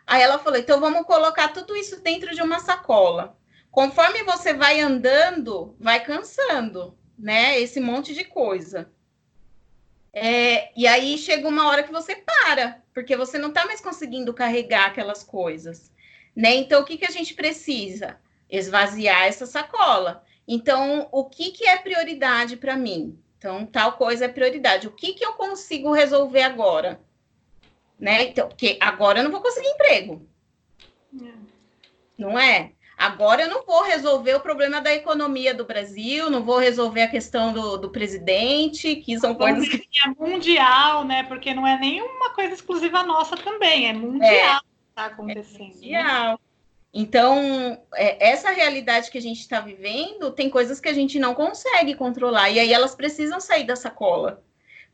Aí 0.07 0.23
ela 0.23 0.39
falou: 0.39 0.59
então 0.59 0.81
vamos 0.81 1.07
colocar 1.07 1.49
tudo 1.49 1.77
isso 1.77 2.01
dentro 2.01 2.35
de 2.35 2.43
uma 2.43 2.61
sacola. 2.61 3.37
Conforme 3.71 4.23
você 4.23 4.55
vai 4.55 4.81
andando, 4.81 5.75
vai 5.81 6.05
cansando, 6.05 6.97
né? 7.19 7.59
Esse 7.61 7.81
monte 7.81 8.15
de 8.15 8.25
coisa. 8.25 8.91
É, 10.13 10.71
e 10.79 10.87
aí 10.87 11.19
chega 11.19 11.49
uma 11.49 11.67
hora 11.67 11.83
que 11.83 11.91
você 11.91 12.15
para, 12.15 12.81
porque 12.95 13.17
você 13.17 13.37
não 13.37 13.49
está 13.49 13.67
mais 13.67 13.81
conseguindo 13.81 14.33
carregar 14.33 14.87
aquelas 14.87 15.25
coisas, 15.25 15.91
né? 16.37 16.55
Então, 16.55 16.83
o 16.83 16.85
que, 16.85 16.97
que 16.97 17.07
a 17.07 17.11
gente 17.11 17.35
precisa? 17.35 18.17
Esvaziar 18.49 19.25
essa 19.25 19.47
sacola. 19.47 20.25
Então, 20.47 21.09
o 21.11 21.25
que, 21.25 21.51
que 21.51 21.67
é 21.67 21.77
prioridade 21.77 22.57
para 22.57 22.77
mim? 22.77 23.19
Então, 23.39 23.67
tal 23.67 23.93
coisa 23.93 24.27
é 24.27 24.29
prioridade. 24.29 24.87
O 24.87 24.93
que, 24.93 25.15
que 25.15 25.25
eu 25.25 25.35
consigo 25.35 25.93
resolver 25.93 26.43
agora? 26.43 27.01
Né? 27.99 28.25
Então, 28.25 28.49
porque 28.49 28.77
agora 28.81 29.21
eu 29.21 29.25
não 29.25 29.31
vou 29.31 29.41
conseguir 29.41 29.69
emprego. 29.69 30.27
É. 31.23 31.33
Não 32.17 32.39
é? 32.39 32.73
Agora 32.97 33.43
eu 33.43 33.51
não 33.51 33.65
vou 33.65 33.83
resolver 33.83 34.35
o 34.35 34.41
problema 34.41 34.81
da 34.81 34.95
economia 34.95 35.53
do 35.53 35.65
Brasil, 35.65 36.31
não 36.31 36.45
vou 36.45 36.59
resolver 36.59 37.03
a 37.03 37.11
questão 37.11 37.53
do, 37.53 37.77
do 37.77 37.91
presidente, 37.91 38.97
que 38.97 39.19
são 39.19 39.35
coisas 39.35 39.69
que. 39.69 39.89
É 40.05 40.09
mundial, 40.09 41.05
né? 41.05 41.25
Porque 41.25 41.53
não 41.53 41.67
é 41.67 41.79
nenhuma 41.79 42.31
coisa 42.31 42.55
exclusiva 42.55 43.03
nossa 43.03 43.37
também, 43.37 43.89
é 43.89 43.93
mundial 43.93 44.31
é, 44.31 44.61
que 44.61 44.67
está 44.91 45.07
acontecendo. 45.07 45.63
É 45.63 45.75
mundial. 45.75 46.33
Né? 46.33 46.39
Então, 46.97 47.77
é, 47.95 48.31
essa 48.31 48.51
realidade 48.51 49.11
que 49.11 49.19
a 49.19 49.21
gente 49.21 49.41
está 49.41 49.61
vivendo, 49.61 50.31
tem 50.31 50.49
coisas 50.49 50.79
que 50.79 50.89
a 50.89 50.93
gente 50.93 51.19
não 51.19 51.35
consegue 51.35 51.97
controlar, 51.97 52.51
e 52.51 52.61
aí 52.61 52.73
elas 52.73 52.95
precisam 52.95 53.41
sair 53.41 53.65
da 53.65 53.75
sacola. 53.75 54.45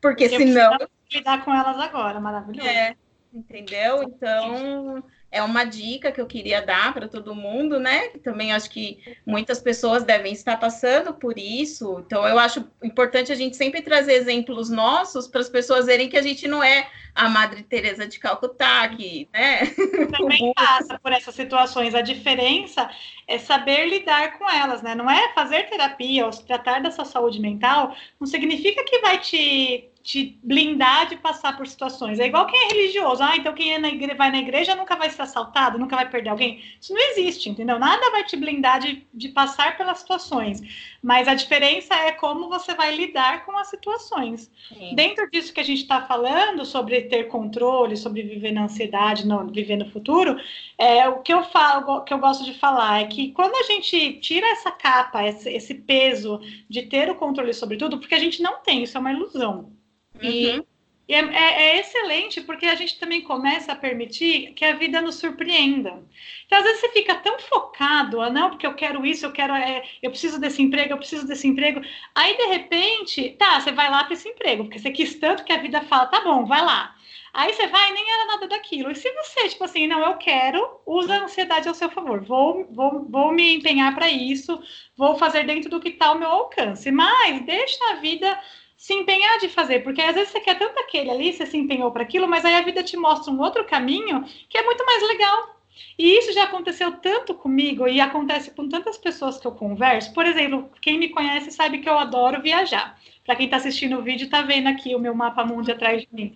Porque 0.01 0.23
Eu 0.23 0.29
senão. 0.29 0.77
lidar 1.11 1.45
com 1.45 1.53
elas 1.53 1.77
agora, 1.77 2.19
maravilhoso. 2.19 2.67
É, 2.67 2.95
entendeu? 3.31 4.01
Então 4.01 5.03
é 5.31 5.41
uma 5.41 5.63
dica 5.63 6.11
que 6.11 6.19
eu 6.19 6.27
queria 6.27 6.61
dar 6.61 6.93
para 6.93 7.07
todo 7.07 7.33
mundo, 7.33 7.79
né? 7.79 8.09
Que 8.09 8.19
também 8.19 8.51
acho 8.51 8.69
que 8.69 8.99
muitas 9.25 9.59
pessoas 9.59 10.03
devem 10.03 10.33
estar 10.33 10.57
passando 10.57 11.13
por 11.13 11.37
isso. 11.37 12.03
Então, 12.05 12.27
eu 12.27 12.37
acho 12.37 12.67
importante 12.83 13.31
a 13.31 13.35
gente 13.35 13.55
sempre 13.55 13.81
trazer 13.81 14.13
exemplos 14.13 14.69
nossos 14.69 15.27
para 15.27 15.39
as 15.39 15.49
pessoas 15.49 15.85
verem 15.85 16.09
que 16.09 16.17
a 16.17 16.21
gente 16.21 16.47
não 16.47 16.61
é 16.61 16.87
a 17.15 17.29
Madre 17.29 17.63
Teresa 17.63 18.05
de 18.05 18.19
Calcutá, 18.19 18.87
que, 18.89 19.29
né? 19.33 19.65
Também 20.17 20.53
passa 20.53 20.99
por 20.99 21.13
essas 21.13 21.33
situações. 21.33 21.95
A 21.95 22.01
diferença 22.01 22.89
é 23.27 23.37
saber 23.37 23.87
lidar 23.87 24.37
com 24.37 24.49
elas, 24.49 24.81
né? 24.81 24.95
Não 24.95 25.09
é 25.09 25.31
fazer 25.33 25.69
terapia 25.69 26.25
ou 26.25 26.33
se 26.33 26.45
tratar 26.45 26.81
da 26.81 26.91
sua 26.91 27.05
saúde 27.05 27.39
mental, 27.39 27.95
não 28.19 28.27
significa 28.27 28.83
que 28.83 28.99
vai 28.99 29.17
te 29.19 29.90
te 30.03 30.39
blindar 30.43 31.07
de 31.07 31.15
passar 31.15 31.55
por 31.55 31.67
situações. 31.67 32.19
É 32.19 32.27
igual 32.27 32.47
quem 32.47 32.59
é 32.59 32.67
religioso. 32.69 33.23
Ah, 33.23 33.35
então 33.35 33.53
quem 33.53 33.73
é 33.73 33.77
na 33.77 33.89
igreja, 33.89 34.15
vai 34.15 34.31
na 34.31 34.39
igreja 34.39 34.75
nunca 34.75 34.95
vai 34.95 35.09
ser 35.09 35.21
assaltado, 35.21 35.77
nunca 35.77 35.95
vai 35.95 36.09
perder 36.09 36.29
alguém. 36.29 36.61
Isso 36.79 36.93
não 36.93 37.01
existe, 37.11 37.49
entendeu? 37.49 37.79
Nada 37.79 38.11
vai 38.11 38.23
te 38.23 38.35
blindar 38.35 38.79
de, 38.79 39.05
de 39.13 39.29
passar 39.29 39.77
pelas 39.77 39.99
situações. 39.99 40.61
Mas 41.01 41.27
a 41.27 41.33
diferença 41.33 41.93
é 41.95 42.11
como 42.11 42.49
você 42.49 42.73
vai 42.73 42.95
lidar 42.95 43.45
com 43.45 43.57
as 43.57 43.69
situações. 43.69 44.51
Sim. 44.69 44.95
Dentro 44.95 45.29
disso 45.29 45.53
que 45.53 45.59
a 45.59 45.63
gente 45.63 45.81
está 45.81 46.01
falando, 46.01 46.65
sobre 46.65 47.01
ter 47.01 47.27
controle, 47.27 47.95
sobre 47.95 48.23
viver 48.23 48.51
na 48.51 48.63
ansiedade, 48.63 49.27
não, 49.27 49.47
viver 49.47 49.77
no 49.77 49.89
futuro, 49.89 50.37
é, 50.77 51.07
o 51.09 51.19
que 51.19 51.33
eu 51.33 51.43
falo, 51.43 52.01
que 52.01 52.13
eu 52.13 52.19
gosto 52.19 52.43
de 52.43 52.53
falar 52.53 53.01
é 53.01 53.05
que 53.05 53.31
quando 53.31 53.55
a 53.55 53.63
gente 53.63 54.13
tira 54.13 54.47
essa 54.47 54.71
capa, 54.71 55.23
esse, 55.23 55.49
esse 55.49 55.75
peso 55.75 56.39
de 56.69 56.83
ter 56.83 57.09
o 57.09 57.15
controle 57.15 57.53
sobre 57.53 57.77
tudo, 57.77 57.99
porque 57.99 58.15
a 58.15 58.19
gente 58.19 58.41
não 58.41 58.61
tem, 58.61 58.83
isso 58.83 58.97
é 58.97 58.99
uma 58.99 59.11
ilusão. 59.11 59.71
E, 60.19 60.49
uhum. 60.49 60.65
e 61.07 61.13
é, 61.13 61.19
é, 61.19 61.61
é, 61.63 61.79
excelente 61.79 62.41
porque 62.41 62.65
a 62.65 62.75
gente 62.75 62.99
também 62.99 63.21
começa 63.21 63.71
a 63.71 63.75
permitir 63.75 64.53
que 64.53 64.65
a 64.65 64.75
vida 64.75 65.01
nos 65.01 65.15
surpreenda. 65.15 66.03
Então, 66.45 66.57
às 66.57 66.63
vezes 66.63 66.81
você 66.81 66.89
fica 66.89 67.15
tão 67.15 67.39
focado, 67.39 68.21
ah, 68.21 68.29
não, 68.29 68.49
porque 68.49 68.65
eu 68.65 68.73
quero 68.73 69.05
isso, 69.05 69.25
eu 69.25 69.31
quero, 69.31 69.53
é, 69.53 69.83
eu 70.01 70.09
preciso 70.09 70.39
desse 70.39 70.61
emprego, 70.61 70.93
eu 70.93 70.97
preciso 70.97 71.27
desse 71.27 71.47
emprego. 71.47 71.81
Aí, 72.15 72.35
de 72.35 72.45
repente, 72.45 73.29
tá, 73.31 73.59
você 73.59 73.71
vai 73.71 73.89
lá 73.89 74.03
para 74.03 74.13
esse 74.13 74.27
emprego, 74.27 74.63
porque 74.63 74.79
você 74.79 74.91
quis 74.91 75.15
tanto 75.15 75.43
que 75.43 75.53
a 75.53 75.57
vida 75.57 75.81
fala, 75.81 76.07
tá 76.07 76.21
bom, 76.21 76.45
vai 76.45 76.61
lá. 76.63 76.95
Aí 77.33 77.53
você 77.53 77.65
vai, 77.67 77.91
nem 77.93 78.11
era 78.11 78.25
nada 78.25 78.47
daquilo. 78.47 78.91
E 78.91 78.95
se 78.95 79.09
você, 79.13 79.47
tipo 79.47 79.63
assim, 79.63 79.87
não, 79.87 80.01
eu 80.01 80.17
quero, 80.17 80.81
usa 80.85 81.15
a 81.15 81.23
ansiedade 81.23 81.67
ao 81.67 81.73
seu 81.73 81.89
favor. 81.89 82.21
Vou, 82.21 82.67
vou, 82.69 83.05
vou 83.09 83.31
me 83.31 83.55
empenhar 83.55 83.95
para 83.95 84.09
isso, 84.09 84.61
vou 84.97 85.17
fazer 85.17 85.45
dentro 85.45 85.69
do 85.69 85.79
que 85.79 85.89
está 85.89 86.07
ao 86.07 86.19
meu 86.19 86.27
alcance. 86.29 86.91
Mas 86.91 87.45
deixa 87.45 87.91
a 87.91 87.95
vida 87.95 88.37
se 88.81 88.95
empenhar 88.95 89.37
de 89.37 89.47
fazer, 89.47 89.83
porque 89.83 90.01
às 90.01 90.15
vezes 90.15 90.31
você 90.31 90.39
quer 90.39 90.57
tanto 90.57 90.79
aquele 90.79 91.11
ali, 91.11 91.31
você 91.31 91.45
se 91.45 91.55
empenhou 91.55 91.91
para 91.91 92.01
aquilo, 92.01 92.27
mas 92.27 92.43
aí 92.43 92.55
a 92.55 92.63
vida 92.63 92.81
te 92.81 92.97
mostra 92.97 93.31
um 93.31 93.39
outro 93.39 93.63
caminho 93.63 94.25
que 94.49 94.57
é 94.57 94.63
muito 94.63 94.83
mais 94.83 95.03
legal. 95.03 95.55
E 95.99 96.17
isso 96.17 96.33
já 96.33 96.45
aconteceu 96.45 96.91
tanto 96.93 97.35
comigo 97.35 97.87
e 97.87 98.01
acontece 98.01 98.49
com 98.49 98.67
tantas 98.67 98.97
pessoas 98.97 99.39
que 99.39 99.45
eu 99.45 99.51
converso. 99.51 100.11
Por 100.15 100.25
exemplo, 100.25 100.67
quem 100.81 100.97
me 100.97 101.09
conhece 101.09 101.51
sabe 101.51 101.77
que 101.77 101.87
eu 101.87 101.95
adoro 101.95 102.41
viajar. 102.41 102.99
Para 103.23 103.35
quem 103.35 103.45
está 103.45 103.57
assistindo 103.57 103.99
o 103.99 104.01
vídeo, 104.01 104.25
está 104.25 104.41
vendo 104.41 104.65
aqui 104.65 104.95
o 104.95 104.99
meu 104.99 105.13
mapa 105.13 105.45
mundo 105.45 105.71
atrás 105.71 106.01
de 106.01 106.07
mim. 106.11 106.35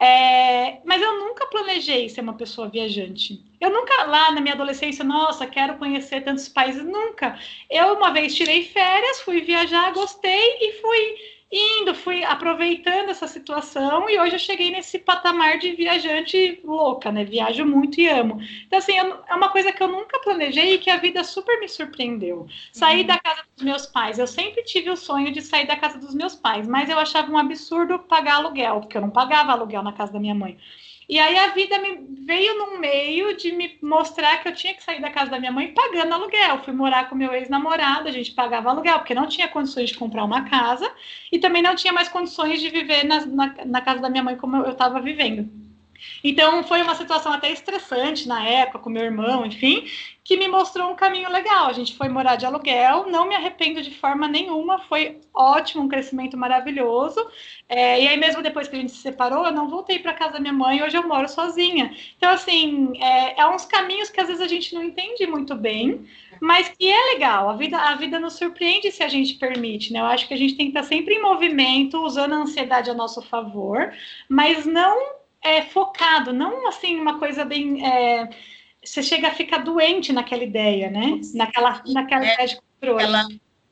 É, 0.00 0.78
mas 0.86 1.02
eu 1.02 1.18
nunca 1.18 1.46
planejei 1.46 2.08
ser 2.08 2.22
uma 2.22 2.38
pessoa 2.38 2.70
viajante. 2.70 3.44
Eu 3.60 3.68
nunca, 3.68 4.04
lá 4.04 4.30
na 4.30 4.40
minha 4.40 4.54
adolescência, 4.54 5.04
nossa, 5.04 5.46
quero 5.46 5.76
conhecer 5.76 6.22
tantos 6.22 6.48
países. 6.48 6.82
Nunca. 6.82 7.38
Eu, 7.68 7.96
uma 7.96 8.10
vez, 8.14 8.34
tirei 8.34 8.64
férias, 8.64 9.20
fui 9.20 9.42
viajar, 9.42 9.92
gostei 9.92 10.56
e 10.58 10.72
fui 10.80 11.32
indo, 11.52 11.94
fui 11.94 12.24
aproveitando 12.24 13.10
essa 13.10 13.28
situação 13.28 14.08
e 14.08 14.18
hoje 14.18 14.36
eu 14.36 14.38
cheguei 14.38 14.70
nesse 14.70 14.98
patamar 14.98 15.58
de 15.58 15.72
viajante 15.72 16.58
louca, 16.64 17.12
né? 17.12 17.24
Viajo 17.24 17.66
muito 17.66 18.00
e 18.00 18.08
amo. 18.08 18.40
Então, 18.66 18.78
assim, 18.78 18.94
é 18.96 19.34
uma 19.34 19.50
coisa 19.50 19.70
que 19.70 19.82
eu 19.82 19.88
nunca 19.88 20.18
planejei 20.20 20.74
e 20.74 20.78
que 20.78 20.88
a 20.88 20.96
vida 20.96 21.22
super 21.22 21.60
me 21.60 21.68
surpreendeu. 21.68 22.46
Sair 22.72 23.02
uhum. 23.02 23.06
da 23.06 23.18
casa 23.18 23.42
dos 23.54 23.64
meus 23.64 23.86
pais. 23.86 24.18
Eu 24.18 24.26
sempre 24.26 24.64
tive 24.64 24.88
o 24.88 24.96
sonho 24.96 25.30
de 25.30 25.42
sair 25.42 25.66
da 25.66 25.76
casa 25.76 25.98
dos 25.98 26.14
meus 26.14 26.34
pais, 26.34 26.66
mas 26.66 26.88
eu 26.88 26.98
achava 26.98 27.30
um 27.30 27.36
absurdo 27.36 27.98
pagar 27.98 28.36
aluguel, 28.36 28.80
porque 28.80 28.96
eu 28.96 29.02
não 29.02 29.10
pagava 29.10 29.52
aluguel 29.52 29.82
na 29.82 29.92
casa 29.92 30.12
da 30.14 30.20
minha 30.20 30.34
mãe. 30.34 30.58
E 31.12 31.18
aí 31.18 31.36
a 31.36 31.48
vida 31.48 31.78
me 31.78 32.06
veio 32.24 32.56
num 32.56 32.78
meio 32.78 33.36
de 33.36 33.52
me 33.52 33.76
mostrar 33.82 34.38
que 34.38 34.48
eu 34.48 34.54
tinha 34.54 34.72
que 34.72 34.82
sair 34.82 34.98
da 34.98 35.10
casa 35.10 35.30
da 35.30 35.38
minha 35.38 35.52
mãe 35.52 35.74
pagando 35.74 36.14
aluguel. 36.14 36.62
Fui 36.64 36.72
morar 36.72 37.10
com 37.10 37.14
meu 37.14 37.34
ex-namorado, 37.34 38.08
a 38.08 38.10
gente 38.10 38.32
pagava 38.32 38.70
aluguel, 38.70 38.98
porque 38.98 39.14
não 39.14 39.26
tinha 39.26 39.46
condições 39.46 39.90
de 39.90 39.98
comprar 39.98 40.24
uma 40.24 40.48
casa 40.48 40.90
e 41.30 41.38
também 41.38 41.60
não 41.60 41.74
tinha 41.76 41.92
mais 41.92 42.08
condições 42.08 42.62
de 42.62 42.70
viver 42.70 43.04
na, 43.04 43.26
na, 43.26 43.54
na 43.66 43.80
casa 43.82 44.00
da 44.00 44.08
minha 44.08 44.22
mãe 44.22 44.38
como 44.38 44.56
eu 44.56 44.72
estava 44.72 45.02
vivendo. 45.02 45.50
Então 46.22 46.62
foi 46.64 46.82
uma 46.82 46.94
situação 46.94 47.32
até 47.32 47.50
estressante 47.50 48.26
na 48.28 48.44
época 48.46 48.78
com 48.78 48.90
meu 48.90 49.04
irmão, 49.04 49.44
enfim, 49.46 49.86
que 50.24 50.36
me 50.36 50.46
mostrou 50.46 50.90
um 50.90 50.94
caminho 50.94 51.30
legal. 51.30 51.66
A 51.66 51.72
gente 51.72 51.96
foi 51.96 52.08
morar 52.08 52.36
de 52.36 52.46
aluguel, 52.46 53.06
não 53.08 53.26
me 53.26 53.34
arrependo 53.34 53.82
de 53.82 53.90
forma 53.90 54.28
nenhuma, 54.28 54.78
foi 54.78 55.20
ótimo, 55.34 55.82
um 55.82 55.88
crescimento 55.88 56.36
maravilhoso. 56.36 57.26
É, 57.68 58.00
e 58.00 58.06
aí, 58.06 58.16
mesmo 58.16 58.42
depois 58.42 58.68
que 58.68 58.76
a 58.76 58.78
gente 58.78 58.92
se 58.92 58.98
separou, 58.98 59.44
eu 59.44 59.52
não 59.52 59.68
voltei 59.68 59.98
para 59.98 60.12
casa 60.12 60.34
da 60.34 60.40
minha 60.40 60.52
mãe, 60.52 60.82
hoje 60.82 60.96
eu 60.96 61.06
moro 61.06 61.28
sozinha. 61.28 61.94
Então, 62.16 62.30
assim, 62.30 62.92
é, 63.00 63.40
é 63.40 63.46
uns 63.48 63.64
caminhos 63.64 64.10
que 64.10 64.20
às 64.20 64.28
vezes 64.28 64.42
a 64.42 64.48
gente 64.48 64.74
não 64.74 64.82
entende 64.82 65.26
muito 65.26 65.56
bem, 65.56 66.06
mas 66.40 66.68
que 66.68 66.90
é 66.90 67.04
legal. 67.14 67.48
A 67.48 67.56
vida, 67.56 67.78
a 67.78 67.94
vida 67.96 68.20
nos 68.20 68.34
surpreende 68.34 68.92
se 68.92 69.02
a 69.02 69.08
gente 69.08 69.34
permite, 69.34 69.92
né? 69.92 70.00
Eu 70.00 70.06
acho 70.06 70.28
que 70.28 70.34
a 70.34 70.38
gente 70.38 70.56
tem 70.56 70.70
que 70.70 70.78
estar 70.78 70.88
sempre 70.88 71.14
em 71.14 71.22
movimento, 71.22 72.00
usando 72.00 72.34
a 72.34 72.38
ansiedade 72.38 72.90
a 72.90 72.94
nosso 72.94 73.22
favor, 73.22 73.92
mas 74.28 74.64
não 74.66 75.21
é, 75.42 75.62
focado, 75.62 76.32
não 76.32 76.68
assim, 76.68 76.98
uma 76.98 77.18
coisa 77.18 77.44
bem. 77.44 77.84
É, 77.84 78.28
você 78.84 79.02
chega 79.02 79.28
a 79.28 79.34
ficar 79.34 79.58
doente 79.58 80.12
naquela 80.12 80.42
ideia, 80.42 80.90
né? 80.90 81.20
Naquela, 81.34 81.82
naquela 81.86 82.24
é, 82.24 82.34
ideia 82.34 82.48
de 82.48 82.56
controle. 82.56 83.02
Aquela, 83.02 83.28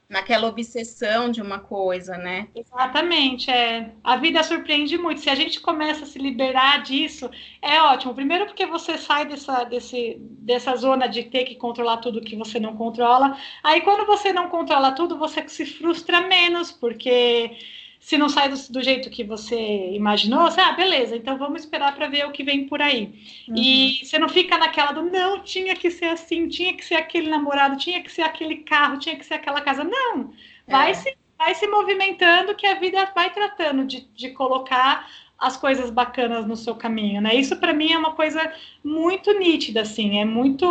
naquela 0.09 0.49
obsessão 0.49 1.31
de 1.31 1.41
uma 1.41 1.61
coisa, 1.61 2.17
né? 2.19 2.49
Exatamente, 2.55 3.49
é. 3.49 3.93
A 4.03 4.17
vida 4.17 4.43
surpreende 4.43 4.99
muito. 4.99 5.21
Se 5.21 5.31
a 5.31 5.35
gente 5.37 5.61
começa 5.61 6.03
a 6.05 6.07
se 6.07 6.19
liberar 6.19 6.83
disso, 6.83 7.31
é 7.63 7.81
ótimo. 7.81 8.15
Primeiro 8.15 8.47
porque 8.47 8.67
você 8.67 8.99
sai 8.99 9.25
dessa, 9.27 9.63
desse, 9.65 10.17
dessa 10.21 10.75
zona 10.75 11.07
de 11.07 11.25
ter 11.25 11.45
que 11.45 11.55
controlar 11.55 11.99
tudo 11.99 12.21
que 12.21 12.35
você 12.35 12.59
não 12.59 12.77
controla. 12.77 13.37
Aí 13.63 13.81
quando 13.83 14.05
você 14.05 14.33
não 14.33 14.49
controla 14.49 14.93
tudo, 14.93 15.17
você 15.17 15.49
se 15.49 15.65
frustra 15.65 16.21
menos, 16.23 16.73
porque 16.73 17.57
se 18.01 18.17
não 18.17 18.31
sai 18.31 18.49
do, 18.49 18.57
do, 18.73 18.83
jeito 18.83 19.11
que 19.11 19.23
você 19.23 19.91
imaginou, 19.93 20.51
você, 20.51 20.61
ah, 20.61 20.73
beleza, 20.73 21.15
então 21.15 21.37
vamos 21.37 21.61
esperar 21.61 21.95
para 21.95 22.09
ver 22.09 22.27
o 22.27 22.33
que 22.33 22.43
vem 22.43 22.67
por 22.67 22.81
aí. 22.81 23.13
Uhum. 23.47 23.55
E 23.55 24.01
você 24.03 24.19
não 24.19 24.29
fica 24.29 24.57
naquela 24.57 24.93
do 24.93 25.03
não, 25.03 25.41
tinha 25.41 25.77
que 25.77 25.91
ser 25.91 26.07
assim, 26.07 26.49
tinha 26.49 26.75
que 26.75 26.85
ser 26.85 26.95
aquele 26.95 27.29
namorado, 27.29 27.77
tinha 27.77 28.03
que 28.03 28.11
ser 28.11 28.23
aquele 28.23 28.57
carro, 28.57 28.99
tinha 28.99 29.15
que 29.17 29.25
ser 29.25 29.35
aquela 29.35 29.61
casa. 29.61 29.85
Não, 29.85 30.33
vai, 30.67 30.93
é. 30.93 30.95
se, 30.95 31.15
vai 31.39 31.55
se 31.55 31.67
movimentando 31.67 32.55
que 32.55 32.67
a 32.67 32.81
vida 32.81 33.13
vai 33.15 33.31
tratando 33.31 33.85
de, 33.85 34.09
de 34.15 34.31
colocar 34.31 35.07
as 35.39 35.59
coisas 35.59 35.91
bacanas 35.91 36.47
no 36.47 36.57
seu 36.57 36.75
caminho, 36.75 37.21
né? 37.21 37.35
Isso 37.35 37.57
para 37.57 37.75
mim 37.75 37.93
é 37.93 37.99
uma 37.99 38.13
coisa 38.13 38.51
muito 38.83 39.39
nítida, 39.39 39.83
assim, 39.83 40.21
é 40.21 40.25
muito 40.25 40.67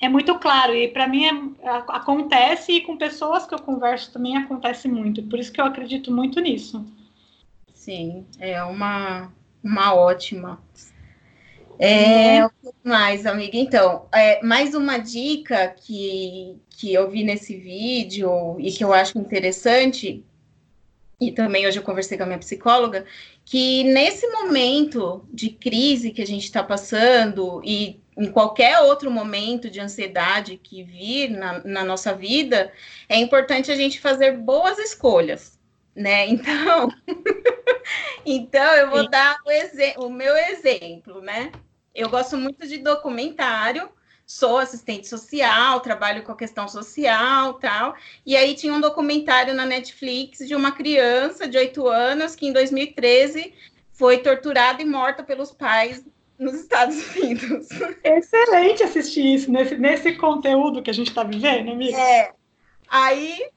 é 0.00 0.08
muito 0.08 0.38
claro 0.38 0.74
e 0.74 0.88
para 0.88 1.06
mim 1.06 1.54
é, 1.60 1.68
acontece 1.88 2.72
e 2.72 2.80
com 2.80 2.96
pessoas 2.96 3.46
que 3.46 3.54
eu 3.54 3.58
converso 3.58 4.12
também 4.12 4.36
acontece 4.36 4.88
muito. 4.88 5.22
Por 5.24 5.38
isso 5.38 5.52
que 5.52 5.60
eu 5.60 5.64
acredito 5.66 6.10
muito 6.10 6.40
nisso. 6.40 6.84
Sim, 7.74 8.26
é 8.38 8.62
uma 8.62 9.30
uma 9.62 9.94
ótima. 9.94 10.60
É, 11.78 12.44
o 12.44 12.50
que 12.50 12.74
mais, 12.84 13.24
amiga? 13.24 13.56
Então, 13.56 14.06
é, 14.12 14.42
mais 14.42 14.74
uma 14.74 14.98
dica 14.98 15.68
que, 15.68 16.56
que 16.68 16.92
eu 16.92 17.10
vi 17.10 17.24
nesse 17.24 17.56
vídeo 17.56 18.56
e 18.60 18.70
que 18.70 18.84
eu 18.84 18.92
acho 18.92 19.18
interessante, 19.18 20.22
e 21.18 21.32
também 21.32 21.66
hoje 21.66 21.78
eu 21.78 21.82
conversei 21.82 22.18
com 22.18 22.24
a 22.24 22.26
minha 22.26 22.38
psicóloga, 22.38 23.06
que 23.50 23.82
nesse 23.82 24.28
momento 24.28 25.26
de 25.28 25.50
crise 25.50 26.12
que 26.12 26.22
a 26.22 26.26
gente 26.26 26.44
está 26.44 26.62
passando 26.62 27.60
e 27.64 28.00
em 28.16 28.30
qualquer 28.30 28.78
outro 28.78 29.10
momento 29.10 29.68
de 29.68 29.80
ansiedade 29.80 30.56
que 30.56 30.84
vir 30.84 31.30
na, 31.30 31.58
na 31.64 31.84
nossa 31.84 32.14
vida, 32.14 32.72
é 33.08 33.16
importante 33.16 33.72
a 33.72 33.74
gente 33.74 33.98
fazer 33.98 34.36
boas 34.38 34.78
escolhas, 34.78 35.58
né? 35.96 36.28
Então, 36.30 36.88
então 38.24 38.72
eu 38.76 38.88
vou 38.88 39.10
dar 39.10 39.36
o, 39.44 40.06
o 40.06 40.10
meu 40.10 40.36
exemplo, 40.36 41.20
né? 41.20 41.50
Eu 41.92 42.08
gosto 42.08 42.36
muito 42.36 42.68
de 42.68 42.78
documentário, 42.78 43.90
sou 44.30 44.58
assistente 44.58 45.08
social, 45.08 45.80
trabalho 45.80 46.22
com 46.22 46.30
a 46.30 46.36
questão 46.36 46.68
social, 46.68 47.54
tal. 47.54 47.96
E 48.24 48.36
aí 48.36 48.54
tinha 48.54 48.72
um 48.72 48.80
documentário 48.80 49.52
na 49.54 49.66
Netflix 49.66 50.46
de 50.46 50.54
uma 50.54 50.70
criança 50.70 51.48
de 51.48 51.58
oito 51.58 51.88
anos 51.88 52.36
que 52.36 52.46
em 52.46 52.52
2013 52.52 53.52
foi 53.92 54.18
torturada 54.18 54.80
e 54.80 54.84
morta 54.84 55.24
pelos 55.24 55.50
pais 55.50 56.04
nos 56.38 56.54
Estados 56.54 56.96
Unidos. 57.16 57.66
Excelente 58.04 58.84
assistir 58.84 59.34
isso 59.34 59.50
nesse, 59.50 59.76
nesse 59.76 60.12
conteúdo 60.12 60.80
que 60.80 60.90
a 60.90 60.94
gente 60.94 61.08
está 61.08 61.24
vivendo, 61.24 61.72
amiga. 61.72 61.98
É. 61.98 62.32
Aí 62.88 63.50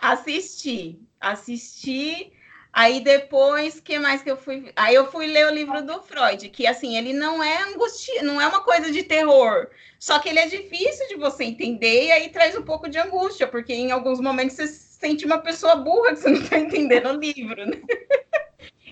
assisti, 0.00 0.98
assisti. 1.20 2.32
Aí 2.76 3.00
depois, 3.00 3.80
que 3.80 3.98
mais 3.98 4.20
que 4.20 4.30
eu 4.30 4.36
fui? 4.36 4.70
Aí 4.76 4.94
eu 4.94 5.10
fui 5.10 5.26
ler 5.26 5.46
o 5.46 5.54
livro 5.54 5.82
do 5.82 6.02
Freud, 6.02 6.46
que 6.50 6.66
assim, 6.66 6.98
ele 6.98 7.14
não 7.14 7.42
é 7.42 7.62
angustia, 7.62 8.22
não 8.22 8.38
é 8.38 8.46
uma 8.46 8.60
coisa 8.60 8.92
de 8.92 9.02
terror, 9.02 9.68
só 9.98 10.18
que 10.18 10.28
ele 10.28 10.40
é 10.40 10.46
difícil 10.46 11.08
de 11.08 11.16
você 11.16 11.44
entender 11.44 12.08
e 12.08 12.12
aí 12.12 12.28
traz 12.28 12.54
um 12.54 12.60
pouco 12.60 12.86
de 12.86 12.98
angústia, 12.98 13.46
porque 13.46 13.72
em 13.72 13.92
alguns 13.92 14.20
momentos 14.20 14.56
você 14.56 14.66
sente 14.66 15.24
uma 15.24 15.38
pessoa 15.38 15.76
burra 15.76 16.10
que 16.10 16.16
você 16.16 16.28
não 16.28 16.38
está 16.42 16.58
entendendo 16.58 17.08
o 17.08 17.18
livro, 17.18 17.64
né? 17.64 17.80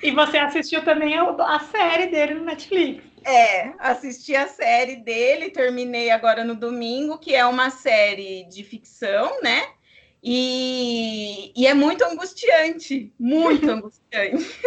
E 0.03 0.11
você 0.12 0.39
assistiu 0.39 0.82
também 0.82 1.18
a 1.18 1.59
série 1.70 2.07
dele 2.07 2.37
no 2.37 2.45
Netflix. 2.47 3.05
É, 3.22 3.74
assisti 3.78 4.35
a 4.35 4.49
série 4.49 4.97
dele, 4.97 5.51
terminei 5.51 6.11
agora 6.11 6.43
no 6.43 6.55
domingo, 6.55 7.18
que 7.18 7.35
é 7.35 7.45
uma 7.45 7.68
série 7.68 8.45
de 8.45 8.64
ficção, 8.64 9.43
né? 9.43 9.62
E, 10.27 11.53
e 11.55 11.66
é 11.66 11.75
muito 11.75 12.03
angustiante, 12.03 13.12
muito 13.20 13.68
angustiante. 13.70 14.59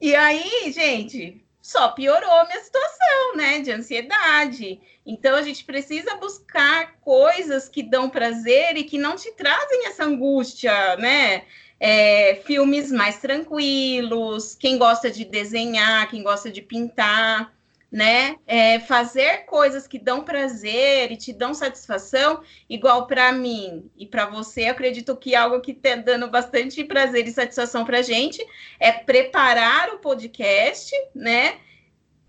e 0.00 0.12
aí, 0.16 0.72
gente, 0.72 1.46
só 1.62 1.92
piorou 1.92 2.32
a 2.32 2.44
minha 2.44 2.60
situação, 2.60 3.36
né, 3.36 3.60
de 3.60 3.70
ansiedade. 3.70 4.80
Então 5.06 5.36
a 5.36 5.42
gente 5.42 5.64
precisa 5.64 6.16
buscar 6.16 6.96
coisas 7.00 7.68
que 7.68 7.84
dão 7.84 8.10
prazer 8.10 8.76
e 8.76 8.82
que 8.82 8.98
não 8.98 9.14
te 9.14 9.30
trazem 9.32 9.86
essa 9.86 10.04
angústia, 10.04 10.96
né? 10.96 11.44
É, 11.78 12.40
filmes 12.46 12.90
mais 12.90 13.20
tranquilos, 13.20 14.56
quem 14.56 14.76
gosta 14.76 15.10
de 15.10 15.24
desenhar, 15.24 16.08
quem 16.10 16.22
gosta 16.22 16.50
de 16.50 16.62
pintar 16.62 17.54
né? 17.94 18.34
É 18.44 18.80
fazer 18.80 19.44
coisas 19.46 19.86
que 19.86 20.00
dão 20.00 20.24
prazer 20.24 21.12
e 21.12 21.16
te 21.16 21.32
dão 21.32 21.54
satisfação, 21.54 22.42
igual 22.68 23.06
para 23.06 23.30
mim 23.30 23.88
e 23.96 24.04
para 24.04 24.26
você, 24.26 24.64
acredito 24.64 25.16
que 25.16 25.36
algo 25.36 25.60
que 25.60 25.70
está 25.70 25.94
dando 25.94 26.28
bastante 26.28 26.82
prazer 26.82 27.28
e 27.28 27.30
satisfação 27.30 27.84
para 27.84 28.00
a 28.00 28.02
gente 28.02 28.44
é 28.80 28.90
preparar 28.90 29.90
o 29.90 29.98
podcast, 29.98 30.92
né? 31.14 31.58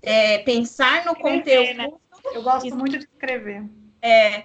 É, 0.03 0.37
pensar 0.37 1.03
no 1.03 1.13
escrever, 1.13 1.39
conteúdo. 1.39 1.77
Né? 1.77 1.89
Eu 2.31 2.43
gosto 2.43 2.75
muito 2.75 2.99
de 2.99 3.05
escrever. 3.05 3.63
É, 4.03 4.43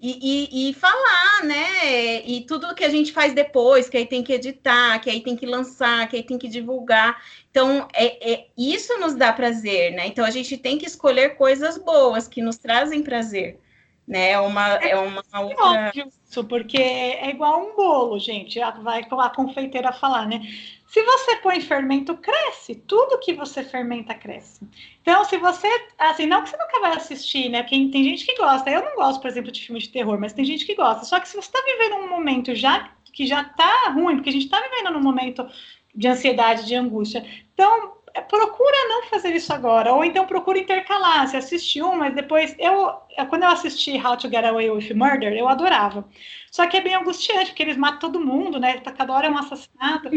e, 0.00 0.18
e, 0.22 0.70
e, 0.70 0.74
falar, 0.74 1.44
né? 1.44 2.26
E 2.26 2.44
tudo 2.46 2.74
que 2.74 2.84
a 2.84 2.88
gente 2.88 3.12
faz 3.12 3.32
depois, 3.32 3.88
que 3.88 3.96
aí 3.96 4.06
tem 4.06 4.22
que 4.22 4.32
editar, 4.32 4.98
que 4.98 5.08
aí 5.08 5.22
tem 5.22 5.36
que 5.36 5.46
lançar, 5.46 6.08
que 6.08 6.16
aí 6.16 6.22
tem 6.22 6.36
que 6.36 6.48
divulgar. 6.48 7.22
Então, 7.54 7.86
é, 7.94 8.32
é, 8.32 8.46
isso 8.58 8.98
nos 8.98 9.14
dá 9.14 9.32
prazer, 9.32 9.92
né? 9.92 10.08
Então, 10.08 10.24
a 10.24 10.30
gente 10.30 10.58
tem 10.58 10.76
que 10.76 10.86
escolher 10.86 11.36
coisas 11.36 11.78
boas 11.78 12.26
que 12.26 12.42
nos 12.42 12.58
trazem 12.58 13.00
prazer, 13.00 13.60
né? 14.08 14.32
É 14.32 14.40
uma, 14.40 14.74
é, 14.78 14.88
é 14.88 14.98
uma 14.98 15.22
outra... 15.40 15.92
Isso, 15.94 16.42
porque 16.42 16.76
é 16.76 17.30
igual 17.30 17.64
um 17.64 17.76
bolo, 17.76 18.18
gente. 18.18 18.58
Vai 18.82 19.06
a 19.08 19.30
confeiteira 19.30 19.92
falar, 19.92 20.26
né? 20.26 20.42
Se 20.88 21.00
você 21.04 21.36
põe 21.36 21.60
fermento, 21.60 22.16
cresce. 22.16 22.74
Tudo 22.74 23.20
que 23.20 23.32
você 23.32 23.62
fermenta 23.62 24.14
cresce. 24.14 24.68
Então, 25.00 25.24
se 25.24 25.36
você, 25.36 25.68
assim, 25.96 26.26
não 26.26 26.42
que 26.42 26.50
você 26.50 26.56
nunca 26.56 26.80
vai 26.80 26.96
assistir, 26.96 27.50
né? 27.50 27.62
Porque 27.62 27.88
tem 27.92 28.02
gente 28.02 28.26
que 28.26 28.36
gosta. 28.36 28.68
Eu 28.68 28.84
não 28.84 28.96
gosto, 28.96 29.20
por 29.20 29.30
exemplo, 29.30 29.52
de 29.52 29.64
filme 29.64 29.80
de 29.80 29.90
terror, 29.90 30.18
mas 30.18 30.32
tem 30.32 30.44
gente 30.44 30.66
que 30.66 30.74
gosta. 30.74 31.04
Só 31.04 31.20
que 31.20 31.28
se 31.28 31.36
você 31.36 31.46
está 31.46 31.62
vivendo 31.64 32.02
um 32.02 32.10
momento 32.10 32.52
já 32.52 32.90
que 33.12 33.28
já 33.28 33.44
tá 33.44 33.90
ruim, 33.90 34.16
porque 34.16 34.30
a 34.30 34.32
gente 34.32 34.46
está 34.46 34.60
vivendo 34.60 34.92
num 34.92 35.00
momento 35.00 35.46
de 35.94 36.08
ansiedade, 36.08 36.66
de 36.66 36.74
angústia. 36.74 37.24
Então, 37.52 37.94
é, 38.14 38.20
procura 38.20 38.88
não 38.88 39.04
fazer 39.04 39.34
isso 39.34 39.52
agora, 39.52 39.92
ou 39.92 40.04
então 40.04 40.26
procura 40.26 40.58
intercalar. 40.58 41.26
Você 41.26 41.36
assiste 41.36 41.82
um, 41.82 41.96
mas 41.96 42.14
depois 42.14 42.54
eu, 42.58 42.92
quando 43.28 43.42
eu 43.42 43.48
assisti 43.48 43.96
How 43.96 44.16
to 44.16 44.28
Get 44.28 44.44
Away 44.44 44.70
with 44.70 44.94
Murder, 44.94 45.32
eu 45.32 45.48
adorava. 45.48 46.08
Só 46.50 46.66
que 46.66 46.76
é 46.76 46.80
bem 46.80 46.94
angustiante, 46.94 47.50
porque 47.50 47.62
eles 47.62 47.76
matam 47.76 47.98
todo 47.98 48.24
mundo, 48.24 48.60
né? 48.60 48.78
Cada 48.80 49.12
hora 49.12 49.26
é 49.26 49.30
um 49.30 49.38
assassinato. 49.38 50.08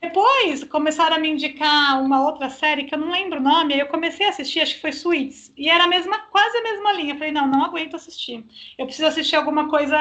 Depois 0.00 0.62
começaram 0.64 1.16
a 1.16 1.18
me 1.18 1.30
indicar 1.30 2.02
uma 2.02 2.22
outra 2.22 2.50
série 2.50 2.84
que 2.84 2.94
eu 2.94 2.98
não 2.98 3.10
lembro 3.10 3.40
o 3.40 3.42
nome, 3.42 3.72
aí 3.72 3.80
eu 3.80 3.86
comecei 3.86 4.26
a 4.26 4.28
assistir, 4.28 4.60
acho 4.60 4.74
que 4.74 4.80
foi 4.80 4.92
Suits, 4.92 5.52
e 5.56 5.70
era 5.70 5.84
a 5.84 5.88
mesma, 5.88 6.18
quase 6.30 6.58
a 6.58 6.62
mesma 6.62 6.92
linha. 6.92 7.14
Eu 7.14 7.18
falei, 7.18 7.32
não, 7.32 7.46
não 7.48 7.64
aguento 7.64 7.96
assistir. 7.96 8.44
Eu 8.76 8.84
preciso 8.84 9.08
assistir 9.08 9.36
alguma 9.36 9.68
coisa 9.68 9.96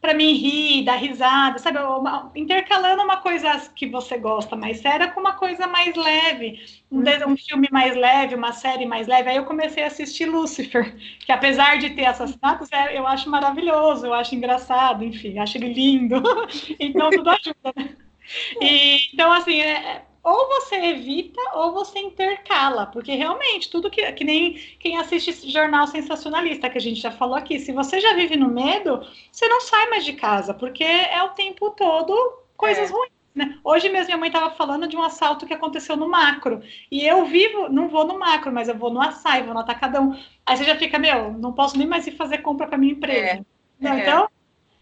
para 0.00 0.14
mim 0.14 0.34
rir, 0.34 0.84
dar 0.84 0.96
risada, 0.96 1.58
sabe? 1.58 1.78
Uma, 1.78 2.30
intercalando 2.34 3.02
uma 3.02 3.18
coisa 3.18 3.70
que 3.74 3.86
você 3.86 4.18
gosta 4.18 4.56
mais 4.56 4.80
séria 4.80 5.10
com 5.10 5.20
uma 5.20 5.34
coisa 5.34 5.66
mais 5.66 5.94
leve, 5.94 6.60
um, 6.90 7.00
um 7.28 7.36
filme 7.36 7.68
mais 7.70 7.96
leve, 7.96 8.34
uma 8.34 8.52
série 8.52 8.84
mais 8.84 9.06
leve. 9.06 9.30
Aí 9.30 9.36
eu 9.36 9.44
comecei 9.44 9.84
a 9.84 9.86
assistir 9.86 10.26
Lucifer, 10.26 10.96
que 11.24 11.30
apesar 11.30 11.78
de 11.78 11.90
ter 11.90 12.04
assassinatos, 12.06 12.70
é, 12.72 12.98
eu 12.98 13.06
acho 13.06 13.30
maravilhoso, 13.30 14.06
eu 14.06 14.14
acho 14.14 14.34
engraçado, 14.34 15.04
enfim, 15.04 15.38
acho 15.38 15.56
ele 15.56 15.72
lindo. 15.72 16.22
então 16.80 17.10
tudo 17.10 17.30
ajuda, 17.30 17.72
né? 17.76 18.05
E, 18.60 19.08
então, 19.12 19.32
assim, 19.32 19.60
é, 19.60 19.72
é, 19.72 20.02
ou 20.22 20.48
você 20.48 20.74
evita 20.74 21.40
ou 21.54 21.72
você 21.72 22.00
intercala, 22.00 22.86
porque 22.86 23.14
realmente 23.14 23.70
tudo 23.70 23.90
que, 23.90 24.10
que 24.12 24.24
nem 24.24 24.54
quem 24.80 24.98
assiste 24.98 25.48
jornal 25.50 25.86
sensacionalista 25.86 26.68
que 26.68 26.78
a 26.78 26.80
gente 26.80 27.00
já 27.00 27.12
falou 27.12 27.36
aqui, 27.36 27.60
se 27.60 27.72
você 27.72 28.00
já 28.00 28.14
vive 28.14 28.36
no 28.36 28.48
medo, 28.48 29.06
você 29.30 29.46
não 29.46 29.60
sai 29.60 29.88
mais 29.88 30.04
de 30.04 30.14
casa, 30.14 30.52
porque 30.52 30.82
é 30.82 31.22
o 31.22 31.30
tempo 31.30 31.70
todo 31.70 32.42
coisas 32.56 32.90
é. 32.90 32.92
ruins. 32.92 33.16
Né? 33.36 33.58
Hoje 33.62 33.90
mesmo 33.90 34.06
minha 34.06 34.16
mãe 34.16 34.28
estava 34.28 34.50
falando 34.50 34.88
de 34.88 34.96
um 34.96 35.02
assalto 35.02 35.46
que 35.46 35.52
aconteceu 35.52 35.94
no 35.94 36.08
macro. 36.08 36.62
E 36.90 37.06
eu 37.06 37.26
vivo, 37.26 37.68
não 37.68 37.86
vou 37.86 38.06
no 38.06 38.18
macro, 38.18 38.50
mas 38.50 38.66
eu 38.66 38.74
vou 38.74 38.90
no 38.90 39.00
açaí, 39.00 39.42
vou 39.42 39.52
no 39.52 39.60
atacadão. 39.60 40.18
Aí 40.46 40.56
você 40.56 40.64
já 40.64 40.74
fica, 40.74 40.98
meu, 40.98 41.34
não 41.34 41.52
posso 41.52 41.76
nem 41.76 41.86
mais 41.86 42.06
ir 42.06 42.16
fazer 42.16 42.38
compra 42.38 42.66
para 42.66 42.78
minha 42.78 42.94
empresa. 42.94 43.44
É. 43.80 43.86
É. 43.86 44.00
Então, 44.00 44.28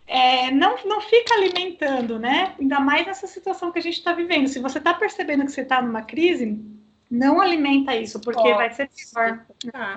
é, 0.07 0.51
não, 0.51 0.77
não 0.85 1.01
fica 1.01 1.35
alimentando, 1.35 2.19
né? 2.19 2.55
Ainda 2.61 2.79
mais 2.81 3.07
nessa 3.07 3.27
situação 3.27 3.73
que 3.73 3.79
a 3.79 3.83
gente 3.83 3.99
está 3.99 4.13
vivendo. 4.13 4.49
Se 4.49 4.59
você 4.59 4.79
está 4.79 4.93
percebendo 4.93 5.45
que 5.45 5.53
você 5.53 5.63
está 5.63 5.81
numa 5.81 6.03
crise, 6.03 6.61
não 7.11 7.41
alimenta 7.41 7.97
isso, 7.97 8.21
porque 8.21 8.53
vai 8.55 8.71
ser 8.73 8.89
pior. 8.89 9.47
Ah. 9.73 9.97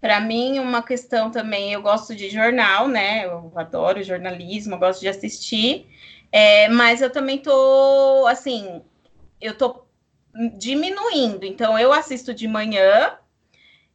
Para 0.00 0.20
mim, 0.20 0.58
uma 0.58 0.82
questão 0.82 1.30
também, 1.30 1.72
eu 1.72 1.82
gosto 1.82 2.14
de 2.14 2.28
jornal, 2.30 2.88
né? 2.88 3.24
Eu 3.26 3.52
adoro 3.54 4.02
jornalismo, 4.02 4.74
eu 4.74 4.78
gosto 4.78 5.00
de 5.00 5.08
assistir, 5.08 5.86
é, 6.32 6.68
mas 6.68 7.02
eu 7.02 7.10
também 7.10 7.38
tô, 7.38 8.26
assim, 8.26 8.82
eu 9.40 9.56
tô 9.56 9.84
diminuindo. 10.56 11.44
Então, 11.44 11.78
eu 11.78 11.92
assisto 11.92 12.32
de 12.32 12.46
manhã 12.46 13.14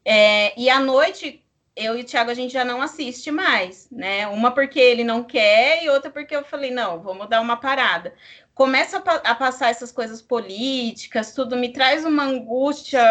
é, 0.04 0.60
e 0.60 0.70
à 0.70 0.80
noite, 0.80 1.44
eu 1.76 1.98
e 1.98 2.02
o 2.02 2.06
Thiago 2.06 2.32
a 2.32 2.34
gente 2.34 2.54
já 2.54 2.64
não 2.64 2.82
assiste 2.82 3.30
mais, 3.32 3.90
né? 3.92 4.28
Uma 4.28 4.52
porque 4.52 4.80
ele 4.80 5.04
não 5.04 5.24
quer 5.24 5.84
e 5.84 5.90
outra 5.90 6.10
porque 6.10 6.36
eu 6.36 6.44
falei, 6.44 6.72
não, 6.72 7.02
vamos 7.02 7.28
dar 7.28 7.42
uma 7.42 7.58
parada. 7.58 8.14
Começa 8.54 8.98
a, 8.98 9.36
passar 9.36 9.70
essas 9.70 9.92
coisas 9.92 10.22
políticas, 10.22 11.34
tudo 11.34 11.58
me 11.58 11.74
traz 11.74 12.06
uma 12.06 12.24
angústia, 12.24 13.04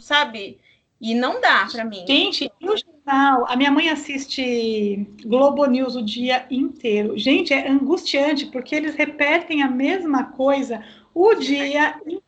sabe? 0.00 0.58
E 1.00 1.14
não 1.14 1.40
dá 1.40 1.68
para 1.70 1.84
mim. 1.84 2.04
Gente, 2.06 2.50
no 2.60 2.76
jornal, 2.76 3.46
a 3.48 3.56
minha 3.56 3.70
mãe 3.70 3.88
assiste 3.88 5.06
Globo 5.24 5.64
News 5.66 5.94
o 5.94 6.02
dia 6.02 6.44
inteiro. 6.50 7.16
Gente, 7.16 7.54
é 7.54 7.68
angustiante 7.68 8.46
porque 8.46 8.74
eles 8.74 8.96
repetem 8.96 9.62
a 9.62 9.68
mesma 9.68 10.24
coisa 10.32 10.84
o 11.14 11.34
dia 11.34 11.96
inteiro. 12.04 12.22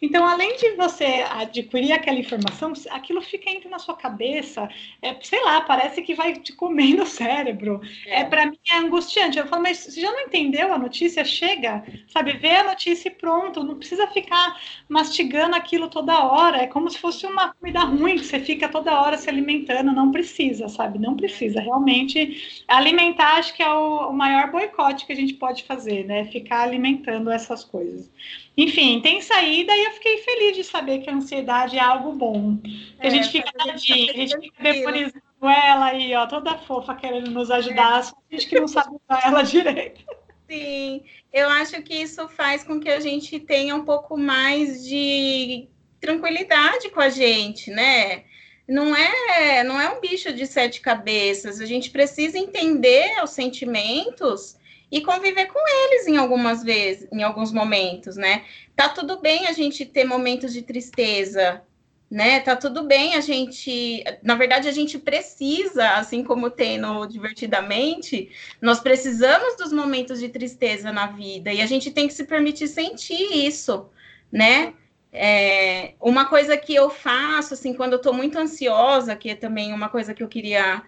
Então, 0.00 0.26
além 0.26 0.56
de 0.56 0.70
você 0.72 1.24
adquirir 1.30 1.92
aquela 1.92 2.18
informação, 2.18 2.72
aquilo 2.90 3.20
fica 3.20 3.50
entre 3.50 3.68
na 3.68 3.78
sua 3.78 3.94
cabeça, 3.94 4.68
é, 5.02 5.14
sei 5.22 5.42
lá, 5.44 5.60
parece 5.60 6.00
que 6.02 6.14
vai 6.14 6.34
te 6.34 6.52
comendo 6.54 7.02
o 7.02 7.06
cérebro. 7.06 7.80
É, 8.06 8.20
é 8.20 8.24
para 8.24 8.46
mim 8.46 8.58
é 8.70 8.76
angustiante. 8.76 9.38
Eu 9.38 9.46
falo, 9.46 9.62
mas 9.62 9.78
você 9.78 10.00
já 10.00 10.10
não 10.10 10.20
entendeu 10.20 10.72
a 10.72 10.78
notícia? 10.78 11.24
Chega, 11.24 11.84
sabe? 12.08 12.32
Vê 12.34 12.56
a 12.56 12.64
notícia 12.64 13.08
e 13.08 13.14
pronto. 13.14 13.62
Não 13.62 13.76
precisa 13.76 14.06
ficar 14.06 14.58
mastigando 14.88 15.54
aquilo 15.54 15.88
toda 15.88 16.24
hora. 16.24 16.58
É 16.58 16.66
como 16.66 16.90
se 16.90 16.98
fosse 16.98 17.26
uma 17.26 17.52
comida 17.54 17.80
ruim 17.80 18.16
que 18.16 18.24
você 18.24 18.40
fica 18.40 18.68
toda 18.68 19.00
hora 19.00 19.18
se 19.18 19.28
alimentando. 19.28 19.92
Não 19.92 20.10
precisa, 20.10 20.68
sabe? 20.68 20.98
Não 20.98 21.16
precisa. 21.16 21.60
Realmente, 21.60 22.62
alimentar 22.66 23.36
acho 23.38 23.54
que 23.54 23.62
é 23.62 23.70
o, 23.70 24.08
o 24.08 24.12
maior 24.12 24.50
boicote 24.50 25.06
que 25.06 25.12
a 25.12 25.16
gente 25.16 25.34
pode 25.34 25.64
fazer, 25.64 26.04
né? 26.04 26.24
Ficar 26.26 26.62
alimentando 26.62 27.30
essas 27.30 27.64
coisas. 27.64 28.10
Enfim, 28.58 29.00
tem 29.00 29.22
saída 29.22 29.72
e 29.72 29.84
eu 29.84 29.92
fiquei 29.92 30.18
feliz 30.18 30.56
de 30.56 30.64
saber 30.64 30.98
que 30.98 31.08
a 31.08 31.14
ansiedade 31.14 31.78
é 31.78 31.80
algo 31.80 32.10
bom. 32.10 32.58
É, 32.98 33.06
a 33.06 33.10
gente 33.10 33.30
fica 33.30 33.52
tadinha, 33.52 34.10
a 34.10 34.16
gente 34.16 34.36
fica 34.36 34.60
demonizando 34.60 35.22
ela 35.42 35.86
aí, 35.86 36.12
ó, 36.16 36.26
toda 36.26 36.58
fofa 36.58 36.96
querendo 36.96 37.30
nos 37.30 37.52
ajudar, 37.52 38.00
é. 38.00 38.02
só 38.02 38.16
a 38.16 38.34
gente 38.34 38.48
que 38.48 38.58
não 38.58 38.66
sabe 38.66 38.96
usar 38.96 39.24
ela 39.24 39.42
direito. 39.46 40.04
Sim, 40.50 41.04
eu 41.32 41.48
acho 41.50 41.80
que 41.82 41.94
isso 41.94 42.28
faz 42.30 42.64
com 42.64 42.80
que 42.80 42.90
a 42.90 42.98
gente 42.98 43.38
tenha 43.38 43.76
um 43.76 43.84
pouco 43.84 44.18
mais 44.18 44.84
de 44.84 45.68
tranquilidade 46.00 46.90
com 46.90 47.00
a 47.00 47.10
gente, 47.10 47.70
né? 47.70 48.24
Não 48.68 48.94
é, 48.94 49.62
não 49.62 49.80
é 49.80 49.88
um 49.88 50.00
bicho 50.00 50.32
de 50.32 50.46
sete 50.48 50.80
cabeças. 50.80 51.60
A 51.60 51.64
gente 51.64 51.90
precisa 51.90 52.36
entender 52.36 53.22
os 53.22 53.30
sentimentos 53.30 54.57
e 54.90 55.00
conviver 55.02 55.46
com 55.46 55.58
eles 55.58 56.06
em 56.06 56.16
algumas 56.16 56.62
vezes, 56.62 57.08
em 57.12 57.22
alguns 57.22 57.52
momentos, 57.52 58.16
né? 58.16 58.44
Tá 58.74 58.88
tudo 58.88 59.20
bem 59.20 59.46
a 59.46 59.52
gente 59.52 59.84
ter 59.84 60.04
momentos 60.04 60.52
de 60.52 60.62
tristeza, 60.62 61.62
né? 62.10 62.40
Tá 62.40 62.56
tudo 62.56 62.84
bem, 62.84 63.14
a 63.14 63.20
gente, 63.20 64.02
na 64.22 64.34
verdade, 64.34 64.66
a 64.66 64.72
gente 64.72 64.98
precisa, 64.98 65.90
assim 65.90 66.24
como 66.24 66.50
tem 66.50 66.78
no 66.78 67.06
Divertidamente, 67.06 68.30
nós 68.62 68.80
precisamos 68.80 69.56
dos 69.56 69.72
momentos 69.72 70.18
de 70.18 70.28
tristeza 70.28 70.90
na 70.90 71.06
vida 71.06 71.52
e 71.52 71.60
a 71.60 71.66
gente 71.66 71.90
tem 71.90 72.06
que 72.06 72.14
se 72.14 72.24
permitir 72.24 72.68
sentir 72.68 73.46
isso, 73.46 73.90
né? 74.32 74.74
É, 75.12 75.94
uma 76.00 76.26
coisa 76.26 76.56
que 76.56 76.74
eu 76.74 76.90
faço, 76.90 77.54
assim, 77.54 77.74
quando 77.74 77.94
eu 77.94 77.98
tô 77.98 78.12
muito 78.12 78.38
ansiosa, 78.38 79.16
que 79.16 79.30
é 79.30 79.34
também 79.34 79.72
uma 79.72 79.88
coisa 79.88 80.14
que 80.14 80.22
eu 80.22 80.28
queria 80.28 80.82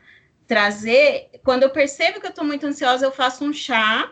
trazer, 0.51 1.31
quando 1.45 1.63
eu 1.63 1.71
percebo 1.71 2.21
que 2.21 2.27
eu 2.27 2.35
tô 2.35 2.43
muito 2.43 2.67
ansiosa, 2.67 3.07
eu 3.07 3.13
faço 3.13 3.45
um 3.45 3.53
chá 3.53 4.11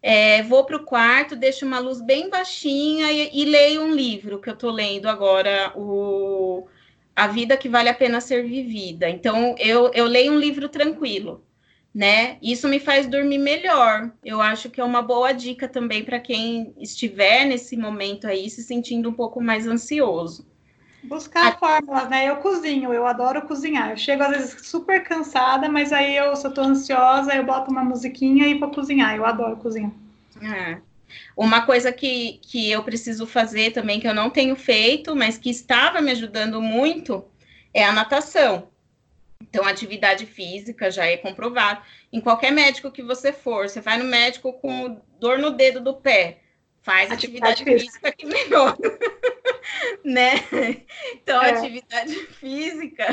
é, 0.00 0.42
vou 0.44 0.64
para 0.64 0.76
o 0.76 0.84
quarto, 0.84 1.34
deixo 1.34 1.66
uma 1.66 1.78
luz 1.78 2.00
bem 2.00 2.30
baixinha 2.30 3.10
e, 3.12 3.30
e 3.32 3.44
leio 3.44 3.82
um 3.82 3.94
livro 3.94 4.40
que 4.40 4.48
eu 4.48 4.54
estou 4.54 4.70
lendo 4.70 5.08
agora, 5.08 5.72
o 5.76 6.68
A 7.16 7.26
Vida 7.26 7.56
que 7.56 7.68
Vale 7.68 7.88
a 7.88 7.94
Pena 7.94 8.20
Ser 8.20 8.46
Vivida. 8.46 9.08
Então, 9.08 9.56
eu, 9.58 9.90
eu 9.92 10.06
leio 10.06 10.32
um 10.32 10.38
livro 10.38 10.68
tranquilo, 10.68 11.44
né? 11.92 12.38
Isso 12.40 12.68
me 12.68 12.78
faz 12.78 13.08
dormir 13.08 13.38
melhor. 13.38 14.12
Eu 14.24 14.40
acho 14.40 14.70
que 14.70 14.80
é 14.80 14.84
uma 14.84 15.02
boa 15.02 15.32
dica 15.32 15.68
também 15.68 16.04
para 16.04 16.20
quem 16.20 16.72
estiver 16.78 17.44
nesse 17.44 17.76
momento 17.76 18.26
aí 18.26 18.48
se 18.48 18.62
sentindo 18.62 19.08
um 19.08 19.14
pouco 19.14 19.40
mais 19.42 19.66
ansioso. 19.66 20.46
Buscar 21.02 21.48
a... 21.48 21.56
fórmulas, 21.56 22.08
né? 22.08 22.28
Eu 22.28 22.36
cozinho, 22.36 22.92
eu 22.92 23.06
adoro 23.06 23.42
cozinhar. 23.42 23.90
Eu 23.90 23.96
chego 23.96 24.22
às 24.22 24.30
vezes 24.30 24.66
super 24.66 25.02
cansada, 25.04 25.68
mas 25.68 25.92
aí 25.92 26.16
eu, 26.16 26.34
se 26.34 26.46
eu 26.46 26.52
tô 26.52 26.60
ansiosa, 26.62 27.34
eu 27.34 27.44
boto 27.44 27.70
uma 27.70 27.84
musiquinha 27.84 28.46
e 28.46 28.58
vou 28.58 28.70
cozinhar. 28.70 29.14
Eu 29.14 29.24
adoro 29.24 29.56
cozinhar. 29.56 29.92
É. 30.42 30.78
Uma 31.36 31.62
coisa 31.62 31.92
que, 31.92 32.38
que 32.42 32.70
eu 32.70 32.82
preciso 32.82 33.26
fazer 33.26 33.72
também, 33.72 34.00
que 34.00 34.08
eu 34.08 34.14
não 34.14 34.28
tenho 34.28 34.56
feito, 34.56 35.16
mas 35.16 35.38
que 35.38 35.50
estava 35.50 36.00
me 36.00 36.10
ajudando 36.10 36.60
muito, 36.60 37.24
é 37.72 37.84
a 37.84 37.92
natação. 37.92 38.68
Então, 39.40 39.64
atividade 39.64 40.26
física 40.26 40.90
já 40.90 41.06
é 41.06 41.16
comprovado. 41.16 41.80
Em 42.12 42.20
qualquer 42.20 42.50
médico 42.50 42.90
que 42.90 43.02
você 43.02 43.32
for, 43.32 43.68
você 43.68 43.80
vai 43.80 43.96
no 43.96 44.04
médico 44.04 44.52
com 44.52 45.00
dor 45.18 45.38
no 45.38 45.50
dedo 45.50 45.80
do 45.80 45.94
pé, 45.94 46.40
faz 46.82 47.10
atividade, 47.10 47.62
atividade 47.62 47.84
física 47.84 48.12
que 48.12 48.26
melhora. 48.26 48.76
né? 50.04 50.34
Então, 51.12 51.42
é. 51.42 51.50
atividade 51.50 52.14
física 52.26 53.06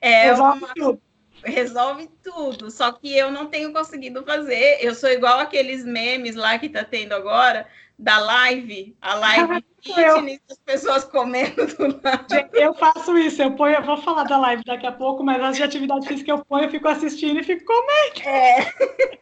é 0.00 0.30
resolve 0.30 0.64
uma... 0.64 0.74
tudo. 0.74 1.02
Resolve 1.44 2.08
tudo, 2.22 2.70
só 2.70 2.90
que 2.90 3.14
eu 3.14 3.30
não 3.30 3.48
tenho 3.48 3.70
conseguido 3.70 4.24
fazer. 4.24 4.78
Eu 4.80 4.94
sou 4.94 5.10
igual 5.10 5.40
aqueles 5.40 5.84
memes 5.84 6.34
lá 6.36 6.58
que 6.58 6.70
tá 6.70 6.82
tendo 6.82 7.12
agora, 7.12 7.68
da 7.98 8.18
live, 8.18 8.96
a 9.00 9.14
live 9.14 9.64
fitness, 9.80 10.40
as 10.50 10.58
pessoas 10.58 11.04
comendo 11.04 11.66
do 11.66 12.00
lado. 12.02 12.26
Eu 12.52 12.74
faço 12.74 13.16
isso, 13.16 13.42
eu 13.42 13.52
ponho, 13.52 13.76
eu 13.76 13.82
vou 13.82 13.96
falar 13.98 14.24
da 14.24 14.36
live 14.38 14.64
daqui 14.64 14.86
a 14.86 14.92
pouco, 14.92 15.22
mas 15.22 15.40
as 15.42 15.56
de 15.56 15.62
atividade 15.62 16.06
física 16.06 16.30
eu 16.30 16.44
ponho, 16.44 16.64
eu 16.64 16.70
fico 16.70 16.88
assistindo 16.88 17.38
e 17.38 17.44
fico 17.44 17.64
comendo. 17.64 18.28
É, 18.28 18.72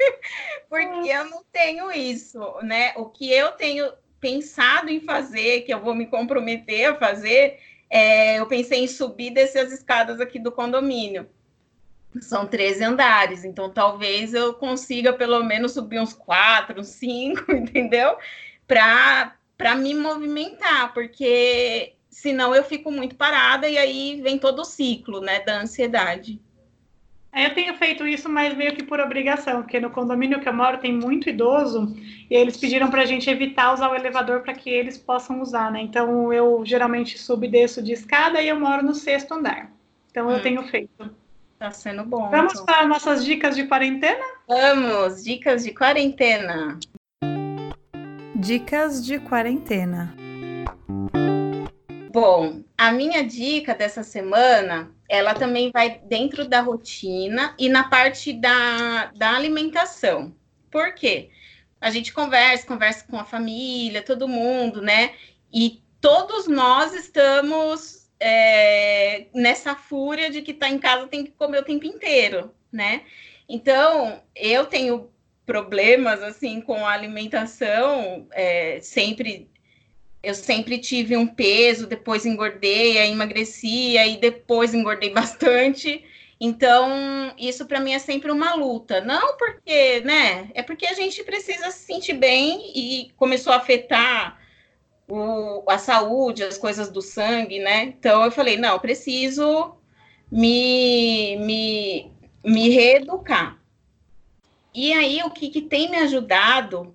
porque 0.70 1.08
eu 1.08 1.24
não 1.26 1.44
tenho 1.52 1.92
isso, 1.92 2.40
né? 2.62 2.92
O 2.96 3.06
que 3.06 3.30
eu 3.30 3.52
tenho 3.52 3.92
pensado 4.20 4.88
em 4.88 5.00
fazer, 5.00 5.62
que 5.62 5.74
eu 5.74 5.80
vou 5.80 5.94
me 5.94 6.06
comprometer 6.06 6.90
a 6.90 6.94
fazer, 6.94 7.58
é, 7.90 8.38
eu 8.38 8.46
pensei 8.46 8.84
em 8.84 8.88
subir 8.88 9.26
e 9.26 9.34
descer 9.34 9.66
as 9.66 9.72
escadas 9.72 10.20
aqui 10.20 10.38
do 10.38 10.52
condomínio. 10.52 11.28
São 12.20 12.46
13 12.46 12.84
andares, 12.84 13.44
então 13.44 13.70
talvez 13.70 14.32
eu 14.32 14.54
consiga 14.54 15.12
pelo 15.12 15.42
menos 15.42 15.72
subir 15.72 15.98
uns 15.98 16.12
quatro, 16.12 16.80
uns 16.80 16.88
cinco, 16.88 17.50
entendeu? 17.52 18.16
Para 19.56 19.74
me 19.76 19.94
movimentar, 19.94 20.92
porque 20.92 21.94
senão 22.10 22.54
eu 22.54 22.64
fico 22.64 22.90
muito 22.90 23.14
parada 23.14 23.68
e 23.68 23.78
aí 23.78 24.20
vem 24.22 24.38
todo 24.38 24.60
o 24.60 24.64
ciclo 24.64 25.20
né, 25.20 25.40
da 25.40 25.60
ansiedade. 25.60 26.40
Eu 27.34 27.54
tenho 27.54 27.74
feito 27.76 28.06
isso, 28.06 28.28
mas 28.28 28.54
meio 28.54 28.74
que 28.74 28.82
por 28.82 29.00
obrigação, 29.00 29.62
porque 29.62 29.80
no 29.80 29.88
condomínio 29.88 30.38
que 30.38 30.48
eu 30.48 30.52
moro 30.52 30.76
tem 30.76 30.92
muito 30.92 31.30
idoso 31.30 31.96
e 32.30 32.34
eles 32.34 32.58
pediram 32.58 32.90
para 32.90 33.02
a 33.02 33.06
gente 33.06 33.30
evitar 33.30 33.72
usar 33.72 33.90
o 33.90 33.94
elevador 33.94 34.42
para 34.42 34.52
que 34.52 34.68
eles 34.68 34.98
possam 34.98 35.40
usar, 35.40 35.72
né? 35.72 35.80
Então 35.80 36.30
eu 36.30 36.62
geralmente 36.66 37.18
subo 37.18 37.46
e 37.46 37.48
desço 37.48 37.82
de 37.82 37.92
escada 37.92 38.42
e 38.42 38.48
eu 38.48 38.60
moro 38.60 38.84
no 38.84 38.94
sexto 38.94 39.32
andar. 39.32 39.72
Então 40.10 40.30
eu 40.30 40.36
hum. 40.36 40.42
tenho 40.42 40.62
feito. 40.64 41.10
Tá 41.58 41.70
sendo 41.70 42.04
bom. 42.04 42.28
Vamos 42.28 42.52
então. 42.52 42.66
para 42.66 42.86
nossas 42.86 43.24
dicas 43.24 43.56
de 43.56 43.64
quarentena? 43.64 44.24
Vamos, 44.46 45.24
dicas 45.24 45.64
de 45.64 45.72
quarentena. 45.72 46.78
Dicas 48.42 49.06
de 49.06 49.20
quarentena. 49.20 50.12
Bom, 52.10 52.64
a 52.76 52.90
minha 52.90 53.22
dica 53.22 53.72
dessa 53.72 54.02
semana, 54.02 54.90
ela 55.08 55.32
também 55.32 55.70
vai 55.70 56.00
dentro 56.06 56.48
da 56.48 56.60
rotina 56.60 57.54
e 57.56 57.68
na 57.68 57.84
parte 57.84 58.32
da, 58.32 59.12
da 59.14 59.36
alimentação. 59.36 60.34
Por 60.72 60.92
quê? 60.92 61.30
A 61.80 61.88
gente 61.90 62.12
conversa, 62.12 62.66
conversa 62.66 63.06
com 63.08 63.16
a 63.16 63.24
família, 63.24 64.02
todo 64.02 64.26
mundo, 64.26 64.82
né? 64.82 65.14
E 65.54 65.80
todos 66.00 66.48
nós 66.48 66.92
estamos 66.94 68.10
é, 68.18 69.28
nessa 69.32 69.76
fúria 69.76 70.28
de 70.32 70.42
que 70.42 70.52
tá 70.52 70.68
em 70.68 70.80
casa 70.80 71.06
tem 71.06 71.22
que 71.22 71.30
comer 71.30 71.60
o 71.60 71.64
tempo 71.64 71.86
inteiro, 71.86 72.52
né? 72.72 73.02
Então, 73.48 74.20
eu 74.34 74.66
tenho 74.66 75.11
problemas 75.46 76.22
assim 76.22 76.60
com 76.60 76.86
a 76.86 76.92
alimentação, 76.92 78.26
é, 78.32 78.80
sempre 78.80 79.50
eu 80.22 80.34
sempre 80.34 80.78
tive 80.78 81.16
um 81.16 81.26
peso, 81.26 81.86
depois 81.86 82.24
engordei, 82.24 82.98
aí 82.98 83.10
emagreci, 83.10 83.98
aí 83.98 84.18
depois 84.18 84.72
engordei 84.72 85.10
bastante. 85.14 86.04
Então, 86.40 87.32
isso 87.38 87.66
para 87.66 87.80
mim 87.80 87.92
é 87.92 87.98
sempre 87.98 88.30
uma 88.30 88.54
luta. 88.54 89.00
Não 89.00 89.36
porque, 89.36 90.00
né? 90.00 90.50
É 90.54 90.62
porque 90.62 90.86
a 90.86 90.94
gente 90.94 91.22
precisa 91.24 91.70
se 91.70 91.84
sentir 91.86 92.14
bem 92.14 92.72
e 92.74 93.10
começou 93.16 93.52
a 93.52 93.56
afetar 93.56 94.40
o, 95.08 95.64
a 95.68 95.78
saúde, 95.78 96.42
as 96.42 96.58
coisas 96.58 96.90
do 96.90 97.02
sangue, 97.02 97.58
né? 97.58 97.84
Então, 97.84 98.24
eu 98.24 98.30
falei: 98.30 98.56
não, 98.56 98.78
preciso 98.78 99.76
me, 100.30 101.36
me, 101.36 102.12
me 102.44 102.68
reeducar. 102.70 103.61
E 104.74 104.92
aí, 104.92 105.22
o 105.22 105.30
que, 105.30 105.50
que 105.50 105.62
tem 105.62 105.90
me 105.90 105.98
ajudado 105.98 106.94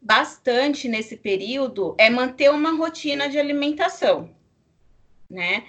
bastante 0.00 0.88
nesse 0.88 1.16
período 1.16 1.94
é 1.98 2.08
manter 2.08 2.50
uma 2.50 2.72
rotina 2.72 3.28
de 3.28 3.38
alimentação, 3.38 4.30
né? 5.28 5.64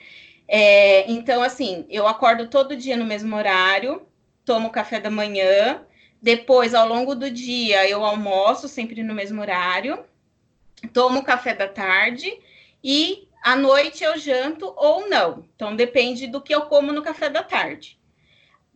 É, 0.47 1.09
então, 1.11 1.43
assim, 1.43 1.85
eu 1.89 2.07
acordo 2.07 2.47
todo 2.47 2.75
dia 2.75 2.95
no 2.95 3.05
mesmo 3.05 3.35
horário, 3.35 4.01
tomo 4.45 4.71
café 4.71 4.99
da 4.99 5.11
manhã, 5.11 5.85
depois, 6.21 6.73
ao 6.73 6.87
longo 6.87 7.13
do 7.13 7.29
dia, 7.29 7.87
eu 7.87 8.03
almoço 8.03 8.67
sempre 8.67 9.03
no 9.03 9.13
mesmo 9.13 9.41
horário, 9.41 10.03
tomo 10.93 11.23
café 11.23 11.53
da 11.53 11.67
tarde 11.67 12.39
e 12.83 13.27
à 13.43 13.55
noite 13.55 14.03
eu 14.03 14.17
janto 14.17 14.73
ou 14.75 15.07
não. 15.09 15.45
Então, 15.55 15.75
depende 15.75 16.25
do 16.25 16.41
que 16.41 16.55
eu 16.55 16.61
como 16.63 16.91
no 16.91 17.03
café 17.03 17.29
da 17.29 17.43
tarde. 17.43 17.98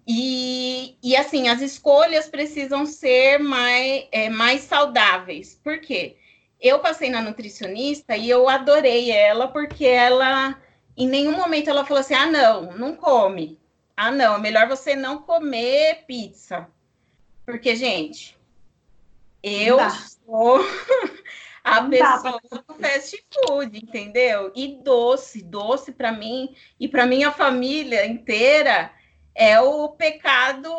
E, 0.06 0.98
e 1.02 1.16
assim, 1.16 1.48
as 1.48 1.62
escolhas 1.62 2.28
precisam 2.28 2.86
ser 2.86 3.40
mais, 3.40 4.06
é, 4.12 4.30
mais 4.30 4.62
saudáveis. 4.62 5.60
Por 5.64 5.80
quê? 5.80 6.18
Eu 6.60 6.80
passei 6.80 7.10
na 7.10 7.22
nutricionista 7.22 8.16
e 8.16 8.30
eu 8.30 8.50
adorei 8.50 9.12
ela, 9.12 9.48
porque 9.48 9.86
ela, 9.86 10.62
em 10.96 11.08
nenhum 11.08 11.36
momento, 11.36 11.70
ela 11.70 11.86
falou 11.86 12.02
assim: 12.02 12.14
ah, 12.14 12.26
não, 12.26 12.78
não 12.78 12.96
come. 12.96 13.60
Ah, 13.96 14.12
não, 14.12 14.36
é 14.36 14.40
melhor 14.40 14.68
você 14.68 14.96
não 14.96 15.20
comer 15.20 16.04
pizza. 16.06 16.68
Porque, 17.46 17.76
gente, 17.76 18.38
eu 19.42 19.78
sou 19.90 20.60
a 21.64 21.82
não 21.82 21.90
pessoa 21.90 22.42
do 22.68 22.74
fast 22.76 23.26
food, 23.34 23.78
entendeu? 23.78 24.52
E 24.56 24.80
doce, 24.84 25.42
doce 25.42 25.92
para 25.92 26.12
mim 26.12 26.56
e 26.80 26.88
para 26.88 27.06
minha 27.06 27.32
família 27.32 28.06
inteira 28.06 28.92
é 29.36 29.60
o 29.60 29.90
pecado 29.90 30.70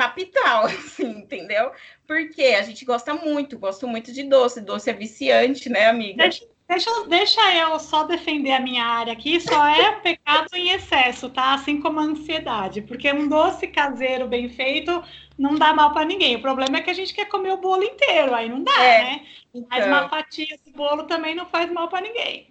capital, 0.00 0.64
assim, 0.66 1.10
entendeu? 1.10 1.72
Porque 2.06 2.42
a 2.42 2.62
gente 2.62 2.84
gosta 2.84 3.12
muito, 3.14 3.58
gosto 3.58 3.86
muito 3.86 4.12
de 4.12 4.22
doce, 4.22 4.60
doce 4.60 4.88
é 4.88 4.92
viciante, 4.94 5.68
né, 5.68 5.86
amiga? 5.86 6.22
Deixa, 6.22 6.46
deixa, 6.66 6.90
deixa 7.06 7.54
eu 7.54 7.78
só 7.78 8.04
defender 8.04 8.52
a 8.52 8.60
minha 8.60 8.84
área 8.84 9.12
aqui, 9.12 9.38
só 9.38 9.66
é 9.68 9.92
pecado 10.00 10.48
em 10.54 10.70
excesso, 10.70 11.28
tá? 11.28 11.52
Assim 11.52 11.80
como 11.80 12.00
a 12.00 12.04
ansiedade, 12.04 12.80
porque 12.80 13.12
um 13.12 13.28
doce 13.28 13.66
caseiro 13.66 14.26
bem 14.26 14.48
feito 14.48 15.02
não 15.38 15.54
dá 15.54 15.74
mal 15.74 15.92
para 15.92 16.06
ninguém. 16.06 16.36
O 16.36 16.42
problema 16.42 16.78
é 16.78 16.80
que 16.80 16.90
a 16.90 16.94
gente 16.94 17.12
quer 17.14 17.26
comer 17.26 17.52
o 17.52 17.58
bolo 17.58 17.82
inteiro, 17.82 18.34
aí 18.34 18.48
não 18.48 18.62
dá, 18.62 18.82
é, 18.82 19.02
né? 19.02 19.26
Então... 19.52 19.68
Mas 19.70 19.86
uma 19.86 20.08
fatia 20.08 20.58
de 20.64 20.72
bolo 20.72 21.04
também 21.04 21.34
não 21.34 21.46
faz 21.46 21.70
mal 21.70 21.88
para 21.88 22.00
ninguém. 22.00 22.48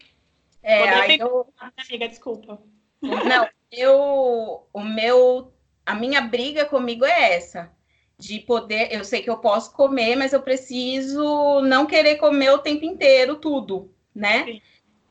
É, 0.62 1.16
eu... 1.20 1.47
amiga, 1.78 2.08
desculpa. 2.08 2.62
Não, 3.02 3.47
eu, 3.72 4.68
o 4.74 4.84
meu, 4.84 5.54
a 5.86 5.96
minha 5.96 6.22
briga 6.22 6.66
comigo 6.66 7.06
é 7.06 7.36
essa, 7.36 7.72
de 8.18 8.40
poder, 8.40 8.90
eu 8.92 9.04
sei 9.04 9.22
que 9.22 9.30
eu 9.30 9.38
posso 9.38 9.74
comer, 9.74 10.16
mas 10.16 10.34
eu 10.34 10.42
preciso 10.42 11.62
não 11.62 11.86
querer 11.86 12.18
comer 12.18 12.52
o 12.52 12.60
tempo 12.60 12.84
inteiro 12.84 13.36
tudo, 13.36 13.94
né? 14.14 14.46
Sim. 14.46 14.62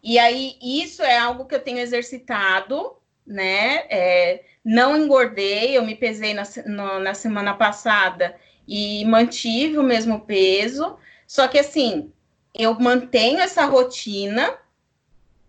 E 0.02 0.18
aí, 0.18 0.56
isso 0.62 1.02
é 1.02 1.18
algo 1.18 1.46
que 1.46 1.54
eu 1.54 1.60
tenho 1.60 1.78
exercitado, 1.78 2.96
né? 3.26 3.86
É, 3.88 4.44
não 4.64 4.96
engordei, 4.96 5.76
eu 5.76 5.84
me 5.84 5.94
pesei 5.94 6.34
na, 6.34 6.42
no, 6.66 6.98
na 7.00 7.14
semana 7.14 7.54
passada 7.54 8.36
e 8.66 9.04
mantive 9.06 9.78
o 9.78 9.82
mesmo 9.82 10.20
peso. 10.20 10.96
Só 11.26 11.48
que 11.48 11.58
assim, 11.58 12.12
eu 12.54 12.74
mantenho 12.78 13.38
essa 13.38 13.64
rotina 13.64 14.56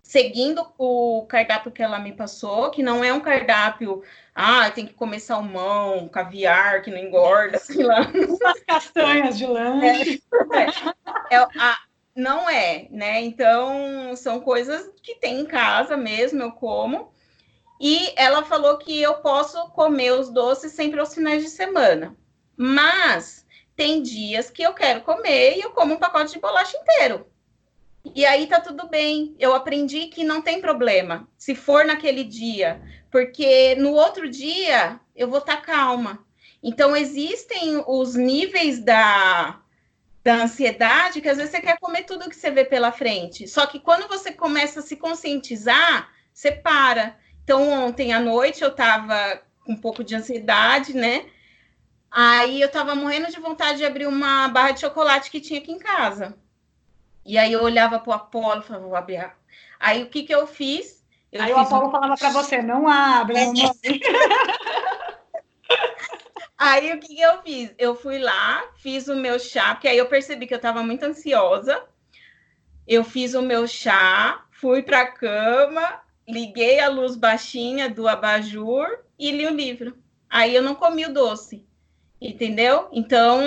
seguindo 0.09 0.65
o 0.75 1.23
cardápio 1.27 1.71
que 1.71 1.83
ela 1.83 1.99
me 1.99 2.11
passou, 2.11 2.71
que 2.71 2.81
não 2.81 3.03
é 3.03 3.13
um 3.13 3.19
cardápio, 3.19 4.01
ah, 4.33 4.67
tem 4.71 4.87
que 4.87 4.95
comer 4.95 5.19
salmão, 5.19 6.09
caviar, 6.09 6.81
que 6.81 6.89
não 6.89 6.97
engorda, 6.97 7.59
sei 7.61 7.83
lá. 7.83 8.11
Umas 8.11 8.59
castanhas 8.61 9.37
de 9.37 9.45
lanche. 9.45 10.23
É, 11.29 11.35
é, 11.35 11.37
a, 11.37 11.77
não 12.15 12.49
é, 12.49 12.87
né? 12.89 13.21
Então, 13.21 14.15
são 14.15 14.39
coisas 14.39 14.89
que 15.03 15.13
tem 15.13 15.41
em 15.41 15.45
casa 15.45 15.95
mesmo, 15.95 16.41
eu 16.41 16.53
como. 16.53 17.13
E 17.79 18.11
ela 18.15 18.43
falou 18.43 18.79
que 18.79 18.99
eu 18.99 19.13
posso 19.17 19.69
comer 19.73 20.13
os 20.13 20.31
doces 20.31 20.71
sempre 20.71 20.99
aos 20.99 21.13
finais 21.13 21.43
de 21.43 21.49
semana. 21.51 22.17
Mas 22.57 23.45
tem 23.75 24.01
dias 24.01 24.49
que 24.49 24.63
eu 24.63 24.73
quero 24.73 25.01
comer 25.01 25.55
e 25.55 25.61
eu 25.61 25.69
como 25.69 25.93
um 25.93 25.99
pacote 25.99 26.33
de 26.33 26.39
bolacha 26.39 26.75
inteiro. 26.77 27.28
E 28.15 28.25
aí 28.25 28.47
tá 28.47 28.59
tudo 28.59 28.87
bem. 28.87 29.35
Eu 29.39 29.53
aprendi 29.53 30.07
que 30.07 30.23
não 30.23 30.41
tem 30.41 30.61
problema 30.61 31.27
se 31.37 31.55
for 31.55 31.85
naquele 31.85 32.23
dia, 32.23 32.81
porque 33.11 33.75
no 33.75 33.93
outro 33.93 34.29
dia 34.29 34.99
eu 35.15 35.29
vou 35.29 35.39
estar 35.39 35.57
tá 35.57 35.61
calma. 35.61 36.25
Então 36.61 36.95
existem 36.95 37.83
os 37.87 38.15
níveis 38.15 38.79
da 38.79 39.61
da 40.21 40.35
ansiedade, 40.35 41.21
que 41.21 41.29
às 41.29 41.37
vezes 41.37 41.51
você 41.51 41.61
quer 41.61 41.79
comer 41.79 42.03
tudo 42.03 42.29
que 42.29 42.35
você 42.35 42.51
vê 42.51 42.65
pela 42.65 42.91
frente. 42.91 43.47
Só 43.47 43.65
que 43.65 43.79
quando 43.79 44.07
você 44.07 44.31
começa 44.31 44.81
a 44.81 44.83
se 44.83 44.97
conscientizar, 44.97 46.09
você 46.33 46.51
para. 46.51 47.17
Então, 47.43 47.71
ontem 47.71 48.13
à 48.13 48.19
noite 48.19 48.61
eu 48.61 48.69
estava 48.69 49.41
com 49.65 49.73
um 49.73 49.77
pouco 49.77 50.03
de 50.03 50.15
ansiedade, 50.15 50.93
né? 50.93 51.25
Aí 52.11 52.61
eu 52.61 52.67
estava 52.67 52.95
morrendo 52.95 53.31
de 53.31 53.39
vontade 53.39 53.79
de 53.79 53.85
abrir 53.85 54.07
uma 54.07 54.47
barra 54.49 54.71
de 54.71 54.81
chocolate 54.81 55.31
que 55.31 55.39
tinha 55.39 55.59
aqui 55.59 55.71
em 55.71 55.79
casa. 55.79 56.37
E 57.29 57.37
aí 57.37 57.53
eu 57.53 57.61
olhava 57.61 57.99
para 57.99 58.09
o 58.09 58.13
Apolo 58.13 58.59
e 58.59 58.63
falava, 58.63 58.87
vou 58.87 58.95
abrir. 58.95 59.31
Aí 59.79 60.01
o 60.01 60.07
que, 60.07 60.23
que 60.23 60.33
eu 60.33 60.47
fiz? 60.47 61.05
Eu 61.31 61.43
aí 61.43 61.49
fiz 61.49 61.57
o 61.57 61.59
Apolo 61.59 61.87
um... 61.87 61.91
falava 61.91 62.17
para 62.17 62.31
você, 62.31 62.59
não 62.59 62.87
abre, 62.87 63.45
não 63.45 63.53
Aí 66.57 66.91
o 66.91 66.99
que, 66.99 67.13
que 67.13 67.21
eu 67.21 67.39
fiz? 67.43 67.71
Eu 67.77 67.93
fui 67.93 68.17
lá, 68.17 68.63
fiz 68.77 69.07
o 69.07 69.15
meu 69.15 69.37
chá, 69.37 69.75
porque 69.75 69.87
aí 69.87 69.99
eu 69.99 70.07
percebi 70.07 70.47
que 70.47 70.55
eu 70.55 70.57
estava 70.57 70.81
muito 70.81 71.03
ansiosa. 71.03 71.83
Eu 72.87 73.03
fiz 73.03 73.35
o 73.35 73.43
meu 73.43 73.67
chá, 73.67 74.43
fui 74.49 74.81
para 74.81 75.01
a 75.01 75.11
cama, 75.11 76.01
liguei 76.27 76.79
a 76.79 76.89
luz 76.89 77.15
baixinha 77.15 77.91
do 77.91 78.07
abajur 78.07 78.87
e 79.19 79.29
li 79.29 79.45
o 79.45 79.53
livro. 79.53 79.95
Aí 80.27 80.55
eu 80.55 80.63
não 80.63 80.73
comi 80.73 81.05
o 81.05 81.13
doce, 81.13 81.63
entendeu? 82.19 82.89
Então 82.91 83.39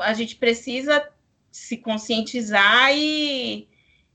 a 0.00 0.12
gente 0.12 0.34
precisa 0.34 1.08
se 1.52 1.76
conscientizar 1.76 2.90
e, 2.92 3.68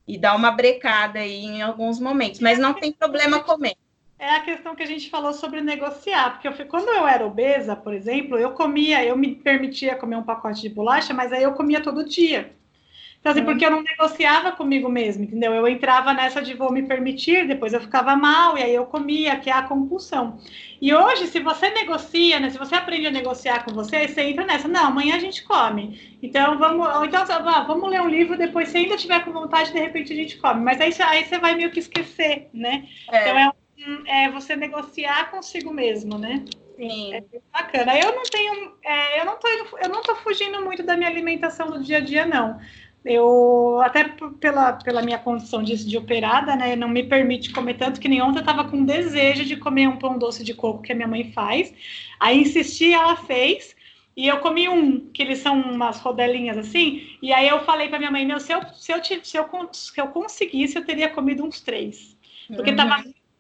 e 0.08 0.18
dar 0.18 0.36
uma 0.36 0.52
brecada 0.52 1.20
aí 1.20 1.46
em 1.46 1.62
alguns 1.62 2.00
momentos, 2.00 2.40
mas 2.40 2.60
não 2.60 2.74
tem 2.74 2.92
problema 2.92 3.40
comer 3.42 3.76
é 4.20 4.32
a 4.32 4.42
questão 4.42 4.76
que 4.76 4.82
a 4.82 4.88
gente 4.88 5.10
falou 5.10 5.32
sobre 5.32 5.62
negociar, 5.62 6.32
porque 6.32 6.48
eu 6.48 6.68
quando 6.68 6.90
eu 6.90 7.08
era 7.08 7.26
obesa, 7.26 7.76
por 7.76 7.94
exemplo, 7.94 8.38
eu 8.38 8.52
comia, 8.52 9.04
eu 9.06 9.16
me 9.16 9.36
permitia 9.36 9.96
comer 9.96 10.16
um 10.16 10.24
pacote 10.24 10.62
de 10.62 10.70
bolacha, 10.70 11.14
mas 11.14 11.32
aí 11.32 11.44
eu 11.44 11.54
comia 11.54 11.82
todo 11.82 12.04
dia. 12.04 12.52
Então, 13.28 13.44
assim, 13.44 13.44
porque 13.44 13.66
eu 13.66 13.72
não 13.72 13.84
negociava 13.84 14.54
comigo 14.54 14.88
mesmo, 14.88 15.26
entendeu? 15.26 15.54
Eu 15.54 15.68
entrava 15.68 16.14
nessa 16.14 16.42
de 16.42 16.54
vou 16.54 16.72
me 16.72 16.84
permitir, 16.84 17.46
depois 17.46 17.74
eu 17.74 17.82
ficava 17.82 18.16
mal, 18.16 18.58
e 18.58 18.64
aí 18.64 18.74
eu 18.74 18.86
comia, 18.86 19.38
que 19.38 19.50
é 19.50 19.54
a 19.54 19.64
compulsão. 19.64 20.40
E 20.82 20.94
hoje, 20.94 21.28
se 21.28 21.42
você 21.42 21.70
negocia, 21.70 22.40
né? 22.40 22.50
Se 22.50 22.58
você 22.58 22.76
aprende 22.76 23.08
a 23.08 23.12
negociar 23.12 23.66
com 23.66 23.74
você, 23.74 24.08
você 24.08 24.22
entra 24.22 24.46
nessa, 24.46 24.68
não, 24.70 24.86
amanhã 24.86 25.16
a 25.16 25.20
gente 25.20 25.44
come. 25.44 26.18
Então 26.24 26.58
vamos, 26.58 26.88
então 27.06 27.26
vamos 27.68 27.90
ler 27.90 28.02
um 28.02 28.08
livro, 28.08 28.38
depois 28.38 28.70
se 28.70 28.78
ainda 28.78 28.96
tiver 28.96 29.24
com 29.26 29.34
vontade, 29.34 29.74
de 29.74 29.80
repente 29.80 30.14
a 30.14 30.16
gente 30.16 30.38
come. 30.38 30.64
Mas 30.64 30.80
aí, 30.80 30.94
aí 31.02 31.26
você 31.26 31.38
vai 31.38 31.56
meio 31.56 31.72
que 31.72 31.80
esquecer, 31.80 32.50
né? 32.54 32.88
É. 33.12 33.22
Então 33.22 33.38
é 33.38 33.52
é 34.08 34.30
você 34.30 34.56
negociar 34.56 35.30
consigo 35.30 35.72
mesmo, 35.72 36.18
né? 36.18 36.44
Sim. 36.76 37.14
É 37.14 37.24
bacana. 37.54 37.98
Eu 37.98 38.16
não 38.16 38.24
tenho, 38.24 38.76
é, 38.84 39.22
eu 39.22 39.26
não 39.26 39.38
tô, 39.38 39.48
eu 39.48 39.90
não 39.90 40.02
tô 40.02 40.16
fugindo 40.16 40.62
muito 40.62 40.84
da 40.84 40.98
minha 40.98 41.10
alimentação 41.10 41.70
do 41.70 41.82
dia 41.82 41.98
a 41.98 42.02
dia, 42.02 42.26
não. 42.26 42.60
Eu, 43.10 43.80
até 43.82 44.04
pela, 44.40 44.74
pela 44.74 45.02
minha 45.02 45.18
condição 45.18 45.64
de, 45.64 45.86
de 45.86 45.98
operada, 45.98 46.56
né, 46.56 46.76
não 46.76 46.90
me 46.90 47.04
permite 47.04 47.52
comer 47.52 47.76
tanto 47.76 48.00
que 48.00 48.10
nem 48.10 48.22
ontem 48.22 48.40
eu 48.40 48.46
tava 48.46 48.66
com 48.66 48.84
desejo 48.84 49.46
de 49.46 49.56
comer 49.56 49.88
um 49.88 49.98
pão 49.98 50.18
doce 50.18 50.44
de 50.44 50.54
coco 50.54 50.82
que 50.82 50.92
a 50.92 50.96
minha 50.96 51.08
mãe 51.08 51.32
faz. 51.32 51.74
Aí 52.20 52.42
insisti, 52.42 52.94
ela 52.94 53.16
fez. 53.16 53.76
E 54.16 54.28
eu 54.28 54.40
comi 54.40 54.68
um, 54.68 55.10
que 55.12 55.22
eles 55.22 55.40
são 55.40 55.62
umas 55.62 56.00
rodelinhas 56.00 56.58
assim. 56.58 57.08
E 57.22 57.32
aí 57.32 57.48
eu 57.48 57.60
falei 57.62 57.88
para 57.88 58.00
minha 58.00 58.12
mãe, 58.12 58.26
meu, 58.26 58.40
se 58.40 58.52
eu, 58.52 58.62
se 58.74 58.92
eu, 58.92 59.04
se 59.04 59.38
eu, 59.38 59.48
se 59.72 60.02
eu 60.02 60.08
conseguisse, 60.08 60.76
eu 60.76 60.86
teria 60.86 61.10
comido 61.10 61.46
uns 61.46 61.62
três. 61.62 62.18
Porque 62.48 62.72
uhum. 62.72 62.76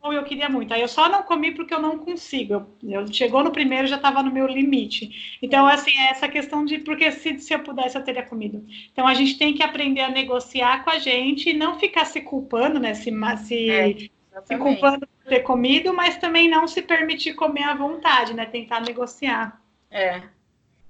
E 0.05 0.15
eu 0.15 0.23
queria 0.23 0.49
muito. 0.49 0.73
Aí 0.73 0.81
eu 0.81 0.87
só 0.87 1.09
não 1.09 1.23
comi 1.23 1.51
porque 1.51 1.73
eu 1.73 1.81
não 1.81 1.97
consigo. 1.97 2.53
Eu, 2.53 2.67
eu 3.01 3.13
chegou 3.13 3.43
no 3.43 3.51
primeiro 3.51 3.87
já 3.87 3.97
estava 3.97 4.23
no 4.23 4.31
meu 4.31 4.47
limite. 4.47 5.37
Então, 5.41 5.67
assim, 5.67 5.91
é 5.97 6.11
essa 6.11 6.27
questão 6.27 6.63
de 6.63 6.79
porque 6.79 7.11
se, 7.11 7.39
se 7.39 7.53
eu 7.53 7.59
pudesse 7.59 7.97
eu 7.97 8.03
teria 8.03 8.23
comido. 8.23 8.65
Então 8.91 9.07
a 9.07 9.13
gente 9.13 9.37
tem 9.37 9.53
que 9.53 9.63
aprender 9.63 10.01
a 10.01 10.09
negociar 10.09 10.83
com 10.83 10.89
a 10.89 10.99
gente 10.99 11.49
e 11.49 11.53
não 11.53 11.79
ficar 11.79 12.05
se 12.05 12.21
culpando, 12.21 12.79
né? 12.79 12.93
Se, 12.93 13.11
se, 13.45 13.69
é, 13.69 13.93
se 14.45 14.57
culpando 14.57 15.07
por 15.07 15.29
ter 15.29 15.41
comido, 15.41 15.93
mas 15.93 16.17
também 16.17 16.49
não 16.49 16.67
se 16.67 16.81
permitir 16.81 17.33
comer 17.33 17.63
à 17.63 17.75
vontade, 17.75 18.33
né? 18.33 18.45
Tentar 18.45 18.81
negociar. 18.81 19.61
É. 19.91 20.21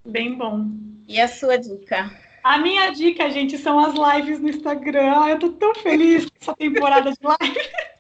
Bem 0.06 0.36
bom. 0.36 0.68
E 1.08 1.20
a 1.20 1.28
sua 1.28 1.58
dica? 1.58 2.12
A 2.44 2.58
minha 2.58 2.92
dica, 2.92 3.30
gente, 3.30 3.58
são 3.58 3.80
as 3.80 3.94
lives 3.94 4.40
no 4.40 4.50
Instagram. 4.50 5.28
Eu 5.28 5.40
tô 5.40 5.50
tão 5.50 5.76
feliz 5.76 6.26
com 6.26 6.38
essa 6.40 6.56
temporada 6.56 7.12
de 7.12 7.18
live. 7.22 7.60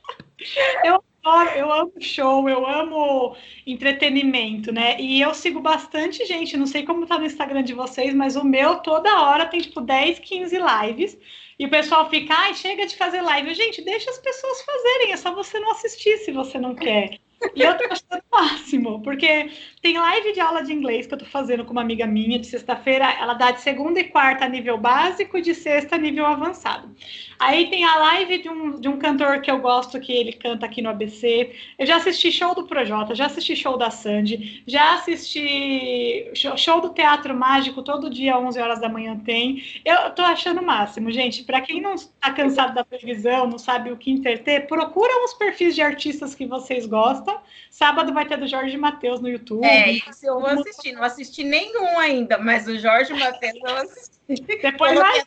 Eu 0.83 1.03
adoro, 1.23 1.49
eu 1.51 1.71
amo 1.71 1.93
show, 1.99 2.49
eu 2.49 2.65
amo 2.65 3.35
entretenimento, 3.65 4.71
né? 4.71 4.99
E 4.99 5.21
eu 5.21 5.33
sigo 5.33 5.59
bastante 5.59 6.25
gente, 6.25 6.57
não 6.57 6.65
sei 6.65 6.83
como 6.83 7.05
tá 7.05 7.17
no 7.17 7.25
Instagram 7.25 7.63
de 7.63 7.73
vocês, 7.73 8.13
mas 8.13 8.35
o 8.35 8.43
meu 8.43 8.77
toda 8.77 9.21
hora 9.21 9.45
tem 9.45 9.59
tipo 9.59 9.81
10, 9.81 10.19
15 10.19 10.57
lives. 10.57 11.17
E 11.59 11.65
o 11.65 11.69
pessoal 11.69 12.09
fica, 12.09 12.33
ai, 12.35 12.53
chega 12.53 12.85
de 12.85 12.95
fazer 12.95 13.21
live. 13.21 13.53
Gente, 13.53 13.81
deixa 13.81 14.11
as 14.11 14.19
pessoas 14.19 14.61
fazerem, 14.61 15.11
é 15.11 15.17
só 15.17 15.33
você 15.33 15.59
não 15.59 15.71
assistir 15.71 16.17
se 16.19 16.31
você 16.31 16.59
não 16.59 16.75
quer. 16.75 17.19
E 17.55 17.61
eu 17.61 17.77
tô 17.77 17.83
achando 17.85 18.23
o 18.31 18.35
máximo, 18.35 19.01
porque 19.01 19.51
tem 19.81 19.97
live 19.97 20.33
de 20.33 20.39
aula 20.39 20.63
de 20.63 20.73
inglês 20.73 21.05
que 21.05 21.13
eu 21.13 21.17
tô 21.17 21.25
fazendo 21.25 21.63
com 21.65 21.71
uma 21.71 21.81
amiga 21.81 22.05
minha 22.05 22.39
de 22.39 22.47
sexta-feira. 22.47 23.11
Ela 23.11 23.33
dá 23.35 23.51
de 23.51 23.61
segunda 23.61 23.99
e 23.99 24.05
quarta 24.05 24.47
nível 24.47 24.77
básico 24.77 25.37
e 25.37 25.41
de 25.41 25.53
sexta 25.53 25.97
nível 25.97 26.25
avançado. 26.25 26.95
Aí 27.39 27.69
tem 27.69 27.83
a 27.85 27.95
live 27.97 28.39
de 28.39 28.49
um, 28.49 28.79
de 28.79 28.88
um 28.88 28.97
cantor 28.97 29.41
que 29.41 29.51
eu 29.51 29.59
gosto, 29.59 29.99
que 29.99 30.11
ele 30.11 30.33
canta 30.33 30.65
aqui 30.65 30.81
no 30.81 30.89
ABC. 30.89 31.53
Eu 31.77 31.85
já 31.85 31.97
assisti 31.97 32.31
show 32.31 32.55
do 32.55 32.65
Projota, 32.65 33.13
já 33.13 33.27
assisti 33.27 33.55
show 33.55 33.77
da 33.77 33.91
Sandy, 33.91 34.63
já 34.65 34.95
assisti 34.95 36.31
show, 36.33 36.57
show 36.57 36.81
do 36.81 36.89
Teatro 36.89 37.35
Mágico, 37.35 37.83
todo 37.83 38.09
dia, 38.09 38.38
11 38.38 38.59
horas 38.59 38.81
da 38.81 38.89
manhã 38.89 39.17
tem. 39.17 39.63
Eu 39.85 40.09
tô 40.11 40.23
achando 40.23 40.61
o 40.61 40.65
máximo, 40.65 41.11
gente. 41.11 41.43
Para 41.43 41.61
quem 41.61 41.79
não 41.79 41.93
está 41.93 42.31
cansado 42.31 42.73
da 42.73 42.83
televisão, 42.83 43.47
não 43.47 43.59
sabe 43.59 43.91
o 43.91 43.97
que 43.97 44.09
interter, 44.09 44.67
procura 44.67 45.23
uns 45.23 45.33
perfis 45.33 45.75
de 45.75 45.81
artistas 45.81 46.33
que 46.33 46.45
vocês 46.45 46.85
gostam. 46.85 47.39
Sábado 47.69 48.13
vai 48.13 48.25
ter 48.25 48.38
do 48.38 48.47
Jorge 48.47 48.77
Matheus 48.77 49.19
no 49.19 49.29
YouTube. 49.29 49.65
É, 49.65 49.91
isso 49.91 50.25
eu 50.25 50.39
vou 50.39 50.49
assistir. 50.49 50.93
Não 50.93 51.03
assisti 51.03 51.43
nenhum 51.43 51.99
ainda, 51.99 52.38
mas 52.38 52.67
o 52.67 52.77
Jorge 52.79 53.13
Matheus 53.13 53.59
eu 53.63 53.75
assisti. 53.77 54.57
Depois 54.61 54.97
vai 54.97 55.21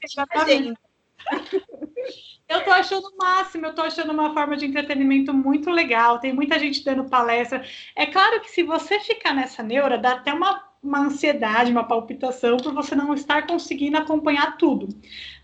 eu 2.49 2.65
tô 2.65 2.71
achando 2.71 3.07
o 3.07 3.17
máximo, 3.17 3.67
eu 3.67 3.75
tô 3.75 3.83
achando 3.83 4.13
uma 4.13 4.35
forma 4.35 4.57
de 4.57 4.67
entretenimento 4.67 5.33
muito 5.33 5.71
legal. 5.71 6.19
Tem 6.19 6.33
muita 6.33 6.59
gente 6.59 6.85
dando 6.85 7.09
palestra. 7.09 7.65
É 7.95 8.07
claro 8.07 8.41
que 8.41 8.51
se 8.51 8.63
você 8.63 8.99
ficar 9.01 9.33
nessa 9.33 9.63
neura, 9.63 9.97
dá 9.97 10.13
até 10.13 10.33
uma, 10.33 10.63
uma 10.83 11.01
ansiedade, 11.01 11.71
uma 11.71 11.85
palpitação 11.87 12.57
por 12.57 12.75
você 12.75 12.95
não 12.95 13.15
estar 13.15 13.47
conseguindo 13.47 13.97
acompanhar 13.97 14.57
tudo. 14.57 14.89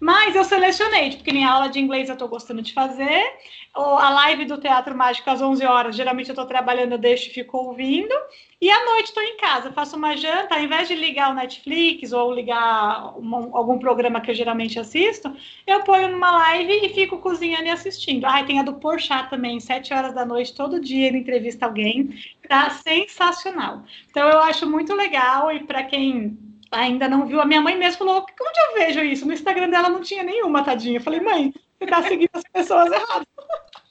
Mas 0.00 0.34
eu 0.34 0.44
selecionei, 0.44 1.16
porque 1.16 1.32
nem 1.32 1.44
aula 1.44 1.68
de 1.68 1.78
inglês 1.78 2.08
eu 2.08 2.16
tô 2.16 2.26
gostando 2.26 2.60
de 2.60 2.72
fazer 2.72 3.24
a 3.74 4.10
live 4.10 4.46
do 4.46 4.58
Teatro 4.58 4.96
Mágico 4.96 5.28
às 5.28 5.42
11 5.42 5.64
horas, 5.66 5.96
geralmente 5.96 6.28
eu 6.28 6.32
estou 6.32 6.46
trabalhando, 6.46 6.92
eu 6.92 6.98
deixo 6.98 7.28
e 7.28 7.32
fico 7.32 7.58
ouvindo. 7.58 8.14
E 8.58 8.70
à 8.70 8.84
noite 8.86 9.08
estou 9.08 9.22
em 9.22 9.36
casa, 9.36 9.70
faço 9.70 9.96
uma 9.96 10.16
janta, 10.16 10.54
ao 10.54 10.62
invés 10.62 10.88
de 10.88 10.94
ligar 10.94 11.30
o 11.30 11.34
Netflix 11.34 12.10
ou 12.12 12.32
ligar 12.32 13.14
uma, 13.18 13.38
algum 13.52 13.78
programa 13.78 14.18
que 14.18 14.30
eu 14.30 14.34
geralmente 14.34 14.78
assisto, 14.78 15.30
eu 15.66 15.84
ponho 15.84 16.08
numa 16.08 16.30
live 16.30 16.72
e 16.72 16.88
fico 16.94 17.18
cozinhando 17.18 17.64
e 17.64 17.70
assistindo. 17.70 18.24
Ah, 18.24 18.42
tem 18.44 18.58
a 18.58 18.62
do 18.62 18.74
Porchat 18.76 19.28
também, 19.28 19.60
7 19.60 19.92
horas 19.92 20.14
da 20.14 20.24
noite, 20.24 20.54
todo 20.54 20.80
dia 20.80 21.06
ele 21.06 21.18
entrevista 21.18 21.66
alguém. 21.66 22.18
Tá 22.48 22.70
sensacional. 22.70 23.84
Então 24.08 24.26
eu 24.26 24.40
acho 24.40 24.66
muito 24.66 24.94
legal 24.94 25.52
e 25.52 25.62
para 25.64 25.84
quem 25.84 26.38
ainda 26.70 27.08
não 27.08 27.26
viu, 27.26 27.42
a 27.42 27.44
minha 27.44 27.60
mãe 27.60 27.76
mesmo 27.76 27.98
falou, 27.98 28.24
onde 28.40 28.60
eu 28.60 28.86
vejo 28.86 29.00
isso? 29.00 29.26
No 29.26 29.34
Instagram 29.34 29.68
dela 29.68 29.90
não 29.90 30.00
tinha 30.00 30.22
nenhuma, 30.22 30.64
tadinha. 30.64 30.96
Eu 30.98 31.02
falei, 31.02 31.20
mãe, 31.20 31.52
você 31.78 31.84
está 31.84 32.02
seguindo 32.02 32.30
as 32.32 32.42
pessoas 32.44 32.90
erradas. 32.90 33.26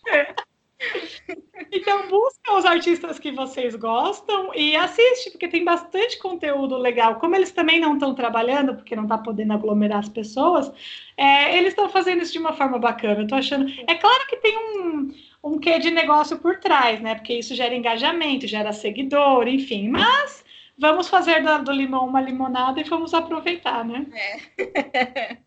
É. 0.79 1.25
Então, 1.71 2.07
busca 2.07 2.53
os 2.53 2.65
artistas 2.65 3.17
que 3.17 3.31
vocês 3.31 3.75
gostam 3.75 4.53
e 4.53 4.75
assiste, 4.75 5.31
porque 5.31 5.47
tem 5.47 5.63
bastante 5.63 6.17
conteúdo 6.19 6.77
legal. 6.77 7.15
Como 7.15 7.35
eles 7.35 7.51
também 7.51 7.79
não 7.79 7.93
estão 7.93 8.13
trabalhando, 8.13 8.75
porque 8.75 8.95
não 8.95 9.03
está 9.03 9.17
podendo 9.17 9.53
aglomerar 9.53 9.99
as 9.99 10.09
pessoas, 10.09 10.71
é, 11.17 11.57
eles 11.57 11.69
estão 11.69 11.89
fazendo 11.89 12.21
isso 12.21 12.33
de 12.33 12.39
uma 12.39 12.53
forma 12.53 12.77
bacana. 12.77 13.21
Eu 13.21 13.27
tô 13.27 13.35
achando. 13.35 13.71
É 13.87 13.95
claro 13.95 14.27
que 14.27 14.37
tem 14.37 14.57
um, 14.57 15.13
um 15.43 15.59
quê 15.59 15.79
de 15.79 15.91
negócio 15.91 16.37
por 16.39 16.59
trás, 16.59 17.01
né? 17.01 17.15
Porque 17.15 17.33
isso 17.33 17.55
gera 17.55 17.75
engajamento, 17.75 18.47
gera 18.47 18.73
seguidor, 18.73 19.47
enfim. 19.47 19.89
Mas 19.89 20.43
vamos 20.77 21.07
fazer 21.07 21.41
do, 21.41 21.63
do 21.63 21.71
limão 21.71 22.07
uma 22.07 22.21
limonada 22.21 22.79
e 22.79 22.83
vamos 22.83 23.13
aproveitar, 23.13 23.83
né? 23.85 24.05
É. 24.13 25.37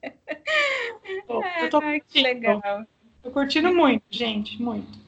Pô, 1.26 1.42
eu 1.60 1.70
tô 1.70 1.80
que 2.08 2.20
legal. 2.20 2.60
Tô 3.22 3.30
curtindo 3.30 3.74
muito, 3.74 4.04
gente, 4.10 4.60
muito. 4.60 5.07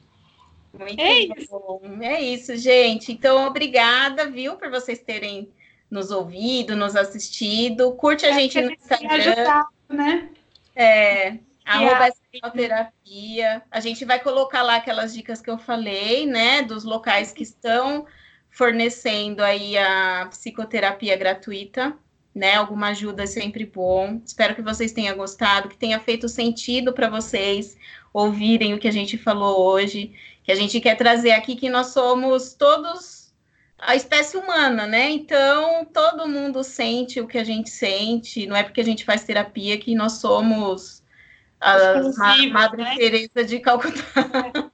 Muito 0.73 0.99
é 0.99 1.27
bom. 1.27 1.81
Isso. 1.83 2.03
É 2.03 2.21
isso, 2.21 2.55
gente. 2.57 3.11
Então, 3.11 3.45
obrigada, 3.45 4.29
viu, 4.29 4.55
por 4.55 4.69
vocês 4.69 4.99
terem 4.99 5.49
nos 5.89 6.09
ouvido, 6.09 6.75
nos 6.75 6.95
assistido. 6.95 7.91
Curte 7.93 8.25
a 8.25 8.29
é 8.29 8.33
gente 8.33 8.61
no 8.61 8.71
Instagram. 8.71 9.13
Ajudado, 9.13 9.69
né? 9.89 10.29
É, 10.75 11.37
arroba 11.65 12.09
terapia. 12.53 13.61
A 13.69 13.79
gente 13.81 14.05
vai 14.05 14.19
colocar 14.19 14.61
lá 14.61 14.77
aquelas 14.77 15.13
dicas 15.13 15.41
que 15.41 15.49
eu 15.49 15.57
falei, 15.57 16.25
né? 16.25 16.61
Dos 16.61 16.85
locais 16.85 17.33
que 17.33 17.43
estão 17.43 18.05
fornecendo 18.49 19.43
aí 19.43 19.77
a 19.77 20.27
psicoterapia 20.29 21.15
gratuita, 21.17 21.93
né? 22.33 22.55
Alguma 22.55 22.89
ajuda 22.89 23.23
é 23.23 23.27
sempre 23.27 23.65
bom. 23.65 24.21
Espero 24.25 24.55
que 24.55 24.61
vocês 24.61 24.93
tenham 24.93 25.17
gostado, 25.17 25.67
que 25.67 25.77
tenha 25.77 25.99
feito 25.99 26.29
sentido 26.29 26.93
para 26.93 27.09
vocês 27.09 27.77
ouvirem 28.13 28.73
o 28.73 28.79
que 28.79 28.87
a 28.87 28.91
gente 28.91 29.17
falou 29.17 29.61
hoje, 29.61 30.13
que 30.43 30.51
a 30.51 30.55
gente 30.55 30.79
quer 30.79 30.95
trazer 30.95 31.31
aqui 31.31 31.55
que 31.55 31.69
nós 31.69 31.87
somos 31.87 32.53
todos 32.53 33.31
a 33.77 33.95
espécie 33.95 34.37
humana, 34.37 34.85
né? 34.85 35.09
Então, 35.09 35.83
todo 35.85 36.27
mundo 36.27 36.63
sente 36.63 37.19
o 37.19 37.27
que 37.27 37.37
a 37.37 37.43
gente 37.43 37.69
sente, 37.69 38.45
não 38.45 38.55
é 38.55 38.63
porque 38.63 38.81
a 38.81 38.85
gente 38.85 39.03
faz 39.03 39.23
terapia 39.23 39.77
que 39.77 39.95
nós 39.95 40.13
somos 40.13 41.01
a 41.59 42.47
Madre 42.51 42.83
né? 42.83 42.95
Teresa 42.97 43.43
de 43.43 43.59
Calcutá. 43.59 44.03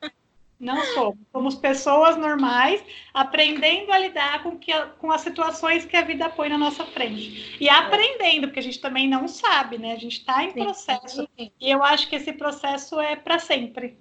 É. 0.02 0.18
Não 0.60 0.84
somos. 0.86 1.18
Somos 1.32 1.56
pessoas 1.56 2.18
normais 2.18 2.84
aprendendo 3.14 3.92
a 3.92 4.00
lidar 4.00 4.42
com, 4.42 4.58
que, 4.58 4.74
com 4.98 5.12
as 5.12 5.22
situações 5.22 5.86
que 5.86 5.96
a 5.96 6.02
vida 6.02 6.30
põe 6.30 6.50
na 6.50 6.58
nossa 6.58 6.84
frente. 6.84 7.58
E 7.60 7.70
aprendendo, 7.70 8.48
porque 8.48 8.60
a 8.60 8.64
gente 8.64 8.82
também 8.82 9.08
não 9.08 9.28
sabe, 9.28 9.78
né? 9.78 9.94
A 9.94 10.00
gente 10.00 10.18
está 10.18 10.44
em 10.44 10.52
processo. 10.52 11.30
Sim. 11.38 11.52
E 11.60 11.70
eu 11.70 11.84
acho 11.84 12.10
que 12.10 12.16
esse 12.16 12.34
processo 12.34 13.00
é 13.00 13.16
para 13.16 13.38
sempre. 13.38 13.98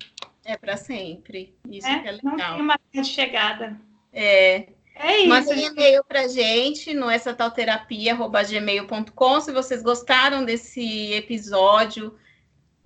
É 0.47 0.57
para 0.57 0.77
sempre. 0.77 1.55
Isso 1.69 1.89
é? 1.89 1.99
que 1.99 2.09
é 2.09 2.13
legal. 2.13 2.37
Não 2.37 2.37
tem 2.37 2.61
uma 2.61 2.79
linha 2.93 3.03
de 3.03 3.11
chegada. 3.11 3.81
É. 4.13 4.69
É 4.95 5.19
isso. 5.19 5.29
Mandem 5.29 5.67
e-mail 5.67 6.03
para 6.05 6.27
gente 6.27 6.95
no 6.95 7.11
essa 7.11 7.35
tal 7.35 7.51
gmail.com 7.51 9.41
se 9.41 9.53
vocês 9.53 9.83
gostaram 9.83 10.45
desse 10.45 11.13
episódio. 11.13 12.17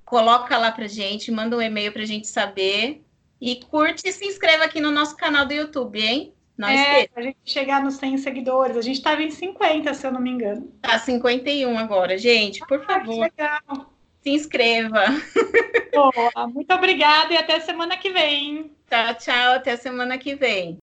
Coloca 0.04 0.58
lá 0.58 0.72
para 0.72 0.88
gente, 0.88 1.30
manda 1.30 1.56
um 1.56 1.62
e-mail 1.62 1.92
para 1.92 2.02
a 2.02 2.06
gente 2.06 2.26
saber 2.26 3.04
e 3.40 3.56
curte 3.56 4.08
e 4.08 4.12
se 4.12 4.24
inscreva 4.24 4.64
aqui 4.64 4.80
no 4.80 4.90
nosso 4.90 5.16
canal 5.16 5.46
do 5.46 5.54
YouTube, 5.54 6.00
hein? 6.00 6.34
Não 6.58 6.68
é, 6.68 7.04
esqueça. 7.04 7.20
a 7.20 7.22
gente 7.22 7.38
chegar 7.44 7.82
nos 7.82 7.94
100 7.94 8.18
seguidores. 8.18 8.76
A 8.76 8.82
gente 8.82 8.96
estava 8.96 9.22
em 9.22 9.30
50, 9.30 9.94
se 9.94 10.06
eu 10.06 10.12
não 10.12 10.20
me 10.20 10.30
engano. 10.30 10.70
Tá 10.82 10.98
51 10.98 11.78
agora, 11.78 12.18
gente. 12.18 12.60
Por 12.66 12.80
ah, 12.82 12.84
favor. 12.84 13.20
legal. 13.20 13.92
Se 14.22 14.30
inscreva. 14.30 15.04
Boa, 15.94 16.46
muito 16.48 16.72
obrigada 16.72 17.32
e 17.32 17.36
até 17.36 17.60
semana 17.60 17.96
que 17.96 18.10
vem. 18.10 18.70
Tchau, 18.88 19.14
tchau. 19.14 19.54
Até 19.54 19.76
semana 19.76 20.18
que 20.18 20.34
vem. 20.34 20.78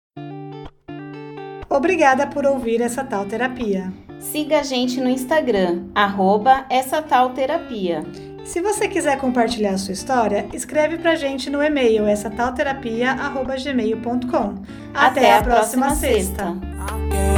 Obrigada 1.69 2.25
por 2.27 2.45
ouvir 2.45 2.81
essa 2.81 3.03
tal 3.03 3.25
terapia. 3.25 3.91
Siga 4.19 4.61
a 4.61 4.63
gente 4.63 4.99
no 4.99 5.09
Instagram, 5.09 5.85
arroba 5.93 6.65
essa 6.69 7.01
tal 7.01 7.31
terapia. 7.31 8.03
Se 8.45 8.61
você 8.61 8.87
quiser 8.87 9.17
compartilhar 9.19 9.71
a 9.71 9.77
sua 9.77 9.91
história, 9.93 10.47
escreve 10.53 10.97
pra 10.97 11.15
gente 11.15 11.49
no 11.49 11.61
e-mail 11.61 12.07
essa 12.07 12.29
tal 12.29 12.53
terapia@gmail.com. 12.53 14.63
Até, 14.93 15.19
Até 15.19 15.33
a 15.33 15.43
próxima, 15.43 15.87
próxima 15.87 15.95
sexta. 15.95 16.45
sexta. 16.45 17.36